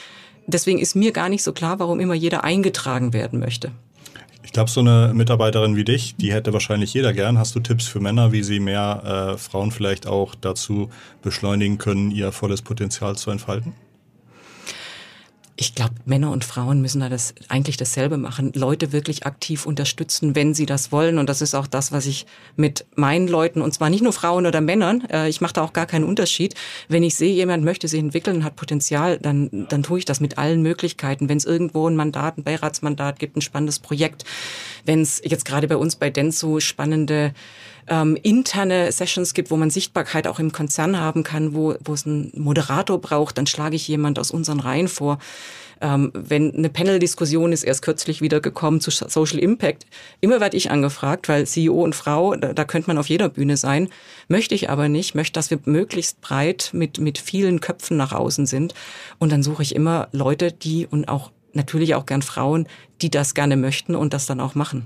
Deswegen 0.47 0.79
ist 0.79 0.95
mir 0.95 1.12
gar 1.12 1.29
nicht 1.29 1.43
so 1.43 1.53
klar, 1.53 1.79
warum 1.79 1.99
immer 1.99 2.13
jeder 2.13 2.43
eingetragen 2.43 3.13
werden 3.13 3.39
möchte. 3.39 3.71
Ich 4.55 4.57
glaube, 4.57 4.71
so 4.71 4.79
eine 4.79 5.11
Mitarbeiterin 5.13 5.75
wie 5.75 5.83
dich, 5.83 6.15
die 6.15 6.31
hätte 6.31 6.53
wahrscheinlich 6.53 6.93
jeder 6.93 7.11
gern. 7.11 7.37
Hast 7.37 7.55
du 7.55 7.59
Tipps 7.59 7.87
für 7.87 7.99
Männer, 7.99 8.31
wie 8.31 8.41
sie 8.41 8.61
mehr 8.61 9.33
äh, 9.35 9.37
Frauen 9.37 9.71
vielleicht 9.71 10.07
auch 10.07 10.33
dazu 10.33 10.89
beschleunigen 11.21 11.77
können, 11.77 12.09
ihr 12.09 12.31
volles 12.31 12.61
Potenzial 12.61 13.17
zu 13.17 13.31
entfalten? 13.31 13.73
Ich 15.57 15.73
glaube, 15.73 15.93
Männer 16.05 16.31
und 16.31 16.43
Frauen 16.43 16.81
müssen 16.81 16.99
da 16.99 17.07
das 17.07 17.33
eigentlich 17.47 17.77
dasselbe 17.77 18.17
machen. 18.17 18.51
Leute 18.55 18.91
wirklich 18.91 19.25
aktiv 19.25 19.65
unterstützen, 19.65 20.35
wenn 20.35 20.53
sie 20.53 20.65
das 20.65 20.91
wollen. 20.91 21.17
Und 21.17 21.29
das 21.29 21.41
ist 21.41 21.55
auch 21.55 21.67
das, 21.67 21.93
was 21.93 22.05
ich 22.07 22.25
mit 22.57 22.85
meinen 22.95 23.29
Leuten, 23.29 23.61
und 23.61 23.73
zwar 23.73 23.89
nicht 23.89 24.03
nur 24.03 24.11
Frauen 24.11 24.45
oder 24.45 24.59
Männern, 24.59 25.07
äh, 25.09 25.29
ich 25.29 25.39
mache 25.39 25.53
da 25.53 25.63
auch 25.63 25.71
gar 25.71 25.85
keinen 25.85 26.03
Unterschied. 26.03 26.55
Wenn 26.89 27.03
ich 27.03 27.15
sehe, 27.15 27.33
jemand 27.33 27.63
möchte 27.63 27.87
sich 27.87 28.01
entwickeln, 28.01 28.43
hat 28.43 28.57
Potenzial, 28.57 29.17
dann, 29.17 29.65
dann 29.69 29.83
tue 29.83 29.99
ich 29.99 30.05
das 30.05 30.19
mit 30.19 30.37
allen 30.37 30.61
Möglichkeiten. 30.61 31.29
Wenn 31.29 31.37
es 31.37 31.45
irgendwo 31.45 31.87
ein 31.87 31.95
Mandat, 31.95 32.37
ein 32.37 32.43
Beiratsmandat 32.43 33.19
gibt, 33.19 33.37
ein 33.37 33.41
spannendes 33.41 33.79
Projekt, 33.79 34.25
wenn 34.83 35.01
es 35.01 35.21
jetzt 35.23 35.45
gerade 35.45 35.69
bei 35.69 35.77
uns 35.77 35.95
bei 35.95 36.09
Denso 36.09 36.59
spannende 36.59 37.33
ähm, 37.88 38.17
interne 38.21 38.91
Sessions 38.91 39.34
gibt, 39.34 39.52
wo 39.52 39.58
man 39.58 39.69
Sichtbarkeit 39.69 40.28
auch 40.28 40.39
im 40.39 40.52
Konzern 40.52 41.00
haben 41.00 41.24
kann, 41.24 41.54
wo, 41.54 41.76
wo 41.84 41.93
es 41.93 42.06
einen 42.06 42.32
Moderator 42.36 43.00
braucht, 43.00 43.38
dann 43.38 43.48
schlage 43.48 43.76
ich 43.76 43.88
jemand 43.88 44.19
aus 44.19 44.32
unseren 44.32 44.60
Reihen 44.60 44.88
vor. 44.88 45.19
Ähm, 45.82 46.12
wenn 46.13 46.56
eine 46.56 46.69
Panel-Diskussion 46.69 47.52
ist 47.52 47.63
erst 47.63 47.82
kürzlich 47.82 48.21
wieder 48.21 48.39
gekommen 48.39 48.80
zu 48.80 48.91
Social 48.91 49.39
Impact, 49.39 49.86
immer 50.21 50.39
werde 50.39 50.58
ich 50.58 50.71
angefragt, 50.71 51.28
weil 51.28 51.45
CEO 51.45 51.84
und 51.84 51.95
Frau, 51.95 52.36
da, 52.36 52.54
da 52.54 52.63
könnte 52.63 52.89
man 52.89 52.98
auf 52.98 53.10
jeder 53.10 53.30
Bühne 53.30 53.58
sein, 53.58 53.89
möchte 54.28 54.56
ich 54.56 54.69
aber 54.69 54.88
nicht, 54.88 55.15
möchte, 55.15 55.34
dass 55.34 55.52
wir 55.52 55.60
möglichst 55.65 56.21
breit 56.21 56.69
mit, 56.74 57.00
mit 57.00 57.17
vielen 57.17 57.60
Köpfen 57.60 57.98
nach 57.98 58.13
außen 58.13 58.45
sind. 58.45 58.74
Und 59.19 59.32
dann 59.32 59.43
suche 59.43 59.63
ich 59.63 59.76
immer 59.76 60.08
Leute, 60.12 60.52
die 60.52 60.88
und 60.88 61.10
auch 61.10 61.32
natürlich 61.54 61.95
auch 61.95 62.06
gern 62.06 62.21
Frauen, 62.21 62.67
die 63.02 63.10
das 63.10 63.34
gerne 63.34 63.58
möchten 63.58 63.95
und 63.95 64.13
das 64.13 64.26
dann 64.26 64.39
auch 64.39 64.56
machen. 64.56 64.86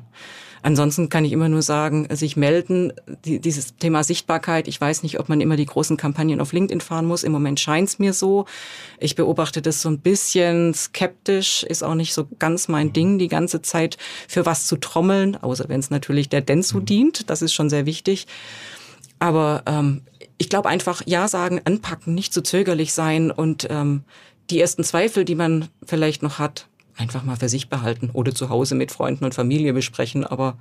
Ansonsten 0.62 1.10
kann 1.10 1.26
ich 1.26 1.32
immer 1.32 1.50
nur 1.50 1.62
sagen, 1.62 2.08
sich 2.12 2.36
melden, 2.36 2.93
die, 3.26 3.39
dieses 3.39 3.76
Thema 3.78 4.04
Sichtbarkeit. 4.04 4.67
Ich 4.67 4.80
weiß 4.80 5.04
nicht, 5.04 5.19
ob 5.19 5.30
man 5.30 5.41
immer 5.41 5.56
die 5.56 5.65
großen 5.65 5.98
Kampagnen 5.98 6.41
auf 6.41 6.54
LinkedIn 6.54 6.82
fahren 6.82 7.06
muss. 7.06 7.24
Im 7.24 7.32
Moment 7.32 7.60
scheint 7.60 7.89
es 7.89 8.00
mir 8.00 8.13
so. 8.13 8.45
Ich 9.00 9.15
beobachte 9.15 9.62
das 9.62 9.82
so 9.82 9.89
ein 9.89 10.00
bisschen 10.00 10.74
skeptisch, 10.74 11.63
ist 11.63 11.84
auch 11.84 11.95
nicht 11.95 12.13
so 12.13 12.28
ganz 12.39 12.67
mein 12.67 12.93
Ding, 12.93 13.19
die 13.19 13.28
ganze 13.28 13.62
Zeit 13.62 13.98
für 14.28 14.45
was 14.45 14.67
zu 14.67 14.78
trommeln, 14.78 15.36
außer 15.36 15.69
wenn 15.69 15.80
es 15.80 15.89
natürlich 15.89 16.30
der 16.30 16.41
Densu 16.41 16.80
mhm. 16.80 16.86
dient. 16.86 17.30
Das 17.30 17.41
ist 17.41 17.54
schon 17.54 17.69
sehr 17.69 17.86
wichtig. 17.86 18.28
Aber 19.19 19.63
ähm, 19.65 20.02
ich 20.38 20.50
glaube 20.50 20.69
einfach, 20.69 21.02
ja 21.06 21.28
sagen, 21.28 21.62
anpacken, 21.65 22.15
nicht 22.15 22.34
zu 22.34 22.41
zögerlich 22.41 22.93
sein 22.93 23.32
und 23.32 23.67
ähm, 23.69 24.04
die 24.50 24.60
ersten 24.60 24.84
Zweifel, 24.84 25.26
die 25.26 25.36
man 25.36 25.67
vielleicht 25.86 26.24
noch 26.24 26.39
hat, 26.39 26.67
einfach 27.00 27.24
mal 27.24 27.38
für 27.38 27.50
sich 27.50 27.70
behalten 27.70 28.10
oder 28.14 28.34
zu 28.36 28.50
Hause 28.50 28.76
mit 28.76 28.92
Freunden 28.92 29.26
und 29.26 29.34
Familie 29.34 29.74
besprechen, 29.74 30.26
aber 30.26 30.58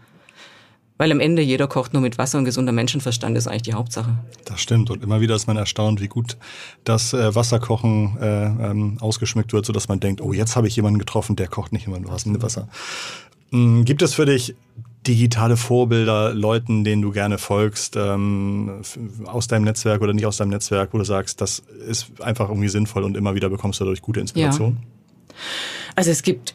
weil 0.98 1.12
am 1.12 1.20
Ende 1.20 1.42
jeder 1.42 1.68
kocht 1.68 1.92
nur 1.92 2.02
mit 2.02 2.18
Wasser 2.18 2.38
und 2.38 2.44
gesunder 2.44 2.72
Menschenverstand 2.72 3.38
ist 3.38 3.46
eigentlich 3.46 3.62
die 3.62 3.74
Hauptsache. 3.74 4.18
Das 4.44 4.60
stimmt. 4.60 4.90
Und 4.90 5.04
immer 5.04 5.20
wieder 5.20 5.36
ist 5.36 5.46
man 5.46 5.56
erstaunt, 5.56 6.00
wie 6.00 6.08
gut 6.08 6.36
das 6.82 7.12
äh, 7.12 7.34
Wasserkochen 7.36 8.18
äh, 8.20 8.46
ähm, 8.46 8.98
ausgeschmückt 9.00 9.52
wird, 9.52 9.64
sodass 9.64 9.86
man 9.86 10.00
denkt, 10.00 10.20
oh, 10.20 10.32
jetzt 10.32 10.56
habe 10.56 10.66
ich 10.66 10.74
jemanden 10.74 10.98
getroffen, 10.98 11.36
der 11.36 11.46
kocht 11.46 11.72
nicht 11.72 11.86
immer 11.86 12.00
nur 12.00 12.16
mit 12.24 12.42
Wasser. 12.42 12.68
Mhm. 13.50 13.84
Gibt 13.84 14.02
es 14.02 14.14
für 14.14 14.26
dich 14.26 14.56
digitale 15.06 15.56
Vorbilder, 15.56 16.34
Leuten, 16.34 16.82
denen 16.82 17.00
du 17.00 17.12
gerne 17.12 17.38
folgst, 17.38 17.96
ähm, 17.96 18.82
aus 19.24 19.46
deinem 19.46 19.64
Netzwerk 19.64 20.02
oder 20.02 20.12
nicht 20.12 20.26
aus 20.26 20.36
deinem 20.36 20.50
Netzwerk, 20.50 20.92
wo 20.92 20.98
du 20.98 21.04
sagst, 21.04 21.40
das 21.40 21.62
ist 21.86 22.20
einfach 22.20 22.48
irgendwie 22.48 22.68
sinnvoll 22.68 23.04
und 23.04 23.16
immer 23.16 23.36
wieder 23.36 23.48
bekommst 23.48 23.78
du 23.80 23.84
dadurch 23.84 24.02
gute 24.02 24.18
Inspiration? 24.20 24.78
Ja. 24.80 25.87
Also 25.98 26.12
es 26.12 26.22
gibt 26.22 26.54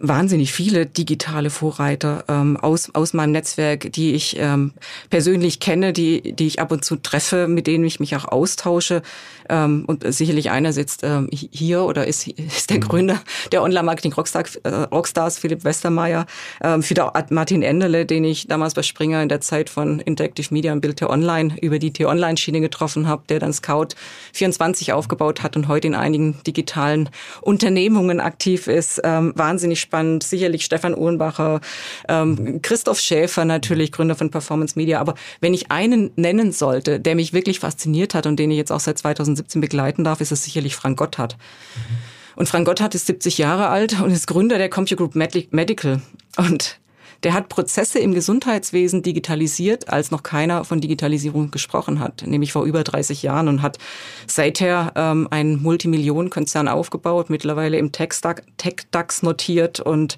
wahnsinnig 0.00 0.52
viele 0.52 0.86
digitale 0.86 1.50
Vorreiter 1.50 2.24
ähm, 2.28 2.56
aus, 2.56 2.90
aus 2.94 3.12
meinem 3.12 3.32
Netzwerk, 3.32 3.92
die 3.92 4.14
ich 4.14 4.36
ähm, 4.38 4.72
persönlich 5.10 5.60
kenne, 5.60 5.92
die, 5.92 6.32
die 6.32 6.46
ich 6.46 6.60
ab 6.60 6.72
und 6.72 6.84
zu 6.84 6.96
treffe, 6.96 7.48
mit 7.48 7.66
denen 7.66 7.84
ich 7.84 8.00
mich 8.00 8.16
auch 8.16 8.26
austausche. 8.26 9.02
Ähm, 9.48 9.84
und 9.86 10.04
sicherlich 10.12 10.50
einer 10.50 10.72
sitzt 10.72 11.02
ähm, 11.04 11.28
hier 11.30 11.82
oder 11.82 12.06
ist, 12.06 12.26
ist 12.26 12.70
der 12.70 12.78
mhm. 12.78 12.82
Gründer 12.82 13.22
der 13.52 13.62
Online-Marketing-Rockstars, 13.62 14.56
äh, 14.56 14.68
Rockstars, 14.68 15.38
Philipp 15.38 15.64
Westermeier, 15.64 16.26
ähm, 16.62 16.82
für 16.82 16.94
Martin 17.30 17.62
Enderle, 17.62 18.06
den 18.06 18.24
ich 18.24 18.48
damals 18.48 18.74
bei 18.74 18.82
Springer 18.82 19.22
in 19.22 19.28
der 19.28 19.40
Zeit 19.40 19.70
von 19.70 20.00
Interactive 20.00 20.52
Media 20.52 20.72
und 20.72 20.80
Bild 20.80 21.00
Online 21.02 21.54
über 21.60 21.78
die 21.78 21.92
T-Online-Schiene 21.92 22.60
getroffen 22.60 23.06
habe, 23.06 23.22
der 23.28 23.38
dann 23.38 23.52
Scout 23.52 23.88
24 24.32 24.92
aufgebaut 24.92 25.42
hat 25.42 25.56
und 25.56 25.68
heute 25.68 25.88
in 25.88 25.94
einigen 25.94 26.42
digitalen 26.46 27.10
Unternehmungen 27.42 28.20
aktiv 28.20 28.66
ist. 28.66 29.00
Ähm, 29.04 29.32
wahnsinnig 29.36 29.85
spannend. 29.86 30.22
Sicherlich 30.22 30.64
Stefan 30.64 30.94
Uhrenbacher, 30.94 31.60
ähm, 32.08 32.60
Christoph 32.62 33.00
Schäfer 33.00 33.44
natürlich, 33.44 33.92
Gründer 33.92 34.14
von 34.14 34.30
Performance 34.30 34.78
Media. 34.78 35.00
Aber 35.00 35.14
wenn 35.40 35.54
ich 35.54 35.70
einen 35.70 36.10
nennen 36.16 36.52
sollte, 36.52 37.00
der 37.00 37.14
mich 37.14 37.32
wirklich 37.32 37.60
fasziniert 37.60 38.14
hat 38.14 38.26
und 38.26 38.36
den 38.36 38.50
ich 38.50 38.58
jetzt 38.58 38.72
auch 38.72 38.80
seit 38.80 38.98
2017 38.98 39.60
begleiten 39.60 40.04
darf, 40.04 40.20
ist 40.20 40.32
es 40.32 40.44
sicherlich 40.44 40.76
Frank 40.76 40.98
Gotthard. 40.98 41.36
Mhm. 41.76 42.16
Und 42.36 42.48
Frank 42.48 42.66
Gotthard 42.66 42.94
ist 42.94 43.06
70 43.06 43.38
Jahre 43.38 43.68
alt 43.68 43.98
und 44.00 44.10
ist 44.10 44.26
Gründer 44.26 44.58
der 44.58 44.68
Computer 44.68 44.96
Group 44.96 45.14
Medical. 45.14 46.02
Und 46.36 46.78
der 47.22 47.34
hat 47.34 47.48
Prozesse 47.48 47.98
im 47.98 48.14
Gesundheitswesen 48.14 49.02
digitalisiert, 49.02 49.88
als 49.88 50.10
noch 50.10 50.22
keiner 50.22 50.64
von 50.64 50.80
Digitalisierung 50.80 51.50
gesprochen 51.50 52.00
hat, 52.00 52.24
nämlich 52.26 52.52
vor 52.52 52.64
über 52.64 52.84
30 52.84 53.22
Jahren 53.22 53.48
und 53.48 53.62
hat 53.62 53.78
seither 54.26 54.92
ähm, 54.96 55.28
einen 55.30 55.62
Multimillionenkonzern 55.62 56.68
aufgebaut, 56.68 57.30
mittlerweile 57.30 57.78
im 57.78 57.92
Tech-DAX 57.92 59.22
notiert 59.22 59.80
und 59.80 60.16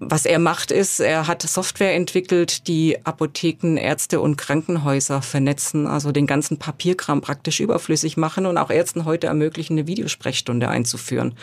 was 0.00 0.26
er 0.26 0.38
macht, 0.38 0.70
ist, 0.70 1.00
er 1.00 1.26
hat 1.26 1.42
Software 1.42 1.94
entwickelt, 1.94 2.68
die 2.68 3.04
Apotheken, 3.04 3.76
Ärzte 3.76 4.20
und 4.20 4.36
Krankenhäuser 4.36 5.22
vernetzen, 5.22 5.86
also 5.86 6.12
den 6.12 6.26
ganzen 6.26 6.58
Papierkram 6.58 7.20
praktisch 7.20 7.58
überflüssig 7.58 8.16
machen 8.16 8.46
und 8.46 8.58
auch 8.58 8.70
Ärzten 8.70 9.04
heute 9.04 9.26
ermöglichen, 9.26 9.74
eine 9.74 9.88
Videosprechstunde 9.88 10.68
einzuführen. 10.68 11.34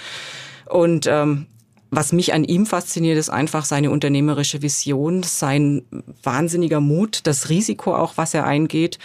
Und 0.67 1.05
ähm, 1.07 1.47
was 1.95 2.11
mich 2.11 2.33
an 2.33 2.43
ihm 2.43 2.65
fasziniert, 2.65 3.17
ist 3.17 3.29
einfach 3.29 3.65
seine 3.65 3.91
unternehmerische 3.91 4.61
Vision, 4.61 5.23
sein 5.23 5.83
wahnsinniger 6.23 6.81
Mut, 6.81 7.21
das 7.23 7.49
Risiko 7.49 7.95
auch, 7.95 8.17
was 8.17 8.33
er 8.33 8.45
eingeht. 8.45 8.99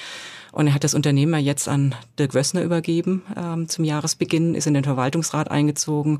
Und 0.52 0.66
er 0.66 0.74
hat 0.74 0.82
das 0.82 0.94
Unternehmen 0.94 1.42
jetzt 1.42 1.68
an 1.68 1.94
Dirk 2.18 2.34
Wössner 2.34 2.62
übergeben 2.62 3.22
ähm, 3.36 3.68
zum 3.68 3.84
Jahresbeginn, 3.84 4.54
ist 4.54 4.66
in 4.66 4.74
den 4.74 4.84
Verwaltungsrat 4.84 5.50
eingezogen. 5.50 6.18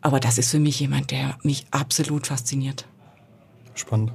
Aber 0.00 0.18
das 0.18 0.38
ist 0.38 0.50
für 0.50 0.58
mich 0.58 0.80
jemand, 0.80 1.12
der 1.12 1.38
mich 1.42 1.66
absolut 1.70 2.26
fasziniert. 2.26 2.86
Spannend. 3.74 4.12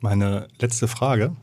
Meine 0.00 0.46
letzte 0.60 0.86
Frage, 0.86 1.34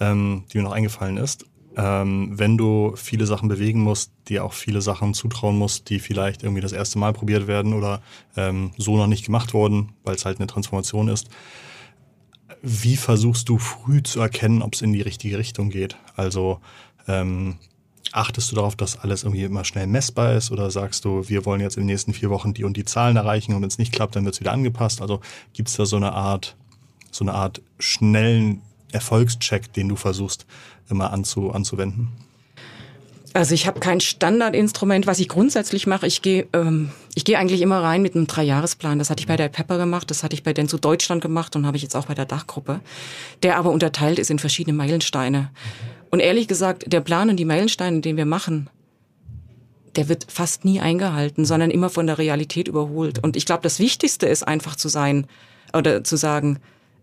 ähm, 0.00 0.44
die 0.52 0.58
mir 0.58 0.64
noch 0.64 0.72
eingefallen 0.72 1.16
ist 1.16 1.46
ähm, 1.76 2.30
wenn 2.32 2.56
du 2.56 2.94
viele 2.96 3.26
Sachen 3.26 3.48
bewegen 3.48 3.80
musst, 3.80 4.10
dir 4.28 4.44
auch 4.44 4.54
viele 4.54 4.80
Sachen 4.80 5.12
zutrauen 5.12 5.58
musst, 5.58 5.90
die 5.90 5.98
vielleicht 5.98 6.42
irgendwie 6.42 6.62
das 6.62 6.72
erste 6.72 6.98
Mal 6.98 7.12
probiert 7.12 7.46
werden 7.46 7.74
oder 7.74 8.00
ähm, 8.36 8.70
so 8.78 8.96
noch 8.96 9.06
nicht 9.06 9.26
gemacht 9.26 9.52
wurden, 9.52 9.92
weil 10.02 10.14
es 10.14 10.24
halt 10.24 10.38
eine 10.38 10.46
Transformation 10.46 11.08
ist. 11.08 11.28
Wie 12.62 12.96
versuchst 12.96 13.48
du 13.50 13.58
früh 13.58 14.02
zu 14.02 14.20
erkennen, 14.20 14.62
ob 14.62 14.74
es 14.74 14.80
in 14.80 14.92
die 14.94 15.02
richtige 15.02 15.36
Richtung 15.36 15.68
geht? 15.68 15.96
Also 16.16 16.60
ähm, 17.06 17.58
achtest 18.12 18.50
du 18.50 18.56
darauf, 18.56 18.74
dass 18.74 18.98
alles 18.98 19.24
irgendwie 19.24 19.44
immer 19.44 19.64
schnell 19.64 19.86
messbar 19.86 20.32
ist 20.32 20.50
oder 20.50 20.70
sagst 20.70 21.04
du, 21.04 21.28
wir 21.28 21.44
wollen 21.44 21.60
jetzt 21.60 21.76
in 21.76 21.82
den 21.82 21.88
nächsten 21.88 22.14
vier 22.14 22.30
Wochen 22.30 22.54
die 22.54 22.64
und 22.64 22.78
die 22.78 22.86
Zahlen 22.86 23.16
erreichen 23.16 23.54
und 23.54 23.60
wenn 23.60 23.68
es 23.68 23.78
nicht 23.78 23.92
klappt, 23.92 24.16
dann 24.16 24.24
wird 24.24 24.34
es 24.34 24.40
wieder 24.40 24.52
angepasst? 24.52 25.02
Also 25.02 25.20
gibt 25.52 25.68
es 25.68 25.76
da 25.76 25.84
so 25.84 25.96
eine 25.96 26.12
Art, 26.12 26.56
so 27.10 27.22
eine 27.22 27.34
Art 27.34 27.60
schnellen 27.78 28.62
Erfolgscheck, 28.96 29.72
den 29.72 29.88
du 29.88 29.96
versuchst 29.96 30.46
immer 30.88 31.12
anzu, 31.12 31.52
anzuwenden? 31.52 32.08
Also 33.36 33.52
ich 33.52 33.66
habe 33.66 33.80
kein 33.80 34.00
Standardinstrument. 34.00 35.06
Was 35.06 35.18
ich 35.18 35.28
grundsätzlich 35.28 35.86
mache, 35.86 36.06
ich 36.06 36.22
gehe 36.22 36.46
ähm, 36.54 36.90
ich 37.14 37.36
eigentlich 37.36 37.60
immer 37.60 37.82
rein 37.82 38.00
mit 38.00 38.14
einem 38.14 38.26
Dreijahresplan. 38.26 38.98
Das 38.98 39.10
hatte 39.10 39.20
ich 39.20 39.26
bei 39.26 39.36
der 39.36 39.48
Pepper 39.48 39.76
gemacht, 39.76 40.10
das 40.10 40.22
hatte 40.22 40.34
ich 40.34 40.42
bei 40.42 40.54
Denso 40.54 40.78
Deutschland 40.78 41.20
gemacht 41.20 41.54
und 41.54 41.66
habe 41.66 41.76
ich 41.76 41.82
jetzt 41.82 41.94
auch 41.96 42.06
bei 42.06 42.14
der 42.14 42.24
Dachgruppe, 42.24 42.80
der 43.42 43.58
aber 43.58 43.70
unterteilt 43.70 44.18
ist 44.18 44.30
in 44.30 44.38
verschiedene 44.38 44.74
Meilensteine. 44.74 45.50
Und 46.10 46.20
ehrlich 46.20 46.48
gesagt, 46.48 46.90
der 46.90 47.00
Plan 47.02 47.28
und 47.28 47.36
die 47.36 47.44
Meilensteine, 47.44 48.00
den 48.00 48.16
wir 48.16 48.24
machen, 48.24 48.70
der 49.96 50.08
wird 50.08 50.26
fast 50.28 50.64
nie 50.64 50.80
eingehalten, 50.80 51.44
sondern 51.44 51.70
immer 51.70 51.90
von 51.90 52.06
der 52.06 52.16
Realität 52.16 52.68
überholt. 52.68 53.22
Und 53.22 53.36
ich 53.36 53.44
glaube, 53.44 53.62
das 53.62 53.78
Wichtigste 53.78 54.26
ist 54.26 54.48
einfach 54.48 54.76
zu 54.76 54.88
sein 54.88 55.26
oder 55.74 56.04
zu 56.04 56.16
sagen, 56.16 56.58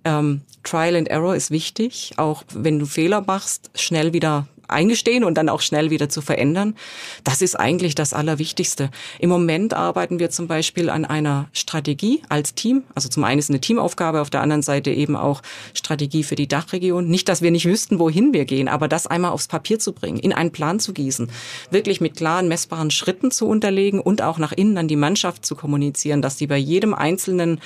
ähm, 0.06 0.42
Trial 0.64 0.96
and 0.96 1.10
Error 1.10 1.36
ist 1.36 1.52
wichtig, 1.52 2.14
auch 2.18 2.44
wenn 2.54 2.80
du 2.80 2.86
Fehler 2.86 3.22
machst, 3.26 3.70
schnell 3.76 4.14
wieder 4.14 4.48
eingestehen 4.68 5.24
und 5.24 5.36
dann 5.36 5.50
auch 5.50 5.62
schnell 5.62 5.90
wieder 5.90 6.10
zu 6.10 6.22
verändern. 6.22 6.76
Das 7.24 7.42
ist 7.42 7.60
eigentlich 7.60 7.96
das 7.96 8.14
Allerwichtigste. 8.14 8.90
Im 9.20 9.30
Moment 9.30 9.74
arbeiten 9.74 10.20
wir 10.20 10.30
zum 10.30 10.48
Beispiel 10.48 10.90
an 10.90 11.06
einer 11.06 11.48
Strategie 11.54 12.22
als 12.30 12.56
Team. 12.56 12.84
Also 12.96 13.10
zum 13.10 13.24
einen 13.24 13.40
ist 13.40 13.50
eine 13.50 13.62
Teamaufgabe, 13.62 14.22
auf 14.22 14.30
der 14.30 14.42
anderen 14.42 14.62
Seite 14.62 14.92
eben 14.92 15.16
auch 15.16 15.42
Strategie 15.74 16.24
für 16.24 16.36
die 16.36 16.48
Dachregion. 16.48 17.08
Nicht, 17.08 17.30
dass 17.30 17.42
wir 17.42 17.52
nicht 17.52 17.66
wüssten, 17.66 18.00
wohin 18.00 18.34
wir 18.34 18.46
gehen, 18.46 18.68
aber 18.68 18.88
das 18.88 19.08
einmal 19.08 19.32
aufs 19.32 19.48
Papier 19.48 19.80
zu 19.80 19.94
bringen, 19.94 20.20
in 20.20 20.34
einen 20.34 20.52
Plan 20.52 20.80
zu 20.80 20.94
gießen, 20.94 21.30
wirklich 21.70 22.02
mit 22.02 22.16
klaren, 22.16 22.48
messbaren 22.48 22.92
Schritten 22.92 23.32
zu 23.32 23.48
unterlegen 23.48 24.00
und 24.00 24.22
auch 24.22 24.38
nach 24.38 24.52
innen 24.52 24.78
an 24.78 24.88
die 24.88 24.96
Mannschaft 24.96 25.46
zu 25.46 25.56
kommunizieren, 25.56 26.22
dass 26.22 26.38
die 26.38 26.48
bei 26.48 26.58
jedem 26.58 26.94
einzelnen 26.94 27.60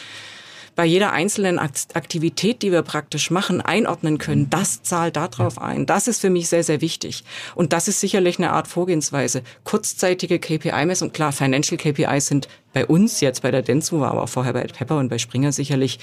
bei 0.78 0.86
jeder 0.86 1.12
einzelnen 1.12 1.58
Aktivität, 1.58 2.62
die 2.62 2.72
wir 2.72 2.84
praktisch 2.84 3.32
machen, 3.32 3.62
einordnen 3.62 4.20
können, 4.20 4.48
das 4.52 4.84
zahlt 4.84 5.16
darauf 5.16 5.60
ein. 5.60 5.88
Das 5.88 6.08
ist 6.08 6.22
für 6.22 6.30
mich 6.30 6.50
sehr, 6.50 6.64
sehr 6.64 6.82
wichtig. 6.82 7.24
Und 7.56 7.74
das 7.74 7.88
ist 7.88 8.00
sicherlich 8.00 8.38
eine 8.38 8.52
Art 8.52 8.68
Vorgehensweise. 8.68 9.42
Kurzzeitige 9.64 10.38
KPI-Messung, 10.38 11.14
klar, 11.14 11.32
Financial 11.32 11.80
KPIs 11.80 12.28
sind 12.28 12.48
bei 12.74 12.86
uns 12.86 13.22
jetzt 13.22 13.42
bei 13.42 13.50
der 13.50 13.64
Densu, 13.64 14.06
aber 14.06 14.22
auch 14.22 14.30
vorher 14.30 14.54
bei 14.54 14.62
Pepper 14.66 15.00
und 15.00 15.10
bei 15.10 15.18
Springer 15.18 15.52
sicherlich 15.52 15.98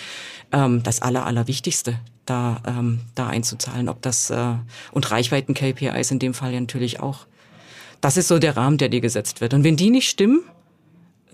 ähm, 0.50 0.82
das 0.82 1.00
Aller, 1.02 1.24
Allerwichtigste, 1.24 2.00
da, 2.26 2.60
ähm, 2.66 2.98
da 3.14 3.28
einzuzahlen. 3.28 3.88
Ob 3.88 4.02
das 4.02 4.30
äh, 4.30 4.54
und 4.90 5.08
Reichweiten-KPIs 5.08 6.10
in 6.10 6.18
dem 6.18 6.34
Fall 6.34 6.52
ja 6.52 6.58
natürlich 6.58 6.98
auch. 6.98 7.26
Das 8.00 8.16
ist 8.16 8.26
so 8.26 8.40
der 8.40 8.56
Rahmen, 8.56 8.78
der 8.78 8.88
dir 8.88 9.00
gesetzt 9.00 9.40
wird. 9.40 9.54
Und 9.54 9.62
wenn 9.62 9.76
die 9.76 9.90
nicht 9.90 10.10
stimmen, 10.10 10.42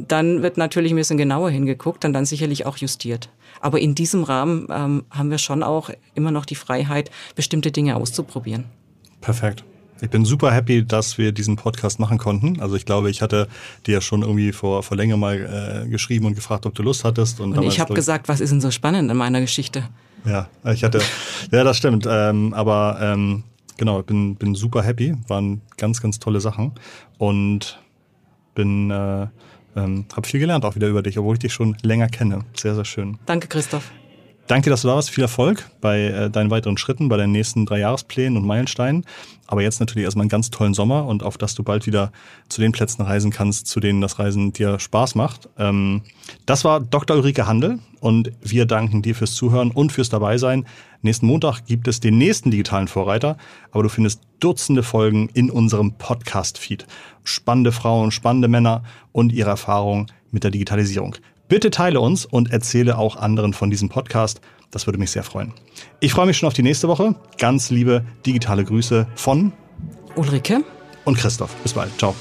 dann 0.09 0.43
wird 0.43 0.57
natürlich 0.57 0.93
ein 0.93 0.97
bisschen 0.97 1.19
genauer 1.19 1.51
hingeguckt 1.51 2.05
und 2.05 2.13
dann 2.13 2.25
sicherlich 2.25 2.67
auch 2.67 2.77
justiert. 2.77 3.29
Aber 3.61 3.81
in 3.81 3.95
diesem 3.95 4.25
Rahmen 4.25 4.67
ähm, 4.71 5.05
haben 5.11 5.31
wir 5.31 5.39
schon 5.39 5.63
auch 5.63 5.91
immer 6.15 6.31
noch 6.31 6.47
die 6.47 6.55
Freiheit, 6.55 7.11
bestimmte 7.35 7.71
Dinge 7.71 7.97
auszuprobieren. 7.97 8.65
Perfekt. 9.21 9.65
Ich 10.03 10.09
bin 10.09 10.25
super 10.25 10.51
happy, 10.51 10.85
dass 10.85 11.19
wir 11.19 11.33
diesen 11.33 11.57
Podcast 11.57 12.01
machen 12.01 12.17
konnten. 12.17 12.61
Also 12.61 12.75
ich 12.77 12.87
glaube, 12.87 13.11
ich 13.11 13.21
hatte 13.21 13.49
dir 13.87 14.01
schon 14.01 14.23
irgendwie 14.23 14.53
vor, 14.53 14.83
vor 14.83 14.97
länger 14.97 15.19
mal 15.19 15.85
äh, 15.85 15.89
geschrieben 15.89 16.25
und 16.25 16.35
gefragt, 16.35 16.65
ob 16.65 16.75
du 16.75 16.83
Lust 16.83 17.05
hattest. 17.05 17.39
Und, 17.41 17.57
und 17.57 17.65
ich 17.65 17.81
habe 17.81 17.93
gesagt, 17.93 18.29
was 18.29 18.41
ist 18.41 18.51
denn 18.51 18.63
so 18.63 18.71
spannend 18.71 19.11
in 19.11 19.17
meiner 19.17 19.41
Geschichte? 19.41 19.85
Ja, 20.25 20.49
ich 20.73 20.85
hatte, 20.85 21.01
ja, 21.51 21.65
das 21.65 21.77
stimmt. 21.77 22.07
Ähm, 22.09 22.55
aber 22.55 22.99
ähm, 23.03 23.45
genau, 23.77 24.03
bin, 24.03 24.37
bin 24.37 24.55
super 24.55 24.83
happy. 24.83 25.15
Waren 25.29 25.61
ganz, 25.77 26.01
ganz 26.01 26.19
tolle 26.19 26.41
Sachen. 26.41 26.73
Und 27.19 27.79
bin 28.55 28.91
äh, 28.91 29.27
ähm, 29.77 30.07
habe 30.15 30.27
viel 30.27 30.41
gelernt 30.41 30.65
auch 30.65 30.75
wieder 30.75 30.89
über 30.89 31.03
dich, 31.03 31.19
obwohl 31.19 31.35
ich 31.35 31.41
dich 31.41 31.53
schon 31.53 31.77
länger 31.83 32.09
kenne. 32.09 32.41
Sehr, 32.55 32.75
sehr 32.75 32.85
schön. 32.85 33.19
Danke, 33.27 33.49
Christoph. 33.49 33.91
Danke, 34.51 34.69
dass 34.69 34.83
du 34.83 34.89
da 34.89 34.97
warst. 34.97 35.11
Viel 35.11 35.23
Erfolg 35.23 35.71
bei 35.81 36.07
äh, 36.07 36.29
deinen 36.29 36.51
weiteren 36.51 36.77
Schritten, 36.77 37.09
bei 37.09 37.17
deinen 37.17 37.31
nächsten 37.31 37.67
drei 37.67 37.79
Jahresplänen 37.79 38.37
und 38.37 38.45
Meilensteinen. 38.45 39.05
Aber 39.47 39.63
jetzt 39.63 39.79
natürlich 39.79 40.05
erstmal 40.05 40.25
einen 40.25 40.29
ganz 40.29 40.51
tollen 40.51 40.75
Sommer 40.75 41.07
und 41.07 41.23
auf 41.23 41.39
dass 41.39 41.55
du 41.55 41.63
bald 41.63 41.87
wieder 41.87 42.11
zu 42.49 42.61
den 42.61 42.73
Plätzen 42.73 43.03
reisen 43.03 43.31
kannst, 43.31 43.69
zu 43.69 43.79
denen 43.79 44.01
das 44.01 44.19
Reisen 44.19 44.53
dir 44.53 44.81
Spaß 44.81 45.15
macht. 45.15 45.49
Ähm, 45.57 46.03
das 46.47 46.65
war 46.65 46.81
Dr. 46.81 47.17
Ulrike 47.17 47.47
Handel 47.47 47.79
und 48.01 48.33
wir 48.43 48.67
danken 48.67 49.03
dir 49.03 49.15
fürs 49.15 49.35
Zuhören 49.35 49.71
und 49.71 49.93
fürs 49.93 50.09
Dabeisein. 50.09 50.67
Nächsten 51.03 51.27
Montag 51.27 51.67
gibt 51.67 51.87
es 51.87 52.01
den 52.01 52.19
nächsten 52.19 52.51
digitalen 52.51 52.89
Vorreiter, 52.89 53.37
aber 53.71 53.85
du 53.85 53.89
findest 53.89 54.21
Dutzende 54.41 54.83
Folgen 54.83 55.29
in 55.33 55.51
unserem 55.51 55.93
Podcast-Feed. 55.93 56.87
Spannende 57.25 57.73
Frauen, 57.73 58.11
spannende 58.11 58.49
Männer 58.49 58.83
und 59.13 59.33
ihre 59.33 59.51
Erfahrungen 59.51 60.07
mit 60.31 60.45
der 60.45 60.51
Digitalisierung. 60.51 61.17
Bitte 61.49 61.71
teile 61.71 62.01
uns 62.01 62.27
und 62.27 62.53
erzähle 62.53 62.97
auch 62.97 63.17
anderen 63.17 63.53
von 63.53 63.71
diesem 63.71 63.89
Podcast. 63.89 64.41
Das 64.71 64.87
würde 64.87 64.99
mich 64.99 65.11
sehr 65.11 65.25
freuen. 65.25 65.53
Ich 65.99 66.13
freue 66.13 66.27
mich 66.27 66.39
schon 66.39 66.47
auf 66.47 66.55
die 66.55 66.63
nächste 66.63 66.87
Woche. 66.87 67.17
Ganz 67.39 67.71
liebe 67.71 68.05
digitale 68.25 68.65
Grüße 68.65 69.07
von 69.17 69.53
Ulrike 70.15 70.63
und 71.05 71.19
Christoph. 71.19 71.55
Bis 71.57 71.73
bald. 71.73 71.91
Ciao. 71.99 72.15